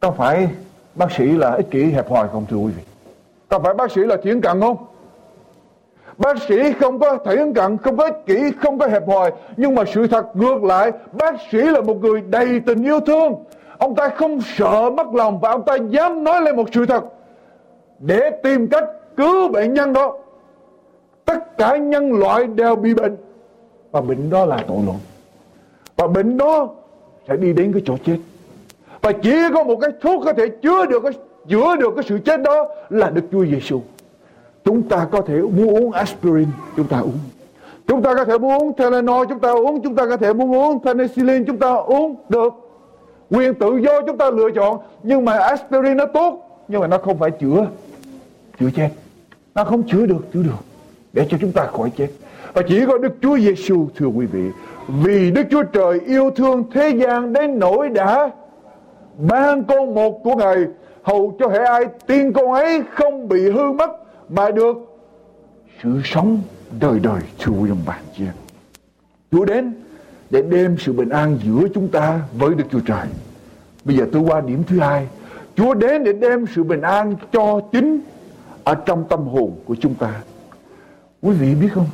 Có 0.00 0.10
phải 0.10 0.48
bác 0.94 1.12
sĩ 1.12 1.24
là 1.24 1.50
ích 1.50 1.70
kỷ 1.70 1.84
hẹp 1.84 2.10
hòi 2.10 2.28
không, 2.28 2.46
thưa 2.50 2.56
quý 2.56 2.72
vị? 2.76 2.82
Có 3.48 3.58
phải 3.58 3.74
bác 3.74 3.90
sĩ 3.90 4.00
là 4.00 4.16
thiển 4.22 4.40
cận 4.40 4.60
không? 4.60 4.76
Bác 6.18 6.42
sĩ 6.48 6.72
không 6.72 6.98
có 6.98 7.16
thiển 7.16 7.52
cận 7.52 7.76
không 7.76 7.96
có 7.96 8.04
ích 8.04 8.26
kỷ, 8.26 8.52
không 8.62 8.78
có 8.78 8.86
hẹp 8.86 9.08
hòi 9.08 9.32
nhưng 9.56 9.74
mà 9.74 9.82
sự 9.94 10.06
thật 10.06 10.36
ngược 10.36 10.64
lại, 10.64 10.92
bác 11.12 11.34
sĩ 11.50 11.58
là 11.58 11.80
một 11.80 11.96
người 12.02 12.20
đầy 12.20 12.60
tình 12.66 12.84
yêu 12.84 13.00
thương. 13.00 13.34
Ông 13.78 13.94
ta 13.94 14.08
không 14.08 14.40
sợ 14.56 14.90
mất 14.90 15.14
lòng 15.14 15.40
và 15.40 15.50
ông 15.50 15.64
ta 15.64 15.76
dám 15.88 16.24
nói 16.24 16.42
lên 16.42 16.56
một 16.56 16.68
sự 16.72 16.86
thật. 16.86 17.04
Để 17.98 18.30
tìm 18.42 18.68
cách 18.68 18.84
cứu 19.16 19.48
bệnh 19.48 19.74
nhân 19.74 19.92
đó, 19.92 20.16
tất 21.24 21.58
cả 21.58 21.76
nhân 21.76 22.12
loại 22.12 22.46
đều 22.46 22.76
bị 22.76 22.94
bệnh 22.94 23.16
và 23.94 24.00
bệnh 24.00 24.30
đó 24.30 24.46
là 24.46 24.64
tội 24.68 24.78
lỗi 24.86 24.96
và 25.96 26.06
bệnh 26.06 26.36
đó 26.36 26.68
sẽ 27.28 27.36
đi 27.36 27.52
đến 27.52 27.72
cái 27.72 27.82
chỗ 27.86 27.96
chết 28.06 28.16
và 29.02 29.12
chỉ 29.12 29.36
có 29.54 29.64
một 29.64 29.76
cái 29.76 29.90
thuốc 30.02 30.22
có 30.24 30.32
thể 30.32 30.48
chữa 30.62 30.86
được 30.86 31.02
cái 31.02 31.12
chữa 31.48 31.76
được 31.76 31.94
cái 31.96 32.04
sự 32.08 32.18
chết 32.24 32.42
đó 32.42 32.68
là 32.90 33.10
Đức 33.10 33.22
Chúa 33.32 33.44
Giêsu. 33.44 33.80
Chúng 34.64 34.82
ta 34.82 35.06
có 35.12 35.20
thể 35.20 35.38
muốn 35.38 35.76
uống 35.76 35.92
aspirin, 35.92 36.48
chúng 36.76 36.86
ta 36.86 36.98
uống. 36.98 37.18
Chúng 37.86 38.02
ta 38.02 38.14
có 38.14 38.24
thể 38.24 38.38
muốn 38.38 38.62
uống 38.62 38.72
Tylenol, 38.72 39.26
chúng 39.28 39.40
ta 39.40 39.50
uống. 39.50 39.80
Chúng 39.82 39.94
ta 39.94 40.06
có 40.06 40.16
thể 40.16 40.32
muốn 40.32 40.54
uống 40.54 40.84
penicillin, 40.84 41.44
chúng 41.44 41.58
ta 41.58 41.74
uống 41.74 42.16
được. 42.28 42.52
Quyền 43.30 43.54
tự 43.54 43.76
do 43.76 44.00
chúng 44.06 44.18
ta 44.18 44.30
lựa 44.30 44.50
chọn. 44.50 44.78
Nhưng 45.02 45.24
mà 45.24 45.38
aspirin 45.38 45.96
nó 45.96 46.06
tốt, 46.06 46.64
nhưng 46.68 46.80
mà 46.80 46.86
nó 46.86 46.98
không 46.98 47.18
phải 47.18 47.30
chữa, 47.30 47.66
chữa 48.60 48.70
chết. 48.76 48.88
Nó 49.54 49.64
không 49.64 49.82
chữa 49.82 50.06
được, 50.06 50.32
chữa 50.32 50.42
được. 50.42 50.64
Để 51.12 51.26
cho 51.30 51.38
chúng 51.40 51.52
ta 51.52 51.66
khỏi 51.66 51.90
chết. 51.96 52.08
Và 52.54 52.62
chỉ 52.68 52.86
có 52.86 52.98
Đức 52.98 53.12
Chúa 53.22 53.38
Giêsu 53.38 53.88
thưa 53.96 54.06
quý 54.06 54.26
vị. 54.26 54.50
Vì 54.88 55.30
Đức 55.30 55.42
Chúa 55.50 55.62
Trời 55.62 56.00
yêu 56.06 56.30
thương 56.30 56.64
thế 56.72 56.90
gian 56.90 57.32
đến 57.32 57.58
nỗi 57.58 57.88
đã 57.88 58.30
ban 59.18 59.64
con 59.64 59.94
một 59.94 60.20
của 60.24 60.34
Ngài, 60.34 60.56
hầu 61.02 61.36
cho 61.38 61.48
hệ 61.48 61.58
ai 61.58 61.84
tin 62.06 62.32
con 62.32 62.52
ấy 62.52 62.82
không 62.94 63.28
bị 63.28 63.50
hư 63.50 63.72
mất, 63.72 63.90
mà 64.28 64.50
được 64.50 64.76
sự 65.82 66.00
sống 66.04 66.40
đời 66.80 67.00
đời, 67.02 67.20
thưa 67.38 67.52
quý 67.52 67.70
ông 67.70 67.82
bạn 67.86 68.02
chị 68.16 68.24
em 68.24 68.34
Chúa 69.32 69.44
đến 69.44 69.74
để 70.30 70.42
đem 70.42 70.76
sự 70.78 70.92
bình 70.92 71.08
an 71.08 71.38
giữa 71.44 71.68
chúng 71.74 71.88
ta 71.88 72.20
với 72.38 72.54
Đức 72.54 72.64
Chúa 72.70 72.80
Trời. 72.86 73.06
Bây 73.84 73.96
giờ 73.96 74.06
tôi 74.12 74.22
qua 74.22 74.40
điểm 74.40 74.62
thứ 74.66 74.78
hai. 74.80 75.06
Chúa 75.56 75.74
đến 75.74 76.04
để 76.04 76.12
đem 76.12 76.46
sự 76.54 76.62
bình 76.62 76.80
an 76.80 77.14
cho 77.32 77.60
chính 77.72 78.00
ở 78.64 78.74
trong 78.74 79.04
tâm 79.08 79.20
hồn 79.20 79.56
của 79.64 79.76
chúng 79.80 79.94
ta. 79.94 80.22
Quý 81.22 81.34
vị 81.34 81.54
biết 81.54 81.68
không? 81.74 81.86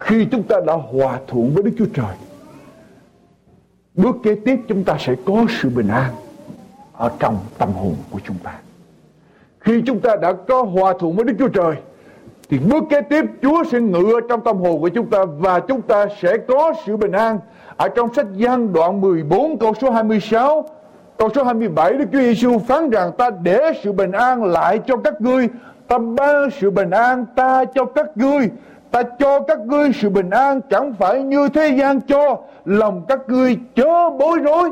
Khi 0.00 0.24
chúng 0.30 0.42
ta 0.42 0.56
đã 0.66 0.74
hòa 0.74 1.18
thuận 1.26 1.54
với 1.54 1.62
Đức 1.62 1.70
Chúa 1.78 1.86
Trời, 1.94 2.14
Bước 3.94 4.16
kế 4.22 4.34
tiếp 4.34 4.56
chúng 4.68 4.84
ta 4.84 4.96
sẽ 5.00 5.14
có 5.24 5.44
sự 5.62 5.68
bình 5.68 5.88
an 5.88 6.12
ở 6.92 7.10
trong 7.18 7.38
tâm 7.58 7.72
hồn 7.72 7.94
của 8.10 8.18
chúng 8.24 8.36
ta. 8.42 8.58
Khi 9.60 9.82
chúng 9.86 10.00
ta 10.00 10.16
đã 10.16 10.32
có 10.32 10.62
hòa 10.62 10.94
thuận 10.98 11.16
với 11.16 11.24
Đức 11.24 11.34
Chúa 11.38 11.48
Trời, 11.48 11.74
thì 12.50 12.58
bước 12.58 12.84
kế 12.90 13.00
tiếp 13.00 13.24
Chúa 13.42 13.64
sẽ 13.64 13.80
ngự 13.80 14.20
trong 14.28 14.40
tâm 14.44 14.56
hồn 14.56 14.80
của 14.80 14.88
chúng 14.88 15.10
ta 15.10 15.24
và 15.24 15.60
chúng 15.60 15.82
ta 15.82 16.06
sẽ 16.20 16.36
có 16.36 16.72
sự 16.86 16.96
bình 16.96 17.12
an. 17.12 17.38
Ở 17.76 17.88
trong 17.88 18.14
sách 18.14 18.26
gian 18.36 18.72
đoạn 18.72 19.00
14 19.00 19.58
câu 19.58 19.74
số 19.80 19.90
26 19.90 20.68
Câu 21.16 21.28
số 21.34 21.44
27 21.44 21.92
Đức 21.92 22.04
Chúa 22.12 22.18
Giêsu 22.18 22.58
phán 22.58 22.90
rằng, 22.90 23.12
ta 23.18 23.30
để 23.42 23.72
sự 23.82 23.92
bình 23.92 24.12
an 24.12 24.44
lại 24.44 24.80
cho 24.86 24.96
các 24.96 25.20
ngươi, 25.20 25.48
Ta 25.90 25.98
ban 25.98 26.50
sự 26.50 26.70
bình 26.70 26.90
an 26.90 27.26
ta 27.36 27.64
cho 27.64 27.84
các 27.84 28.06
ngươi 28.16 28.50
Ta 28.90 29.02
cho 29.18 29.40
các 29.40 29.58
ngươi 29.58 29.92
sự 29.92 30.08
bình 30.08 30.30
an 30.30 30.60
chẳng 30.70 30.94
phải 30.94 31.22
như 31.22 31.48
thế 31.48 31.76
gian 31.78 32.00
cho, 32.00 32.38
Lòng 32.64 33.04
các 33.08 33.18
ngươi 33.28 33.58
chớ 33.76 34.10
bối 34.10 34.38
rối 34.38 34.70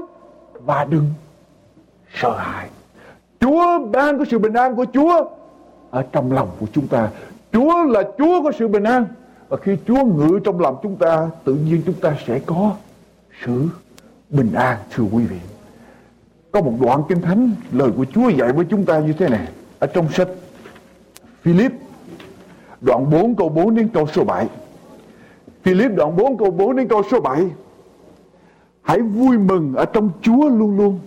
Và 0.52 0.84
đừng 0.84 1.06
sợ 2.14 2.36
hãi. 2.36 2.68
Chúa 3.40 3.78
ban 3.92 4.18
có 4.18 4.24
sự 4.30 4.38
bình 4.38 4.52
an 4.52 4.76
của 4.76 4.86
Chúa 4.92 5.24
Ở 5.90 6.04
trong 6.12 6.32
lòng 6.32 6.48
của 6.60 6.66
chúng 6.72 6.86
ta. 6.86 7.08
Chúa 7.52 7.84
là 7.84 8.02
Chúa 8.18 8.42
có 8.42 8.52
sự 8.58 8.68
bình 8.68 8.84
an 8.84 9.06
Và 9.48 9.56
khi 9.56 9.76
Chúa 9.86 10.04
ngự 10.04 10.40
trong 10.44 10.60
lòng 10.60 10.76
chúng 10.82 10.96
ta, 10.96 11.28
Tự 11.44 11.54
nhiên 11.54 11.82
chúng 11.86 11.94
ta 11.94 12.16
sẽ 12.26 12.38
có 12.46 12.72
sự 13.44 13.68
bình 14.30 14.52
an, 14.52 14.76
thưa 14.90 15.04
quý 15.12 15.24
vị. 15.24 15.38
Có 16.52 16.60
một 16.60 16.72
đoạn 16.80 17.02
kinh 17.08 17.22
thánh, 17.22 17.50
Lời 17.72 17.90
của 17.96 18.04
Chúa 18.14 18.28
dạy 18.28 18.52
với 18.52 18.64
chúng 18.70 18.84
ta 18.84 18.98
như 18.98 19.12
thế 19.12 19.28
này. 19.28 19.48
Ở 19.78 19.86
trong 19.86 20.08
sách 20.12 20.28
Philip 21.42 21.72
đoạn 22.80 23.10
4 23.10 23.34
câu 23.34 23.48
4 23.48 23.74
đến 23.74 23.88
câu 23.94 24.06
số 24.06 24.24
7. 24.24 24.46
Philip 25.62 25.90
đoạn 25.94 26.16
4 26.16 26.38
câu 26.38 26.50
4 26.50 26.76
đến 26.76 26.88
câu 26.88 27.02
số 27.10 27.20
7. 27.20 27.44
Hãy 28.82 29.00
vui 29.00 29.38
mừng 29.38 29.74
ở 29.74 29.84
trong 29.84 30.10
Chúa 30.22 30.48
luôn 30.48 30.76
luôn. 30.76 30.98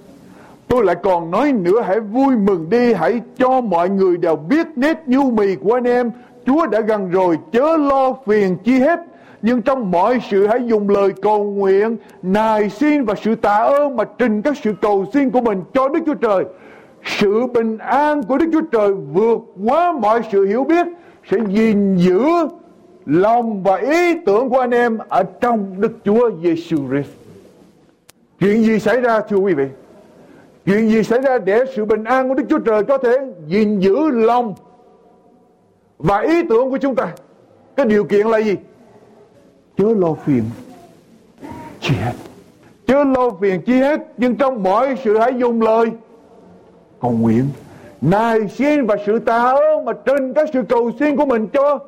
Tôi 0.71 0.85
lại 0.85 0.95
còn 1.03 1.31
nói 1.31 1.51
nữa 1.51 1.81
hãy 1.81 1.99
vui 1.99 2.35
mừng 2.35 2.69
đi 2.69 2.93
Hãy 2.93 3.21
cho 3.37 3.61
mọi 3.61 3.89
người 3.89 4.17
đều 4.17 4.35
biết 4.35 4.67
nét 4.75 5.03
nhu 5.05 5.31
mì 5.31 5.55
của 5.55 5.73
anh 5.73 5.83
em 5.83 6.11
Chúa 6.45 6.65
đã 6.65 6.79
gần 6.79 7.09
rồi 7.09 7.37
chớ 7.51 7.77
lo 7.77 8.13
phiền 8.25 8.57
chi 8.63 8.79
hết 8.79 8.99
Nhưng 9.41 9.61
trong 9.61 9.91
mọi 9.91 10.21
sự 10.31 10.47
hãy 10.47 10.59
dùng 10.65 10.89
lời 10.89 11.09
cầu 11.21 11.43
nguyện, 11.43 11.97
nài 12.21 12.69
xin 12.69 13.05
và 13.05 13.15
sự 13.21 13.35
tạ 13.35 13.55
ơn 13.55 13.95
mà 13.95 14.03
trình 14.17 14.41
các 14.41 14.57
sự 14.63 14.73
cầu 14.81 15.05
xin 15.13 15.29
của 15.29 15.41
mình 15.41 15.63
cho 15.73 15.89
Đức 15.89 15.99
Chúa 16.05 16.13
Trời. 16.13 16.43
Sự 17.03 17.45
bình 17.47 17.77
an 17.77 18.23
của 18.23 18.37
Đức 18.37 18.45
Chúa 18.53 18.61
Trời 18.71 18.93
vượt 18.93 19.39
quá 19.65 19.91
mọi 19.91 20.21
sự 20.31 20.45
hiểu 20.45 20.63
biết 20.63 20.87
sẽ 21.29 21.37
gìn 21.47 21.95
giữ 21.95 22.23
lòng 23.05 23.63
và 23.63 23.75
ý 23.75 24.15
tưởng 24.25 24.49
của 24.49 24.59
anh 24.59 24.71
em 24.71 24.97
ở 25.09 25.23
trong 25.23 25.81
Đức 25.81 25.91
Chúa 26.05 26.31
Giêsu 26.43 26.77
Christ. 26.89 27.09
Chuyện 28.39 28.63
gì 28.63 28.79
xảy 28.79 29.01
ra 29.01 29.19
thưa 29.19 29.37
quý 29.37 29.53
vị? 29.53 29.65
Chuyện 30.65 30.89
gì 30.89 31.03
xảy 31.03 31.21
ra 31.21 31.37
để 31.37 31.63
sự 31.75 31.85
bình 31.85 32.03
an 32.03 32.29
của 32.29 32.35
Đức 32.35 32.43
Chúa 32.49 32.59
Trời 32.59 32.83
có 32.83 32.97
thể 32.97 33.17
gìn 33.47 33.79
giữ 33.79 34.09
lòng 34.09 34.55
và 35.97 36.19
ý 36.19 36.41
tưởng 36.49 36.69
của 36.69 36.77
chúng 36.77 36.95
ta? 36.95 37.13
Cái 37.75 37.85
điều 37.85 38.03
kiện 38.03 38.27
là 38.27 38.37
gì? 38.37 38.55
Chớ 39.77 39.93
lo 39.97 40.13
phiền 40.13 40.43
chi 41.81 41.93
hết. 41.95 42.13
Chớ 42.87 43.03
lo 43.03 43.29
phiền 43.41 43.61
chi 43.61 43.73
hết, 43.73 44.01
nhưng 44.17 44.35
trong 44.35 44.63
mọi 44.63 44.97
sự 45.03 45.17
hãy 45.17 45.33
dùng 45.39 45.61
lời 45.61 45.91
cầu 47.01 47.11
nguyện, 47.11 47.45
nài 48.01 48.47
xin 48.47 48.85
và 48.85 48.95
sự 49.05 49.19
tạ 49.19 49.55
ơn 49.55 49.85
mà 49.85 49.93
trên 50.05 50.33
các 50.33 50.49
sự 50.53 50.63
cầu 50.69 50.91
xin 50.99 51.15
của 51.15 51.25
mình 51.25 51.47
cho 51.47 51.79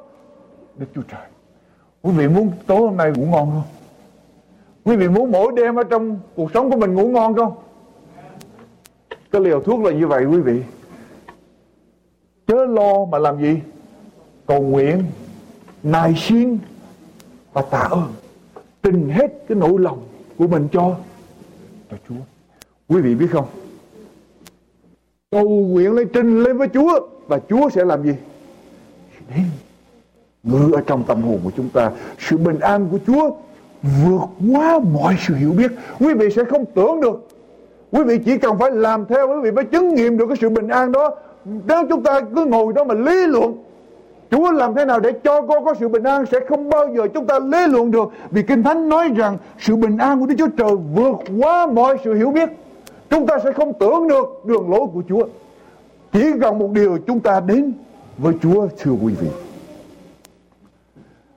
Đức 0.77 0.85
Chúa 0.95 1.01
Trời. 1.01 1.27
Quý 2.01 2.11
vị 2.11 2.27
muốn 2.27 2.51
tối 2.67 2.79
hôm 2.79 2.97
nay 2.97 3.11
ngủ 3.15 3.25
ngon 3.25 3.51
không? 3.51 3.63
Quý 4.83 4.95
vị 4.95 5.07
muốn 5.07 5.31
mỗi 5.31 5.51
đêm 5.55 5.75
ở 5.75 5.83
trong 5.83 6.19
cuộc 6.35 6.51
sống 6.53 6.71
của 6.71 6.77
mình 6.77 6.93
ngủ 6.93 7.07
ngon 7.07 7.35
không? 7.35 7.55
Cái 9.31 9.41
liều 9.41 9.61
thuốc 9.61 9.79
là 9.79 9.91
như 9.91 10.07
vậy 10.07 10.25
quý 10.25 10.39
vị. 10.39 10.61
Chớ 12.47 12.65
lo 12.65 13.05
mà 13.05 13.17
làm 13.17 13.41
gì? 13.41 13.59
Cầu 14.45 14.61
nguyện, 14.61 15.03
nài 15.83 16.15
xin 16.17 16.57
và 17.53 17.61
tạ 17.61 17.79
ơn. 17.79 18.13
Trình 18.83 19.09
hết 19.09 19.27
cái 19.47 19.57
nỗi 19.57 19.79
lòng 19.79 19.99
của 20.37 20.47
mình 20.47 20.67
cho 20.71 20.95
cho 21.91 21.97
Chúa. 22.09 22.15
Quý 22.87 23.01
vị 23.01 23.15
biết 23.15 23.27
không? 23.31 23.45
Cầu 25.33 25.49
nguyện 25.49 25.93
lên 25.93 26.07
trình 26.13 26.43
lên 26.43 26.57
với 26.57 26.67
Chúa 26.73 26.99
và 27.27 27.39
Chúa 27.49 27.69
sẽ 27.69 27.85
làm 27.85 28.03
gì? 28.03 28.13
Đến 29.35 29.45
ngự 30.43 30.71
ở 30.73 30.81
trong 30.87 31.03
tâm 31.03 31.21
hồn 31.21 31.39
của 31.43 31.51
chúng 31.57 31.69
ta. 31.69 31.91
Sự 32.19 32.37
bình 32.37 32.59
an 32.59 32.87
của 32.91 32.97
Chúa 33.07 33.31
vượt 33.81 34.51
quá 34.51 34.79
mọi 34.93 35.15
sự 35.27 35.35
hiểu 35.35 35.51
biết. 35.51 35.71
Quý 35.99 36.13
vị 36.13 36.29
sẽ 36.35 36.43
không 36.43 36.65
tưởng 36.65 37.01
được. 37.01 37.27
Quý 37.91 38.03
vị 38.03 38.17
chỉ 38.25 38.37
cần 38.37 38.57
phải 38.59 38.71
làm 38.71 39.05
theo, 39.05 39.27
quý 39.27 39.39
vị 39.43 39.51
mới 39.51 39.65
chứng 39.65 39.95
nghiệm 39.95 40.17
được 40.17 40.25
cái 40.27 40.37
sự 40.41 40.49
bình 40.49 40.67
an 40.67 40.91
đó. 40.91 41.15
Nếu 41.45 41.87
chúng 41.89 42.03
ta 42.03 42.21
cứ 42.35 42.45
ngồi 42.45 42.73
đó 42.73 42.83
mà 42.83 42.93
lý 42.93 43.25
luận 43.25 43.63
Chúa 44.31 44.51
làm 44.51 44.75
thế 44.75 44.85
nào 44.85 44.99
để 44.99 45.11
cho 45.23 45.41
con 45.41 45.65
có 45.65 45.73
sự 45.79 45.87
bình 45.87 46.03
an 46.03 46.25
sẽ 46.31 46.39
không 46.49 46.69
bao 46.69 46.87
giờ 46.95 47.07
chúng 47.13 47.25
ta 47.25 47.39
lý 47.39 47.67
luận 47.67 47.91
được 47.91 48.09
vì 48.31 48.43
Kinh 48.43 48.63
Thánh 48.63 48.89
nói 48.89 49.09
rằng 49.15 49.37
sự 49.59 49.75
bình 49.75 49.97
an 49.97 50.19
của 50.19 50.25
Đức 50.25 50.35
Chúa 50.37 50.47
Trời 50.57 50.75
vượt 50.95 51.15
quá 51.39 51.67
mọi 51.67 51.97
sự 52.03 52.13
hiểu 52.13 52.31
biết 52.31 52.49
chúng 53.09 53.27
ta 53.27 53.37
sẽ 53.43 53.51
không 53.51 53.73
tưởng 53.79 54.07
được 54.07 54.45
đường 54.45 54.69
lối 54.69 54.87
của 54.93 55.03
Chúa. 55.09 55.25
Chỉ 56.11 56.31
cần 56.41 56.59
một 56.59 56.69
điều 56.71 56.97
chúng 57.07 57.19
ta 57.19 57.39
đến 57.39 57.73
với 58.17 58.33
Chúa, 58.41 58.67
thưa 58.79 58.91
quý 58.91 59.13
vị. 59.21 59.27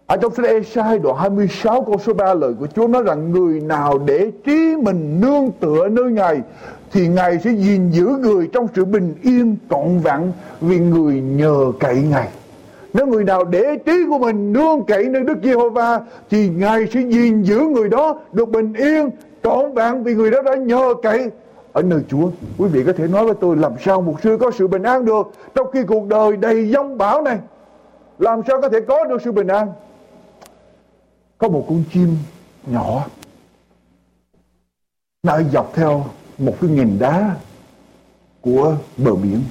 Ở 0.06 0.16
trong 0.16 0.34
sách 0.34 0.46
Esai 0.46 0.98
đoạn 0.98 1.16
26 1.16 1.82
câu 1.82 1.98
số 1.98 2.14
3 2.14 2.34
lời 2.34 2.54
của 2.60 2.66
Chúa 2.66 2.86
nói 2.86 3.02
rằng, 3.02 3.30
người 3.30 3.60
nào 3.60 3.98
để 3.98 4.30
trí 4.44 4.76
mình 4.76 5.20
nương 5.20 5.50
tựa 5.60 5.88
nơi 5.88 6.10
Ngài, 6.10 6.40
thì 6.92 7.08
Ngài 7.08 7.38
sẽ 7.38 7.50
gìn 7.50 7.90
giữ 7.90 8.06
người 8.06 8.48
trong 8.52 8.66
sự 8.74 8.84
bình 8.84 9.14
yên 9.22 9.56
trọn 9.70 9.98
vẹn, 9.98 10.32
vì 10.60 10.78
người 10.78 11.20
nhờ 11.20 11.72
cậy 11.80 12.02
Ngài. 12.10 12.28
Nếu 12.94 13.06
người 13.06 13.24
nào 13.24 13.44
để 13.44 13.76
trí 13.86 14.06
của 14.08 14.18
mình 14.18 14.52
nương 14.52 14.84
cậy 14.84 15.04
nơi 15.04 15.22
Đức 15.22 15.38
Giê-hô-va, 15.42 16.00
thì 16.30 16.48
Ngài 16.48 16.86
sẽ 16.86 17.00
gìn 17.00 17.42
giữ 17.42 17.60
người 17.60 17.88
đó 17.88 18.20
được 18.32 18.48
bình 18.48 18.72
yên 18.72 19.10
trọn 19.42 19.74
vẹn, 19.74 20.02
vì 20.02 20.14
người 20.14 20.30
đó 20.30 20.42
đã 20.42 20.54
nhờ 20.54 20.94
cậy 21.02 21.30
ở 21.76 21.82
nơi 21.82 22.00
Chúa. 22.08 22.30
Quý 22.58 22.68
vị 22.68 22.84
có 22.84 22.92
thể 22.92 23.06
nói 23.06 23.24
với 23.24 23.34
tôi 23.40 23.56
làm 23.56 23.72
sao 23.84 24.00
một 24.00 24.16
sư 24.22 24.38
có 24.40 24.50
sự 24.50 24.66
bình 24.66 24.82
an 24.82 25.04
được 25.04 25.32
trong 25.54 25.70
khi 25.72 25.82
cuộc 25.82 26.06
đời 26.06 26.36
đầy 26.36 26.70
giông 26.70 26.98
bão 26.98 27.22
này. 27.22 27.38
Làm 28.18 28.40
sao 28.48 28.60
có 28.62 28.68
thể 28.68 28.78
có 28.88 29.04
được 29.04 29.22
sự 29.24 29.32
bình 29.32 29.46
an? 29.46 29.72
Có 31.38 31.48
một 31.48 31.66
con 31.68 31.84
chim 31.92 32.16
nhỏ 32.66 33.06
nó 35.22 35.40
dọc 35.52 35.72
theo 35.74 36.04
một 36.38 36.54
cái 36.60 36.70
nghìn 36.70 36.98
đá 36.98 37.34
của 38.40 38.74
bờ 38.96 39.14
biển. 39.14 39.42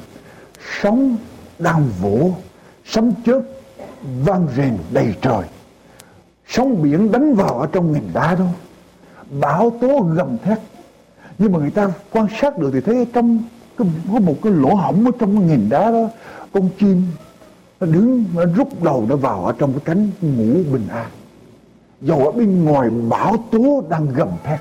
Sóng 0.81 1.17
đang 1.59 1.83
vỗ, 2.01 2.29
sấm 2.85 3.11
chớp 3.25 3.41
vang 4.25 4.47
rền 4.55 4.77
đầy 4.91 5.15
trời. 5.21 5.43
Sóng 6.47 6.81
biển 6.83 7.11
đánh 7.11 7.35
vào 7.35 7.59
ở 7.59 7.67
trong 7.71 7.91
nghìn 7.91 8.09
đá 8.13 8.35
đó. 8.35 8.45
Bão 9.39 9.71
tố 9.81 9.99
gầm 9.99 10.37
thét 10.37 10.57
nhưng 11.37 11.51
mà 11.51 11.59
người 11.59 11.71
ta 11.71 11.89
quan 12.11 12.27
sát 12.39 12.57
được 12.57 12.69
thì 12.73 12.81
thấy 12.81 13.07
trong 13.13 13.39
có, 13.75 13.85
có 14.13 14.19
một 14.19 14.35
cái 14.43 14.53
lỗ 14.53 14.73
hổng 14.73 15.05
ở 15.05 15.11
trong 15.19 15.35
cái 15.37 15.45
nghìn 15.45 15.69
đá 15.69 15.91
đó 15.91 16.09
con 16.53 16.69
chim 16.79 17.03
nó 17.79 17.87
đứng 17.87 18.25
nó 18.35 18.45
rút 18.55 18.83
đầu 18.83 19.05
nó 19.09 19.15
vào 19.15 19.45
ở 19.45 19.53
trong 19.57 19.71
cái 19.73 19.81
cánh 19.85 20.09
ngủ 20.21 20.71
bình 20.73 20.87
an. 20.89 21.05
Dầu 22.01 22.25
ở 22.25 22.31
bên 22.31 22.65
ngoài 22.65 22.89
bão 22.89 23.37
tố 23.51 23.83
đang 23.89 24.07
gầm 24.15 24.29
thét. 24.43 24.59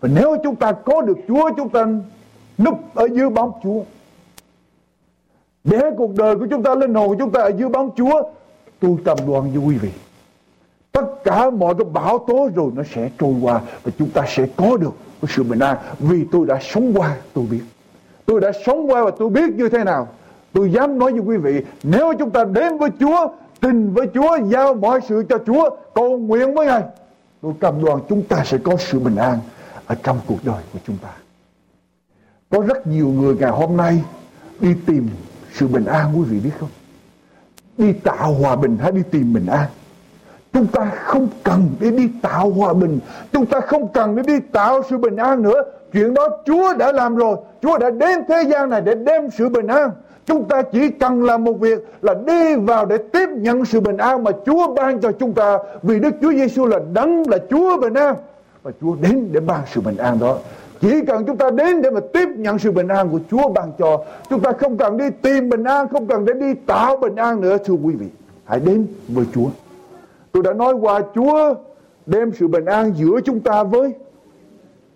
Và 0.00 0.08
nếu 0.14 0.36
chúng 0.44 0.56
ta 0.56 0.72
có 0.72 1.02
được 1.02 1.18
Chúa 1.28 1.50
chúng 1.56 1.68
ta 1.68 1.86
núp 2.58 2.94
ở 2.94 3.08
dưới 3.12 3.30
bóng 3.30 3.52
Chúa. 3.62 3.82
Để 5.64 5.80
cuộc 5.96 6.14
đời 6.14 6.36
của 6.36 6.46
chúng 6.50 6.62
ta 6.62 6.74
linh 6.74 6.94
hồn 6.94 7.08
của 7.08 7.16
chúng 7.18 7.32
ta 7.32 7.40
ở 7.40 7.52
dưới 7.58 7.68
bóng 7.68 7.90
Chúa 7.96 8.22
tôi 8.80 8.96
tầm 9.04 9.18
đoàn 9.26 9.52
với 9.52 9.62
quý 9.66 9.76
vị 9.76 9.90
tất 10.92 11.06
cả 11.24 11.50
mọi 11.50 11.74
cái 11.74 11.84
bão 11.92 12.18
tố 12.18 12.50
rồi 12.54 12.70
nó 12.74 12.82
sẽ 12.94 13.10
trôi 13.18 13.34
qua 13.42 13.60
và 13.82 13.92
chúng 13.98 14.10
ta 14.10 14.24
sẽ 14.28 14.46
có 14.56 14.76
được 14.76 14.92
của 15.20 15.26
sự 15.30 15.42
bình 15.42 15.58
an, 15.58 15.76
vì 15.98 16.24
tôi 16.32 16.46
đã 16.46 16.58
sống 16.62 16.92
qua, 16.98 17.16
tôi 17.34 17.44
biết. 17.50 17.62
Tôi 18.26 18.40
đã 18.40 18.52
sống 18.66 18.90
qua 18.90 19.04
và 19.04 19.10
tôi 19.18 19.30
biết 19.30 19.54
như 19.54 19.68
thế 19.68 19.84
nào. 19.84 20.08
Tôi 20.52 20.72
dám 20.72 20.98
nói 20.98 21.12
với 21.12 21.20
quý 21.20 21.36
vị, 21.36 21.64
nếu 21.82 22.12
chúng 22.18 22.30
ta 22.30 22.44
đến 22.44 22.78
với 22.78 22.90
Chúa 23.00 23.28
trình 23.60 23.92
với 23.94 24.06
Chúa, 24.14 24.38
giao 24.44 24.74
mọi 24.74 25.00
sự 25.08 25.24
cho 25.28 25.38
Chúa, 25.46 25.70
cầu 25.94 26.18
nguyện 26.18 26.54
với 26.54 26.66
Ngài, 26.66 26.82
tôi 27.42 27.52
cam 27.60 27.84
đoan 27.84 27.98
chúng 28.08 28.22
ta 28.22 28.44
sẽ 28.44 28.58
có 28.58 28.76
sự 28.76 28.98
bình 28.98 29.16
an 29.16 29.38
ở 29.86 29.94
trong 30.02 30.20
cuộc 30.26 30.38
đời 30.44 30.62
của 30.72 30.78
chúng 30.86 30.96
ta. 30.96 31.08
Có 32.50 32.60
rất 32.60 32.86
nhiều 32.86 33.08
người 33.08 33.34
ngày 33.34 33.50
hôm 33.50 33.76
nay 33.76 34.02
đi 34.60 34.74
tìm 34.86 35.08
sự 35.52 35.68
bình 35.68 35.84
an, 35.84 36.18
quý 36.18 36.24
vị 36.24 36.40
biết 36.40 36.50
không? 36.60 36.68
Đi 37.78 37.92
tạo 37.92 38.32
hòa 38.32 38.56
bình 38.56 38.78
hay 38.80 38.92
đi 38.92 39.02
tìm 39.10 39.32
bình 39.32 39.46
an? 39.46 39.66
Chúng 40.52 40.66
ta 40.66 40.90
không 41.04 41.28
cần 41.42 41.68
để 41.80 41.90
đi 41.90 42.08
tạo 42.22 42.50
hòa 42.50 42.72
bình. 42.72 42.98
Chúng 43.32 43.46
ta 43.46 43.60
không 43.60 43.88
cần 43.88 44.16
để 44.16 44.22
đi 44.22 44.40
tạo 44.52 44.82
sự 44.90 44.98
bình 44.98 45.16
an 45.16 45.42
nữa. 45.42 45.62
Chuyện 45.92 46.14
đó 46.14 46.28
Chúa 46.46 46.74
đã 46.74 46.92
làm 46.92 47.16
rồi. 47.16 47.36
Chúa 47.62 47.78
đã 47.78 47.90
đến 47.90 48.20
thế 48.28 48.42
gian 48.50 48.70
này 48.70 48.80
để 48.80 48.94
đem 48.94 49.30
sự 49.30 49.48
bình 49.48 49.66
an. 49.66 49.90
Chúng 50.26 50.44
ta 50.44 50.62
chỉ 50.62 50.90
cần 50.90 51.24
làm 51.24 51.44
một 51.44 51.52
việc 51.52 51.78
là 52.02 52.14
đi 52.26 52.56
vào 52.56 52.86
để 52.86 52.98
tiếp 53.12 53.28
nhận 53.28 53.64
sự 53.64 53.80
bình 53.80 53.96
an 53.96 54.24
mà 54.24 54.30
Chúa 54.46 54.74
ban 54.74 55.00
cho 55.00 55.12
chúng 55.12 55.32
ta. 55.32 55.58
Vì 55.82 55.98
Đức 55.98 56.14
Chúa 56.22 56.32
Giêsu 56.32 56.66
là 56.66 56.78
đấng, 56.92 57.30
là 57.30 57.38
Chúa 57.50 57.76
bình 57.76 57.94
an. 57.94 58.14
Và 58.62 58.70
Chúa 58.80 58.94
đến 59.00 59.28
để 59.32 59.40
ban 59.40 59.60
sự 59.72 59.80
bình 59.80 59.96
an 59.96 60.18
đó. 60.18 60.36
Chỉ 60.80 61.00
cần 61.06 61.24
chúng 61.26 61.36
ta 61.36 61.50
đến 61.50 61.82
để 61.82 61.90
mà 61.90 62.00
tiếp 62.12 62.28
nhận 62.36 62.58
sự 62.58 62.70
bình 62.70 62.88
an 62.88 63.08
của 63.08 63.20
Chúa 63.30 63.48
ban 63.48 63.72
cho. 63.78 64.04
Chúng 64.30 64.40
ta 64.40 64.52
không 64.52 64.76
cần 64.76 64.96
đi 64.96 65.04
tìm 65.22 65.48
bình 65.48 65.64
an, 65.64 65.88
Không 65.88 66.06
cần 66.06 66.24
để 66.24 66.32
đi 66.32 66.54
tạo 66.66 66.96
bình 66.96 67.16
an 67.16 67.40
nữa, 67.40 67.56
Thưa 67.64 67.74
quý 67.74 67.94
vị. 67.94 68.06
Hãy 68.44 68.60
đến 68.60 68.86
với 69.08 69.24
Chúa. 69.34 69.46
Tôi 70.32 70.42
đã 70.42 70.52
nói 70.52 70.74
qua 70.74 71.00
Chúa 71.14 71.54
đem 72.06 72.32
sự 72.38 72.48
bình 72.48 72.64
an 72.64 72.92
giữa 72.96 73.20
chúng 73.24 73.40
ta 73.40 73.62
với 73.62 73.94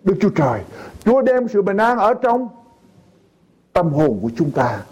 Đức 0.05 0.15
Chúa 0.21 0.31
Trời. 0.31 0.61
Chúa 1.05 1.23
đem 1.23 1.49
sự 1.49 1.63
bình 1.63 1.77
an 1.77 1.99
ở 1.99 2.15
trong 2.15 2.49
tâm 3.73 3.93
hồn 3.93 4.19
của 4.23 4.31
chúng 4.37 4.51
ta. 4.51 4.83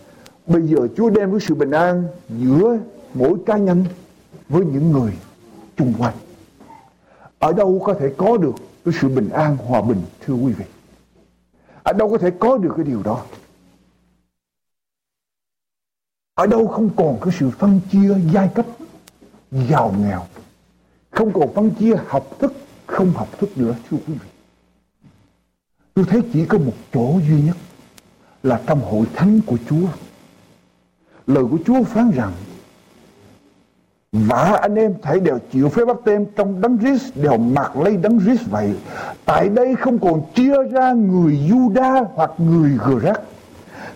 Bây 0.46 0.62
giờ 0.62 0.88
Chúa 0.96 1.10
đem 1.10 1.30
cái 1.30 1.40
sự 1.40 1.54
bình 1.54 1.70
an 1.70 2.04
giữa 2.28 2.78
mỗi 3.14 3.34
cá 3.46 3.56
nhân 3.56 3.84
với 4.48 4.64
những 4.64 4.92
người 4.92 5.12
chung 5.76 5.94
quanh. 5.98 6.14
Ở 7.38 7.52
đâu 7.52 7.82
có 7.84 7.94
thể 7.94 8.12
có 8.16 8.36
được 8.36 8.54
cái 8.84 8.94
sự 9.00 9.08
bình 9.08 9.28
an, 9.28 9.56
hòa 9.56 9.82
bình 9.82 10.02
thưa 10.20 10.34
quý 10.34 10.52
vị? 10.52 10.64
Ở 11.82 11.92
đâu 11.92 12.10
có 12.10 12.18
thể 12.18 12.30
có 12.38 12.58
được 12.58 12.72
cái 12.76 12.84
điều 12.84 13.02
đó? 13.02 13.22
Ở 16.34 16.46
đâu 16.46 16.66
không 16.66 16.90
còn 16.96 17.18
cái 17.20 17.34
sự 17.38 17.50
phân 17.50 17.80
chia 17.90 18.14
giai 18.32 18.48
cấp 18.54 18.66
giàu 19.50 19.94
nghèo 19.98 20.22
không 21.12 21.32
còn 21.32 21.54
phân 21.54 21.70
chia 21.70 21.94
học 22.08 22.26
thức, 22.38 22.52
không 22.86 23.10
học 23.10 23.28
thức 23.38 23.58
nữa, 23.58 23.74
thưa 23.90 23.96
quý 24.06 24.14
vị 24.14 24.28
tôi 25.94 26.04
thấy 26.08 26.22
chỉ 26.32 26.44
có 26.46 26.58
một 26.58 26.72
chỗ 26.92 27.20
duy 27.28 27.42
nhất 27.42 27.56
là 28.42 28.60
trong 28.66 28.80
hội 28.80 29.06
thánh 29.14 29.40
của 29.46 29.56
Chúa 29.70 29.86
lời 31.26 31.44
của 31.50 31.58
Chúa 31.66 31.82
phán 31.82 32.10
rằng, 32.10 32.32
và 34.12 34.58
anh 34.62 34.74
em 34.74 34.94
phải 35.02 35.20
đều 35.20 35.38
chịu 35.52 35.68
phép 35.68 35.84
bắt 35.84 35.96
tem 36.04 36.26
trong 36.36 36.60
đấng 36.60 36.78
Christ, 36.78 37.16
đều 37.16 37.36
mặc 37.36 37.76
lấy 37.76 37.96
đấng 37.96 38.20
Christ 38.20 38.50
vậy. 38.50 38.74
Tại 39.24 39.48
đây 39.48 39.74
không 39.74 39.98
còn 39.98 40.22
chia 40.34 40.54
ra 40.70 40.92
người 40.92 41.38
Juda 41.48 42.04
hoặc 42.14 42.30
người 42.38 42.70
Grat. 43.00 43.20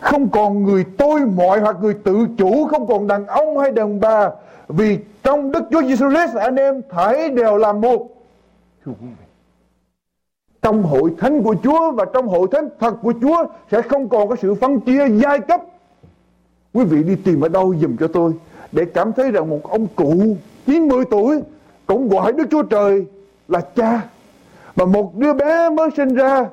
không 0.01 0.29
còn 0.29 0.65
người 0.65 0.85
tôi 0.99 1.21
mọi 1.21 1.61
hoặc 1.61 1.77
người 1.81 1.95
tự 1.95 2.27
chủ, 2.39 2.67
không 2.67 2.87
còn 2.87 3.07
đàn 3.07 3.27
ông 3.27 3.59
hay 3.59 3.73
đàn 3.73 4.01
bà, 4.01 4.31
vì 4.69 4.99
trong 5.27 5.53
Đức 5.53 5.63
Chúa 5.71 5.83
Giêsu 5.83 6.11
Christ 6.11 6.37
anh 6.37 6.57
em 6.57 6.83
thảy 6.91 7.31
đều 7.31 7.57
là 7.57 7.73
một. 7.73 8.09
Thưa 8.85 8.93
quý 9.01 9.07
vị 9.07 9.25
trong 10.63 10.83
hội 10.83 11.13
thánh 11.19 11.43
của 11.43 11.55
Chúa 11.63 11.93
và 11.93 12.05
trong 12.15 12.29
hội 12.29 12.49
thánh 12.53 12.69
thật 12.81 12.95
của 13.03 13.13
Chúa 13.21 13.47
sẽ 13.71 13.83
không 13.83 14.09
còn 14.09 14.29
có 14.29 14.37
sự 14.43 14.55
phân 14.55 14.81
chia 14.81 15.09
giai 15.23 15.39
cấp. 15.41 15.61
Quý 16.73 16.85
vị 16.85 17.03
đi 17.03 17.17
tìm 17.17 17.41
ở 17.41 17.49
đâu 17.49 17.75
dùm 17.81 17.97
cho 17.97 18.09
tôi, 18.09 18.33
để 18.73 18.85
cảm 18.85 19.13
thấy 19.13 19.31
rằng 19.31 19.51
một 19.51 19.61
ông 19.63 19.87
cụ 19.97 20.37
90 20.67 21.05
tuổi 21.11 21.43
cũng 21.87 22.09
gọi 22.09 22.33
Đức 22.33 22.45
Chúa 22.51 22.63
Trời 22.63 23.07
là 23.49 23.61
cha, 23.61 24.01
và 24.75 24.85
một 24.85 25.15
đứa 25.15 25.33
bé 25.33 25.69
mới 25.69 25.91
sinh 25.97 26.15
ra 26.15 26.47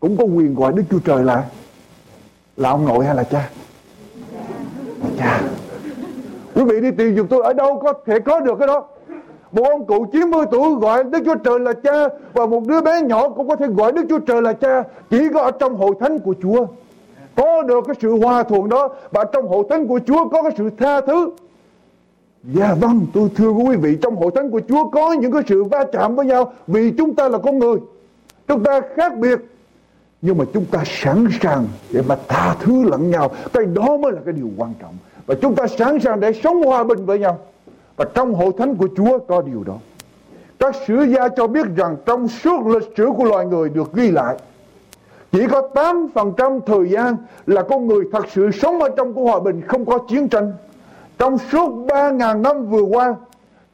cũng 0.00 0.16
có 0.16 0.24
quyền 0.24 0.54
gọi 0.54 0.72
Đức 0.72 0.82
Chúa 0.90 0.98
Trời 0.98 1.24
là 1.24 1.44
là 2.56 2.70
ông 2.70 2.86
nội 2.86 3.06
hay 3.06 3.14
là 3.14 3.24
cha? 3.24 3.50
Là 5.02 5.10
cha 5.18 5.40
quý 6.58 6.64
vị 6.64 6.80
đi 6.80 6.90
tìm 6.90 7.16
giùm 7.16 7.26
tôi 7.26 7.42
ở 7.42 7.52
đâu 7.52 7.78
có 7.82 7.92
thể 8.06 8.18
có 8.18 8.40
được 8.40 8.58
cái 8.58 8.68
đó. 8.68 8.84
Một 9.52 9.62
ông 9.64 9.86
cụ 9.86 10.06
90 10.12 10.46
tuổi 10.50 10.74
gọi 10.74 11.04
Đức 11.04 11.18
Chúa 11.24 11.34
Trời 11.34 11.60
là 11.60 11.72
cha 11.72 12.08
và 12.32 12.46
một 12.46 12.66
đứa 12.66 12.80
bé 12.80 13.02
nhỏ 13.02 13.28
cũng 13.28 13.48
có 13.48 13.56
thể 13.56 13.66
gọi 13.66 13.92
Đức 13.92 14.06
Chúa 14.08 14.18
Trời 14.18 14.42
là 14.42 14.52
cha 14.52 14.82
chỉ 15.10 15.28
có 15.34 15.42
ở 15.42 15.50
trong 15.50 15.76
hội 15.76 15.94
thánh 16.00 16.18
của 16.18 16.34
Chúa. 16.42 16.66
Có 17.36 17.62
được 17.62 17.84
cái 17.86 17.96
sự 18.00 18.18
hòa 18.18 18.42
thuận 18.42 18.68
đó 18.68 18.88
và 19.10 19.24
trong 19.32 19.48
hội 19.48 19.64
thánh 19.70 19.86
của 19.86 20.00
Chúa 20.06 20.28
có 20.28 20.42
cái 20.42 20.52
sự 20.58 20.70
tha 20.78 21.00
thứ. 21.00 21.30
Dạ 22.54 22.74
vâng 22.80 23.06
tôi 23.14 23.28
thưa 23.36 23.50
quý 23.50 23.76
vị, 23.76 23.98
Trong 24.02 24.16
hội 24.16 24.30
thánh 24.34 24.50
của 24.50 24.60
Chúa 24.68 24.88
có 24.88 25.12
những 25.12 25.32
cái 25.32 25.42
sự 25.48 25.64
va 25.64 25.84
chạm 25.92 26.16
với 26.16 26.26
nhau 26.26 26.52
Vì 26.66 26.90
chúng 26.98 27.14
ta 27.14 27.28
là 27.28 27.38
con 27.38 27.58
người. 27.58 27.76
Chúng 28.48 28.64
ta 28.64 28.80
khác 28.96 29.18
biệt. 29.18 29.38
Nhưng 30.22 30.38
mà 30.38 30.44
chúng 30.54 30.64
ta 30.64 30.82
sẵn 30.86 31.26
sàng 31.40 31.66
Để 31.92 32.02
mà 32.08 32.16
tha 32.28 32.54
thứ 32.60 32.82
lẫn 32.82 33.10
nhau. 33.10 33.30
Cái 33.52 33.64
đó 33.64 33.96
mới 33.96 34.12
là 34.12 34.20
cái 34.24 34.32
điều 34.32 34.48
quan 34.56 34.72
trọng. 34.80 34.94
Và 35.28 35.34
chúng 35.34 35.54
ta 35.54 35.66
sẵn 35.66 36.00
sàng 36.00 36.20
để 36.20 36.32
sống 36.32 36.62
hòa 36.62 36.84
bình 36.84 37.06
với 37.06 37.18
nhau. 37.18 37.38
Và 37.96 38.04
trong 38.14 38.34
hội 38.34 38.52
thánh 38.58 38.74
của 38.74 38.88
Chúa 38.96 39.18
có 39.18 39.42
điều 39.42 39.64
đó. 39.64 39.74
Các 40.58 40.74
sử 40.86 41.02
gia 41.02 41.28
cho 41.28 41.46
biết 41.46 41.66
rằng 41.76 41.96
Trong 42.06 42.28
suốt 42.28 42.66
lịch 42.66 42.92
sử 42.96 43.08
của 43.16 43.24
loài 43.24 43.46
người 43.46 43.68
được 43.68 43.92
ghi 43.94 44.10
lại, 44.10 44.36
chỉ 45.32 45.46
có 45.46 45.68
8% 45.74 46.60
thời 46.60 46.88
gian 46.88 47.16
là 47.46 47.62
con 47.62 47.86
người 47.86 48.04
thật 48.12 48.24
sự 48.34 48.50
sống 48.50 48.82
ở 48.82 48.88
trong 48.96 49.12
của 49.12 49.22
hòa 49.22 49.40
bình 49.40 49.62
không 49.68 49.84
có 49.84 49.98
chiến 50.08 50.28
tranh. 50.28 50.52
Trong 51.18 51.38
suốt 51.38 51.70
3.000 51.86 52.42
năm 52.42 52.66
vừa 52.66 52.82
qua, 52.82 53.14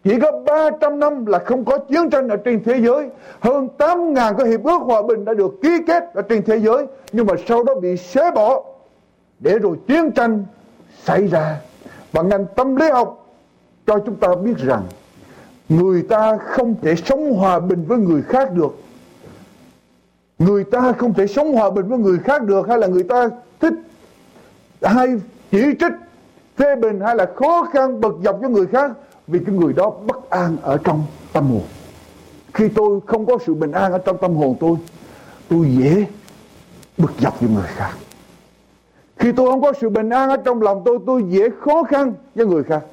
Chỉ 0.05 0.21
có 0.21 0.33
300 0.47 0.99
năm 0.99 1.27
là 1.27 1.39
không 1.39 1.65
có 1.65 1.79
chiến 1.79 2.11
tranh 2.11 2.29
ở 2.29 2.37
trên 2.37 2.65
thế 2.65 2.81
giới. 2.81 3.09
Hơn 3.41 3.69
8.000 3.79 4.35
cái 4.35 4.49
hiệp 4.49 4.65
ước 4.65 4.79
hòa 4.83 5.03
bình 5.03 5.25
đã 5.25 5.35
được 5.35 5.55
ký 5.63 5.79
kết 5.87 6.05
ở 6.15 6.23
trên 6.23 6.43
thế 6.43 6.59
giới, 6.59 6.87
Nhưng 7.13 7.27
mà 7.27 7.35
sau 7.47 7.65
đó 7.65 7.75
bị 7.75 7.97
xé 7.97 8.31
bỏ 8.31 8.63
Để 9.41 9.59
rồi 9.59 9.77
chiến 9.89 10.11
tranh 10.13 10.45
xảy 11.05 11.27
ra 11.27 11.61
Và 12.13 12.23
ngành 12.23 12.47
tâm 12.57 12.77
lý 12.77 12.91
học 12.91 13.27
cho 13.87 13.99
chúng 14.07 14.17
ta 14.17 14.29
biết 14.45 14.59
rằng 14.59 14.83
Người 15.69 16.03
ta 16.03 16.37
không 16.37 16.75
thể 16.83 16.95
sống 16.97 17.33
hòa 17.33 17.61
bình 17.61 17.85
với 17.85 17.99
người 17.99 18.23
khác 18.23 18.53
được. 18.53 18.77
Người 20.39 20.65
ta 20.65 20.93
không 20.93 21.15
thể 21.15 21.27
sống 21.27 21.53
hòa 21.53 21.71
bình 21.71 21.89
với 21.89 21.99
người 21.99 22.19
khác 22.19 22.43
được 22.43 22.69
Hay 22.69 22.79
là 22.79 22.87
người 22.87 23.03
ta 23.03 23.29
thích 23.61 23.75
hay 24.85 25.09
chỉ 25.51 25.63
trích, 25.81 25.93
phê 26.57 26.77
bình 26.77 27.01
hay 27.01 27.17
là 27.17 27.27
khó 27.37 27.69
khăn, 27.73 28.01
bực 28.01 28.15
dọc 28.25 28.39
cho 28.43 28.49
người 28.49 28.67
khác 28.67 28.91
vì 29.27 29.39
cái 29.47 29.55
người 29.55 29.73
đó 29.73 29.91
bất 29.91 30.31
an 30.31 30.57
ở 30.63 30.79
trong 30.85 31.03
tâm 31.33 31.47
hồn. 31.47 31.63
Khi 32.55 32.69
tôi 32.69 33.01
không 33.07 33.27
có 33.27 33.39
sự 33.47 33.55
bình 33.55 33.73
an 33.73 33.93
ở 33.93 33.99
trong 33.99 34.19
tâm 34.19 34.37
hồn 34.37 34.57
tôi 34.61 34.77
tôi 35.49 35.67
dễ 35.71 36.07
bực 36.99 37.13
dọc 37.19 37.41
với 37.41 37.51
người 37.51 37.67
khác 37.67 37.91
khi 39.17 39.33
tôi 39.33 39.51
không 39.51 39.62
có 39.62 39.73
sự 39.81 39.89
bình 39.89 40.11
an 40.11 40.29
ở 40.29 40.37
trong 40.37 40.62
lòng 40.62 40.83
tôi 40.85 40.99
tôi 41.07 41.23
dễ 41.29 41.49
khó 41.61 41.83
khăn 41.83 42.15
với 42.35 42.47
người 42.47 42.65
khác. 42.65 42.85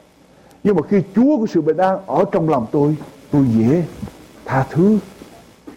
Nhưng 0.63 0.75
mà 0.75 0.81
khi 0.89 1.01
Chúa 1.15 1.37
có 1.37 1.45
sự 1.47 1.61
bình 1.61 1.77
an 1.77 1.99
ở 2.07 2.25
trong 2.31 2.49
lòng 2.49 2.67
tôi 2.71 2.95
tôi 3.31 3.45
dễ 3.57 3.83
tha 4.45 4.65
thứ, 4.69 4.97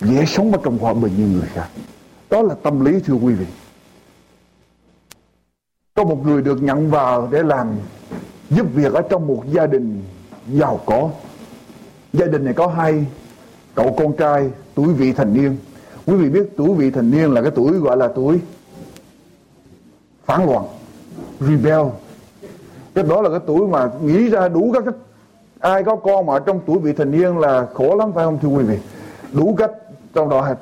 dễ 0.00 0.24
sống 0.24 0.52
ở 0.52 0.58
trong 0.64 0.78
hòa 0.78 0.94
bình 0.94 1.12
như 1.16 1.26
người 1.26 1.48
khác. 1.54 1.66
Đó 2.30 2.42
là 2.42 2.54
tâm 2.62 2.84
lý, 2.84 3.00
thưa 3.00 3.14
quý 3.14 3.34
vị. 3.34 3.46
Có 5.94 6.04
một 6.04 6.26
người 6.26 6.42
được 6.42 6.62
nhận 6.62 6.90
vào 6.90 7.28
để 7.30 7.42
làm, 7.42 7.68
giúp 8.50 8.66
việc 8.74 8.92
ở 8.92 9.02
trong 9.02 9.26
một 9.26 9.42
gia 9.52 9.66
đình 9.66 10.02
giàu 10.52 10.80
có. 10.86 11.10
Gia 12.12 12.26
đình 12.26 12.44
này 12.44 12.54
có 12.54 12.66
hai 12.66 13.04
cậu 13.74 13.94
con 13.98 14.12
trai, 14.16 14.50
tuổi 14.74 14.94
vị 14.94 15.12
thành 15.12 15.34
niên. 15.34 15.56
Quý 16.06 16.14
vị 16.14 16.28
biết 16.28 16.46
tuổi 16.56 16.74
vị 16.74 16.90
thành 16.90 17.10
niên 17.10 17.30
là 17.30 17.42
cái 17.42 17.50
tuổi 17.54 17.72
gọi 17.72 17.96
là 17.96 18.08
tuổi 18.08 18.38
phản 20.24 20.50
loạn, 20.50 20.64
rebel. 21.40 21.86
Cái 22.94 23.04
đó 23.04 23.22
là 23.22 23.30
cái 23.30 23.40
tuổi 23.46 23.66
mà 23.66 23.90
nghĩ 24.02 24.28
ra 24.28 24.48
đủ 24.48 24.70
các 24.74 24.82
cách. 24.84 24.94
Ai 25.60 25.84
có 25.84 25.96
con 25.96 26.26
mà 26.26 26.38
trong 26.38 26.60
tuổi 26.66 26.78
vị 26.78 26.92
thành 26.92 27.10
niên 27.10 27.38
là 27.38 27.66
khổ 27.74 27.96
lắm, 27.96 28.12
phải 28.14 28.24
không 28.24 28.38
thưa 28.42 28.48
quý 28.48 28.64
vị? 28.64 28.78
Đủ 29.32 29.54
cách 29.58 29.70
trong 30.14 30.28
đó 30.28 30.40
hết. 30.40 30.56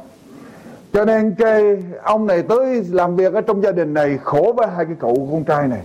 cho 0.92 1.04
nên 1.04 1.34
cái 1.38 1.82
ông 2.02 2.26
này 2.26 2.42
tới 2.42 2.84
làm 2.90 3.16
việc 3.16 3.34
ở 3.34 3.40
trong 3.40 3.62
gia 3.62 3.72
đình 3.72 3.94
này 3.94 4.18
khổ 4.24 4.52
với 4.56 4.66
hai 4.66 4.84
cái 4.84 4.94
cậu 5.00 5.28
con 5.32 5.44
trai 5.44 5.68
này. 5.68 5.80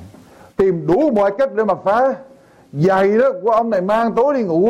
Tìm 0.55 0.87
đủ 0.87 1.11
mọi 1.11 1.31
cách 1.37 1.49
để 1.55 1.63
mà 1.63 1.73
phá. 1.83 2.13
Giày 2.73 3.17
đó 3.17 3.31
của 3.43 3.51
ông 3.51 3.69
này 3.69 3.81
mang 3.81 4.13
tối 4.15 4.33
đi 4.33 4.43
ngủ 4.43 4.69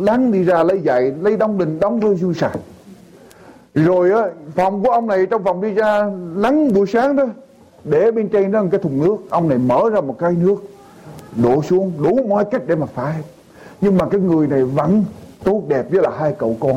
lắng 0.00 0.32
đi 0.32 0.44
ra 0.44 0.62
lấy 0.62 0.80
giày, 0.86 1.12
lấy 1.20 1.36
đóng 1.36 1.58
đình 1.58 1.80
đóng 1.80 2.00
thôi 2.00 2.18
xui 2.20 2.34
sạch 2.34 2.58
rồi 3.76 4.10
á, 4.10 4.22
phòng 4.54 4.82
của 4.82 4.90
ông 4.90 5.06
này 5.06 5.26
trong 5.26 5.44
phòng 5.44 5.60
đi 5.60 5.74
ra 5.74 6.10
lắng 6.36 6.72
buổi 6.72 6.86
sáng 6.86 7.16
đó 7.16 7.26
để 7.86 8.10
bên 8.10 8.28
trên 8.28 8.52
đó 8.52 8.62
một 8.62 8.68
cái 8.70 8.80
thùng 8.80 9.04
nước 9.04 9.16
ông 9.30 9.48
này 9.48 9.58
mở 9.58 9.90
ra 9.92 10.00
một 10.00 10.16
cái 10.18 10.32
nước, 10.32 10.56
đổ 11.42 11.62
xuống, 11.62 11.92
đủ 12.02 12.18
mọi 12.28 12.44
cách 12.44 12.62
để 12.66 12.76
mà 12.76 12.86
phá 12.86 13.14
nhưng 13.80 13.96
mà 13.98 14.08
cái 14.10 14.20
người 14.20 14.46
này 14.46 14.64
vẫn 14.64 15.04
tốt 15.44 15.62
đẹp 15.68 15.86
với 15.90 16.02
là 16.02 16.10
hai 16.18 16.34
cậu 16.38 16.56
con 16.60 16.76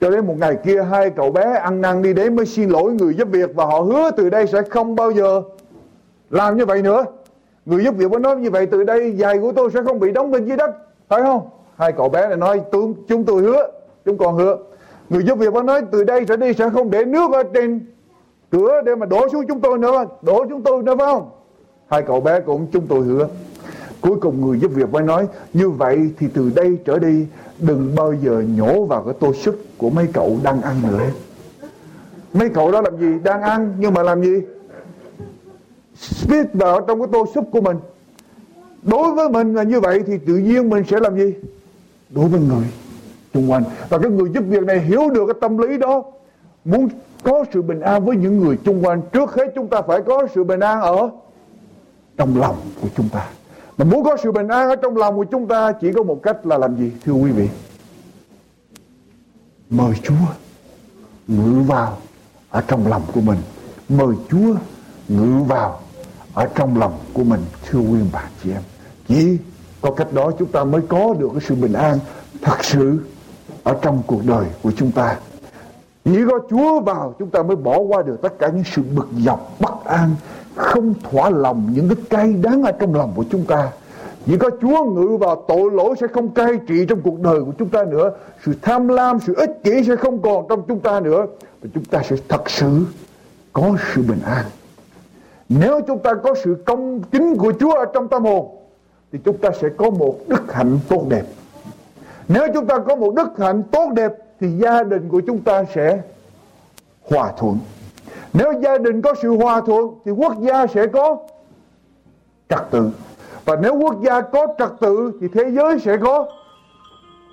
cho 0.00 0.10
đến 0.10 0.26
một 0.26 0.34
ngày 0.38 0.56
kia, 0.64 0.82
hai 0.82 1.10
cậu 1.10 1.30
bé 1.30 1.42
ăn 1.42 1.80
năn 1.80 2.02
đi 2.02 2.14
đến 2.14 2.36
mới 2.36 2.46
xin 2.46 2.68
lỗi 2.68 2.92
người 2.92 3.14
giúp 3.14 3.28
việc 3.30 3.54
và 3.54 3.64
họ 3.64 3.80
hứa 3.80 4.10
từ 4.16 4.30
đây 4.30 4.46
sẽ 4.46 4.62
không 4.62 4.96
bao 4.96 5.10
giờ 5.10 5.42
làm 6.30 6.56
như 6.56 6.66
vậy 6.66 6.82
nữa. 6.82 7.04
Người 7.66 7.84
giúp 7.84 7.94
việc 7.96 8.10
mới 8.10 8.20
nói 8.20 8.36
như 8.36 8.50
vậy, 8.50 8.66
từ 8.66 8.84
đây 8.84 9.12
giày 9.12 9.38
của 9.38 9.52
tôi 9.52 9.70
sẽ 9.74 9.80
không 9.84 10.00
bị 10.00 10.12
đóng 10.12 10.30
bên 10.30 10.44
dưới 10.44 10.56
đất. 10.56 10.70
Phải 11.08 11.22
không? 11.22 11.48
Hai 11.76 11.92
cậu 11.92 12.08
bé 12.08 12.28
này 12.28 12.36
nói 12.36 12.60
chúng 13.08 13.24
tôi 13.26 13.42
hứa. 13.42 13.70
Chúng 14.04 14.18
còn 14.18 14.34
hứa. 14.34 14.56
Người 15.08 15.24
giúp 15.24 15.38
việc 15.38 15.52
mới 15.52 15.62
nói, 15.62 15.82
từ 15.92 16.04
đây 16.04 16.26
sẽ 16.28 16.36
đi, 16.36 16.52
sẽ 16.52 16.70
không 16.70 16.90
để 16.90 17.04
nước 17.04 17.32
ở 17.32 17.42
trên 17.54 17.80
cửa 18.52 18.82
để 18.84 18.94
mà 18.94 19.06
đổ 19.06 19.28
xuống 19.32 19.44
chúng 19.48 19.60
tôi 19.60 19.78
nữa. 19.78 20.04
Đổ 20.22 20.44
chúng 20.48 20.62
tôi 20.62 20.82
nữa 20.82 20.94
phải 20.98 21.06
không? 21.06 21.30
Hai 21.90 22.02
cậu 22.02 22.20
bé 22.20 22.40
cũng 22.40 22.66
chúng 22.72 22.86
tôi 22.86 23.00
hứa. 23.00 23.28
Cuối 24.00 24.16
cùng 24.20 24.46
người 24.46 24.58
giúp 24.58 24.70
việc 24.74 24.92
mới 24.92 25.02
nói, 25.02 25.26
Như 25.52 25.70
vậy 25.70 26.10
thì 26.18 26.26
từ 26.34 26.50
đây 26.54 26.78
trở 26.84 26.98
đi, 26.98 27.26
Đừng 27.58 27.94
bao 27.96 28.14
giờ 28.22 28.44
nhổ 28.56 28.84
vào 28.84 29.02
cái 29.02 29.14
tô 29.20 29.32
súp 29.32 29.56
Của 29.78 29.90
mấy 29.90 30.06
cậu 30.12 30.38
đang 30.42 30.62
ăn 30.62 30.76
nữa 30.88 31.04
Mấy 32.32 32.48
cậu 32.48 32.72
đó 32.72 32.80
làm 32.80 33.00
gì 33.00 33.18
Đang 33.24 33.42
ăn, 33.42 33.74
nhưng 33.78 33.94
mà 33.94 34.02
làm 34.02 34.22
gì 34.22 34.40
Spit 35.96 36.46
vào 36.52 36.80
trong 36.80 37.00
cái 37.00 37.08
tô 37.12 37.26
súp 37.34 37.48
của 37.52 37.60
mình 37.60 37.76
Đối 38.82 39.12
với 39.12 39.28
mình 39.28 39.54
là 39.54 39.62
như 39.62 39.80
vậy 39.80 40.02
Thì 40.06 40.18
tự 40.26 40.36
nhiên 40.36 40.70
mình 40.70 40.84
sẽ 40.90 41.00
làm 41.00 41.18
gì 41.18 41.34
Đối 42.10 42.28
với 42.28 42.40
người 42.40 42.66
xung 43.34 43.50
quanh 43.50 43.64
Và 43.88 43.98
cái 43.98 44.10
người 44.10 44.30
giúp 44.34 44.44
việc 44.48 44.62
này 44.62 44.80
hiểu 44.80 45.10
được 45.10 45.26
cái 45.26 45.36
tâm 45.40 45.58
lý 45.58 45.78
đó, 45.78 46.04
Muốn 46.64 46.88
có 47.22 47.44
sự 47.52 47.62
bình 47.62 47.80
an 47.80 48.04
với 48.04 48.16
những 48.16 48.38
người 48.38 48.58
xung 48.64 48.84
quanh 48.84 49.02
Trước 49.12 49.34
hết 49.34 49.52
chúng 49.54 49.68
ta 49.68 49.82
phải 49.82 50.00
có 50.06 50.26
sự 50.34 50.44
bình 50.44 50.60
an 50.60 50.80
ở 50.80 51.10
Trong 52.16 52.40
lòng 52.40 52.56
của 52.82 52.88
chúng 52.96 53.08
ta 53.08 53.28
mà 53.78 53.84
muốn 53.84 54.04
có 54.04 54.16
sự 54.22 54.32
bình 54.32 54.48
an 54.48 54.68
ở 54.68 54.76
trong 54.76 54.96
lòng 54.96 55.16
của 55.16 55.24
chúng 55.24 55.48
ta, 55.48 55.72
chỉ 55.80 55.92
có 55.92 56.02
một 56.02 56.20
cách 56.22 56.46
là 56.46 56.58
làm 56.58 56.76
gì 56.76 56.92
thưa 57.04 57.12
quý 57.12 57.30
vị? 57.30 57.48
Mời 59.70 59.92
Chúa 60.02 60.14
ngự 61.28 61.62
vào 61.66 61.98
ở 62.50 62.62
trong 62.68 62.86
lòng 62.86 63.02
của 63.14 63.20
mình. 63.20 63.38
Mời 63.88 64.14
Chúa 64.30 64.54
ngự 65.08 65.42
vào 65.42 65.80
ở 66.34 66.48
trong 66.54 66.78
lòng 66.78 66.98
của 67.12 67.24
mình, 67.24 67.40
thưa 67.68 67.78
quý 67.78 67.98
bà 68.12 68.24
chị 68.42 68.50
em. 68.50 68.62
Chỉ 69.08 69.38
có 69.80 69.90
cách 69.90 70.12
đó 70.12 70.30
chúng 70.38 70.52
ta 70.52 70.64
mới 70.64 70.80
có 70.88 71.14
được 71.18 71.28
cái 71.32 71.40
sự 71.48 71.54
bình 71.54 71.72
an 71.72 71.98
thật 72.42 72.64
sự 72.64 72.98
ở 73.62 73.78
trong 73.82 74.02
cuộc 74.06 74.26
đời 74.26 74.46
của 74.62 74.72
chúng 74.76 74.92
ta. 74.92 75.16
Chỉ 76.04 76.18
có 76.30 76.38
Chúa 76.50 76.80
vào 76.80 77.14
chúng 77.18 77.30
ta 77.30 77.42
mới 77.42 77.56
bỏ 77.56 77.78
qua 77.78 78.02
được 78.02 78.22
tất 78.22 78.38
cả 78.38 78.48
những 78.48 78.64
sự 78.64 78.82
bực 78.96 79.08
dọc, 79.18 79.50
bất 79.60 79.84
an, 79.84 80.10
không 80.54 80.94
thỏa 81.10 81.30
lòng 81.30 81.68
những 81.74 81.88
cái 81.88 82.04
cay 82.10 82.32
đắng 82.32 82.62
ở 82.62 82.72
trong 82.72 82.94
lòng 82.94 83.12
của 83.16 83.24
chúng 83.30 83.44
ta. 83.44 83.70
Chỉ 84.26 84.38
có 84.38 84.50
Chúa 84.60 84.84
ngự 84.84 85.16
vào 85.16 85.44
tội 85.48 85.70
lỗi 85.72 85.94
sẽ 86.00 86.06
không 86.06 86.28
cai 86.28 86.52
trị 86.66 86.86
trong 86.88 87.00
cuộc 87.00 87.20
đời 87.20 87.40
của 87.40 87.52
chúng 87.58 87.68
ta 87.68 87.84
nữa. 87.84 88.10
Sự 88.44 88.52
tham 88.62 88.88
lam, 88.88 89.18
sự 89.26 89.34
ích 89.34 89.50
kỷ 89.64 89.84
sẽ 89.84 89.96
không 89.96 90.22
còn 90.22 90.46
trong 90.48 90.62
chúng 90.68 90.80
ta 90.80 91.00
nữa. 91.00 91.26
Và 91.62 91.68
chúng 91.74 91.84
ta 91.84 92.02
sẽ 92.02 92.16
thật 92.28 92.50
sự 92.50 92.84
có 93.52 93.76
sự 93.94 94.02
bình 94.02 94.20
an. 94.24 94.44
Nếu 95.48 95.80
chúng 95.86 95.98
ta 95.98 96.14
có 96.14 96.34
sự 96.44 96.56
công 96.66 97.02
chính 97.12 97.36
của 97.36 97.52
Chúa 97.60 97.74
ở 97.74 97.84
trong 97.94 98.08
tâm 98.08 98.24
hồn 98.24 98.56
Thì 99.12 99.18
chúng 99.24 99.38
ta 99.38 99.50
sẽ 99.60 99.68
có 99.76 99.90
một 99.90 100.16
đức 100.28 100.52
hạnh 100.52 100.78
tốt 100.88 101.04
đẹp. 101.08 101.22
Nếu 102.28 102.46
chúng 102.54 102.66
ta 102.66 102.78
có 102.78 102.96
một 102.96 103.14
đức 103.14 103.38
hạnh 103.38 103.62
tốt 103.62 103.90
đẹp 103.94 104.12
thì 104.42 104.48
gia 104.50 104.82
đình 104.82 105.08
của 105.08 105.20
chúng 105.26 105.42
ta 105.42 105.64
sẽ 105.74 106.00
hòa 107.10 107.32
thuận. 107.38 107.58
Nếu 108.32 108.52
gia 108.62 108.78
đình 108.78 109.02
có 109.02 109.14
sự 109.22 109.36
hòa 109.36 109.60
thuận, 109.66 109.88
thì 110.04 110.10
quốc 110.10 110.34
gia 110.40 110.66
sẽ 110.66 110.86
có 110.86 111.16
trật 112.48 112.60
tự. 112.70 112.90
Và 113.44 113.56
nếu 113.62 113.74
quốc 113.74 113.96
gia 114.02 114.20
có 114.20 114.46
trật 114.58 114.70
tự, 114.80 115.12
thì 115.20 115.28
thế 115.34 115.50
giới 115.50 115.78
sẽ 115.78 115.96
có 115.96 116.26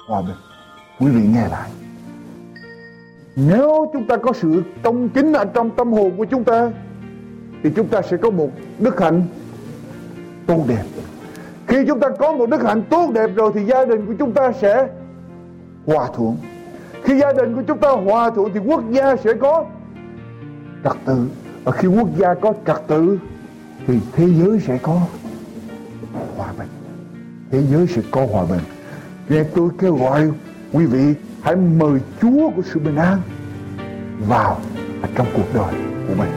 hòa 0.07 0.21
bình. 0.21 0.35
Quý 0.99 1.07
vị 1.07 1.27
nghe 1.33 1.47
lại. 1.47 1.69
Nếu 3.35 3.89
chúng 3.93 4.07
ta 4.07 4.17
có 4.17 4.33
sự 4.33 4.63
công 4.83 5.09
kính 5.09 5.33
ở 5.33 5.45
trong 5.45 5.69
tâm 5.69 5.93
hồn 5.93 6.11
của 6.17 6.25
chúng 6.25 6.43
ta, 6.43 6.71
thì 7.63 7.69
chúng 7.75 7.87
ta 7.87 8.01
sẽ 8.01 8.17
có 8.17 8.29
một 8.29 8.49
đức 8.79 9.01
hạnh 9.01 9.23
tốt 10.47 10.63
đẹp. 10.67 10.83
Khi 11.67 11.77
chúng 11.87 11.99
ta 11.99 12.09
có 12.09 12.33
một 12.33 12.49
đức 12.49 12.63
hạnh 12.63 12.81
tốt 12.89 13.09
đẹp 13.13 13.29
rồi, 13.35 13.51
thì 13.55 13.65
gia 13.65 13.85
đình 13.85 14.05
của 14.05 14.13
chúng 14.19 14.31
ta 14.31 14.51
sẽ 14.51 14.87
hòa 15.85 16.07
thuận 16.15 16.37
khi 17.09 17.19
gia 17.19 17.33
đình 17.33 17.55
của 17.55 17.61
chúng 17.67 17.77
ta 17.77 17.89
hòa 17.89 18.29
thuận 18.29 18.53
thì 18.53 18.59
quốc 18.59 18.83
gia 18.91 19.15
sẽ 19.15 19.33
có 19.33 19.65
trật 20.83 20.97
tự. 21.05 21.27
Và 21.63 21.71
khi 21.71 21.87
quốc 21.87 22.07
gia 22.17 22.33
có 22.33 22.53
trật 22.67 22.87
tự 22.87 23.19
thì 23.87 23.93
thế 24.15 24.27
giới 24.27 24.59
sẽ 24.59 24.77
có 24.81 25.01
hòa 26.37 26.53
bình. 26.59 26.67
Thế 27.51 27.61
giới 27.71 27.87
sẽ 27.87 28.01
có 28.11 28.27
hòa 28.31 28.45
bình. 28.45 28.59
Nên 29.29 29.45
tôi 29.55 29.69
kêu 29.79 29.95
gọi 29.95 30.31
quý 30.73 30.85
vị 30.85 31.13
hãy 31.41 31.55
mời 31.55 31.99
Chúa 32.21 32.49
của 32.55 32.61
sự 32.73 32.79
bình 32.79 32.95
an 32.95 33.21
vào 34.27 34.59
trong 35.15 35.27
cuộc 35.35 35.53
đời 35.53 35.73
của 36.07 36.13
mình. 36.17 36.29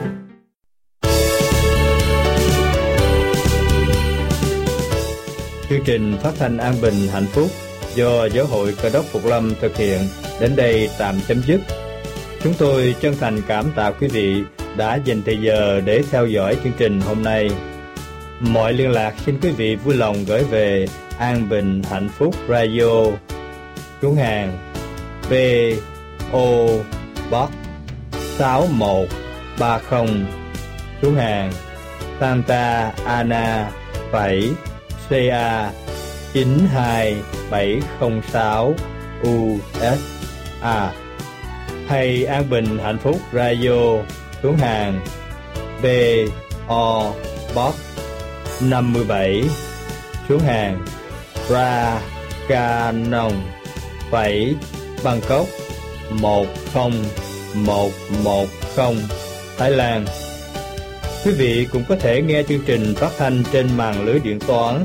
Chương 5.69 5.85
trình 5.85 6.17
phát 6.23 6.33
thanh 6.39 6.59
an 6.59 6.75
bình 6.83 6.95
hạnh 7.13 7.27
phúc 7.33 7.49
do 7.95 8.25
Giáo 8.25 8.47
hội 8.47 8.75
Cơ 8.83 8.91
đốc 8.91 9.05
Phục 9.05 9.25
Lâm 9.27 9.55
thực 9.61 9.77
hiện, 9.77 10.01
đến 10.41 10.57
đây 10.57 10.91
tạm 10.99 11.15
chấm 11.29 11.43
dứt. 11.47 11.61
Chúng 12.43 12.55
tôi 12.59 12.95
chân 13.01 13.15
thành 13.21 13.43
cảm 13.49 13.73
tạ 13.77 13.91
quý 13.91 14.09
vị 14.09 14.43
đã 14.77 14.99
dành 15.05 15.23
thời 15.27 15.37
giờ 15.43 15.81
để 15.85 16.03
theo 16.11 16.27
dõi 16.27 16.57
chương 16.65 16.73
trình 16.79 17.01
hôm 17.01 17.23
nay. 17.23 17.51
Mọi 18.41 18.73
liên 18.73 18.91
lạc 18.91 19.15
xin 19.27 19.41
quý 19.43 19.51
vị 19.51 19.77
vui 19.77 19.95
lòng 19.95 20.25
gửi 20.27 20.45
về 20.45 20.87
An 21.19 21.49
Bình 21.49 21.83
Hạnh 21.91 22.09
Phúc 22.19 22.35
Radio, 22.49 23.05
Chú 24.03 24.15
hàng 24.15 24.73
P 25.29 25.33
O 26.33 26.67
Box 27.31 27.51
6130 28.39 30.27
Chú 31.03 31.13
hàng 31.15 31.53
Santa 32.21 32.93
Ana 33.05 33.71
7 34.13 34.51
CA 35.09 35.71
92706 36.35 38.75
USA 39.23 40.93
hay 41.89 42.25
An 42.25 42.51
Bình 42.51 42.79
Hạnh 42.83 42.99
Phúc 42.99 43.21
Radio 43.33 43.97
xuống 44.43 44.57
hàng 44.57 45.01
B 45.83 45.87
O 46.67 47.13
Box 47.55 47.75
57 48.61 49.45
xuống 50.29 50.41
hàng, 50.41 50.85
Ra 51.49 52.01
Canon 52.49 53.33
7 54.11 54.55
Bangkok 55.05 55.47
10110 56.11 58.97
Thái 59.59 59.71
Lan. 59.71 60.05
Quý 61.25 61.33
vị 61.33 61.67
cũng 61.73 61.85
có 61.89 61.97
thể 61.97 62.23
nghe 62.23 62.43
chương 62.43 62.63
trình 62.67 62.95
phát 62.95 63.11
thanh 63.19 63.43
trên 63.53 63.77
mạng 63.77 64.05
lưới 64.05 64.19
điện 64.19 64.41
toán 64.41 64.85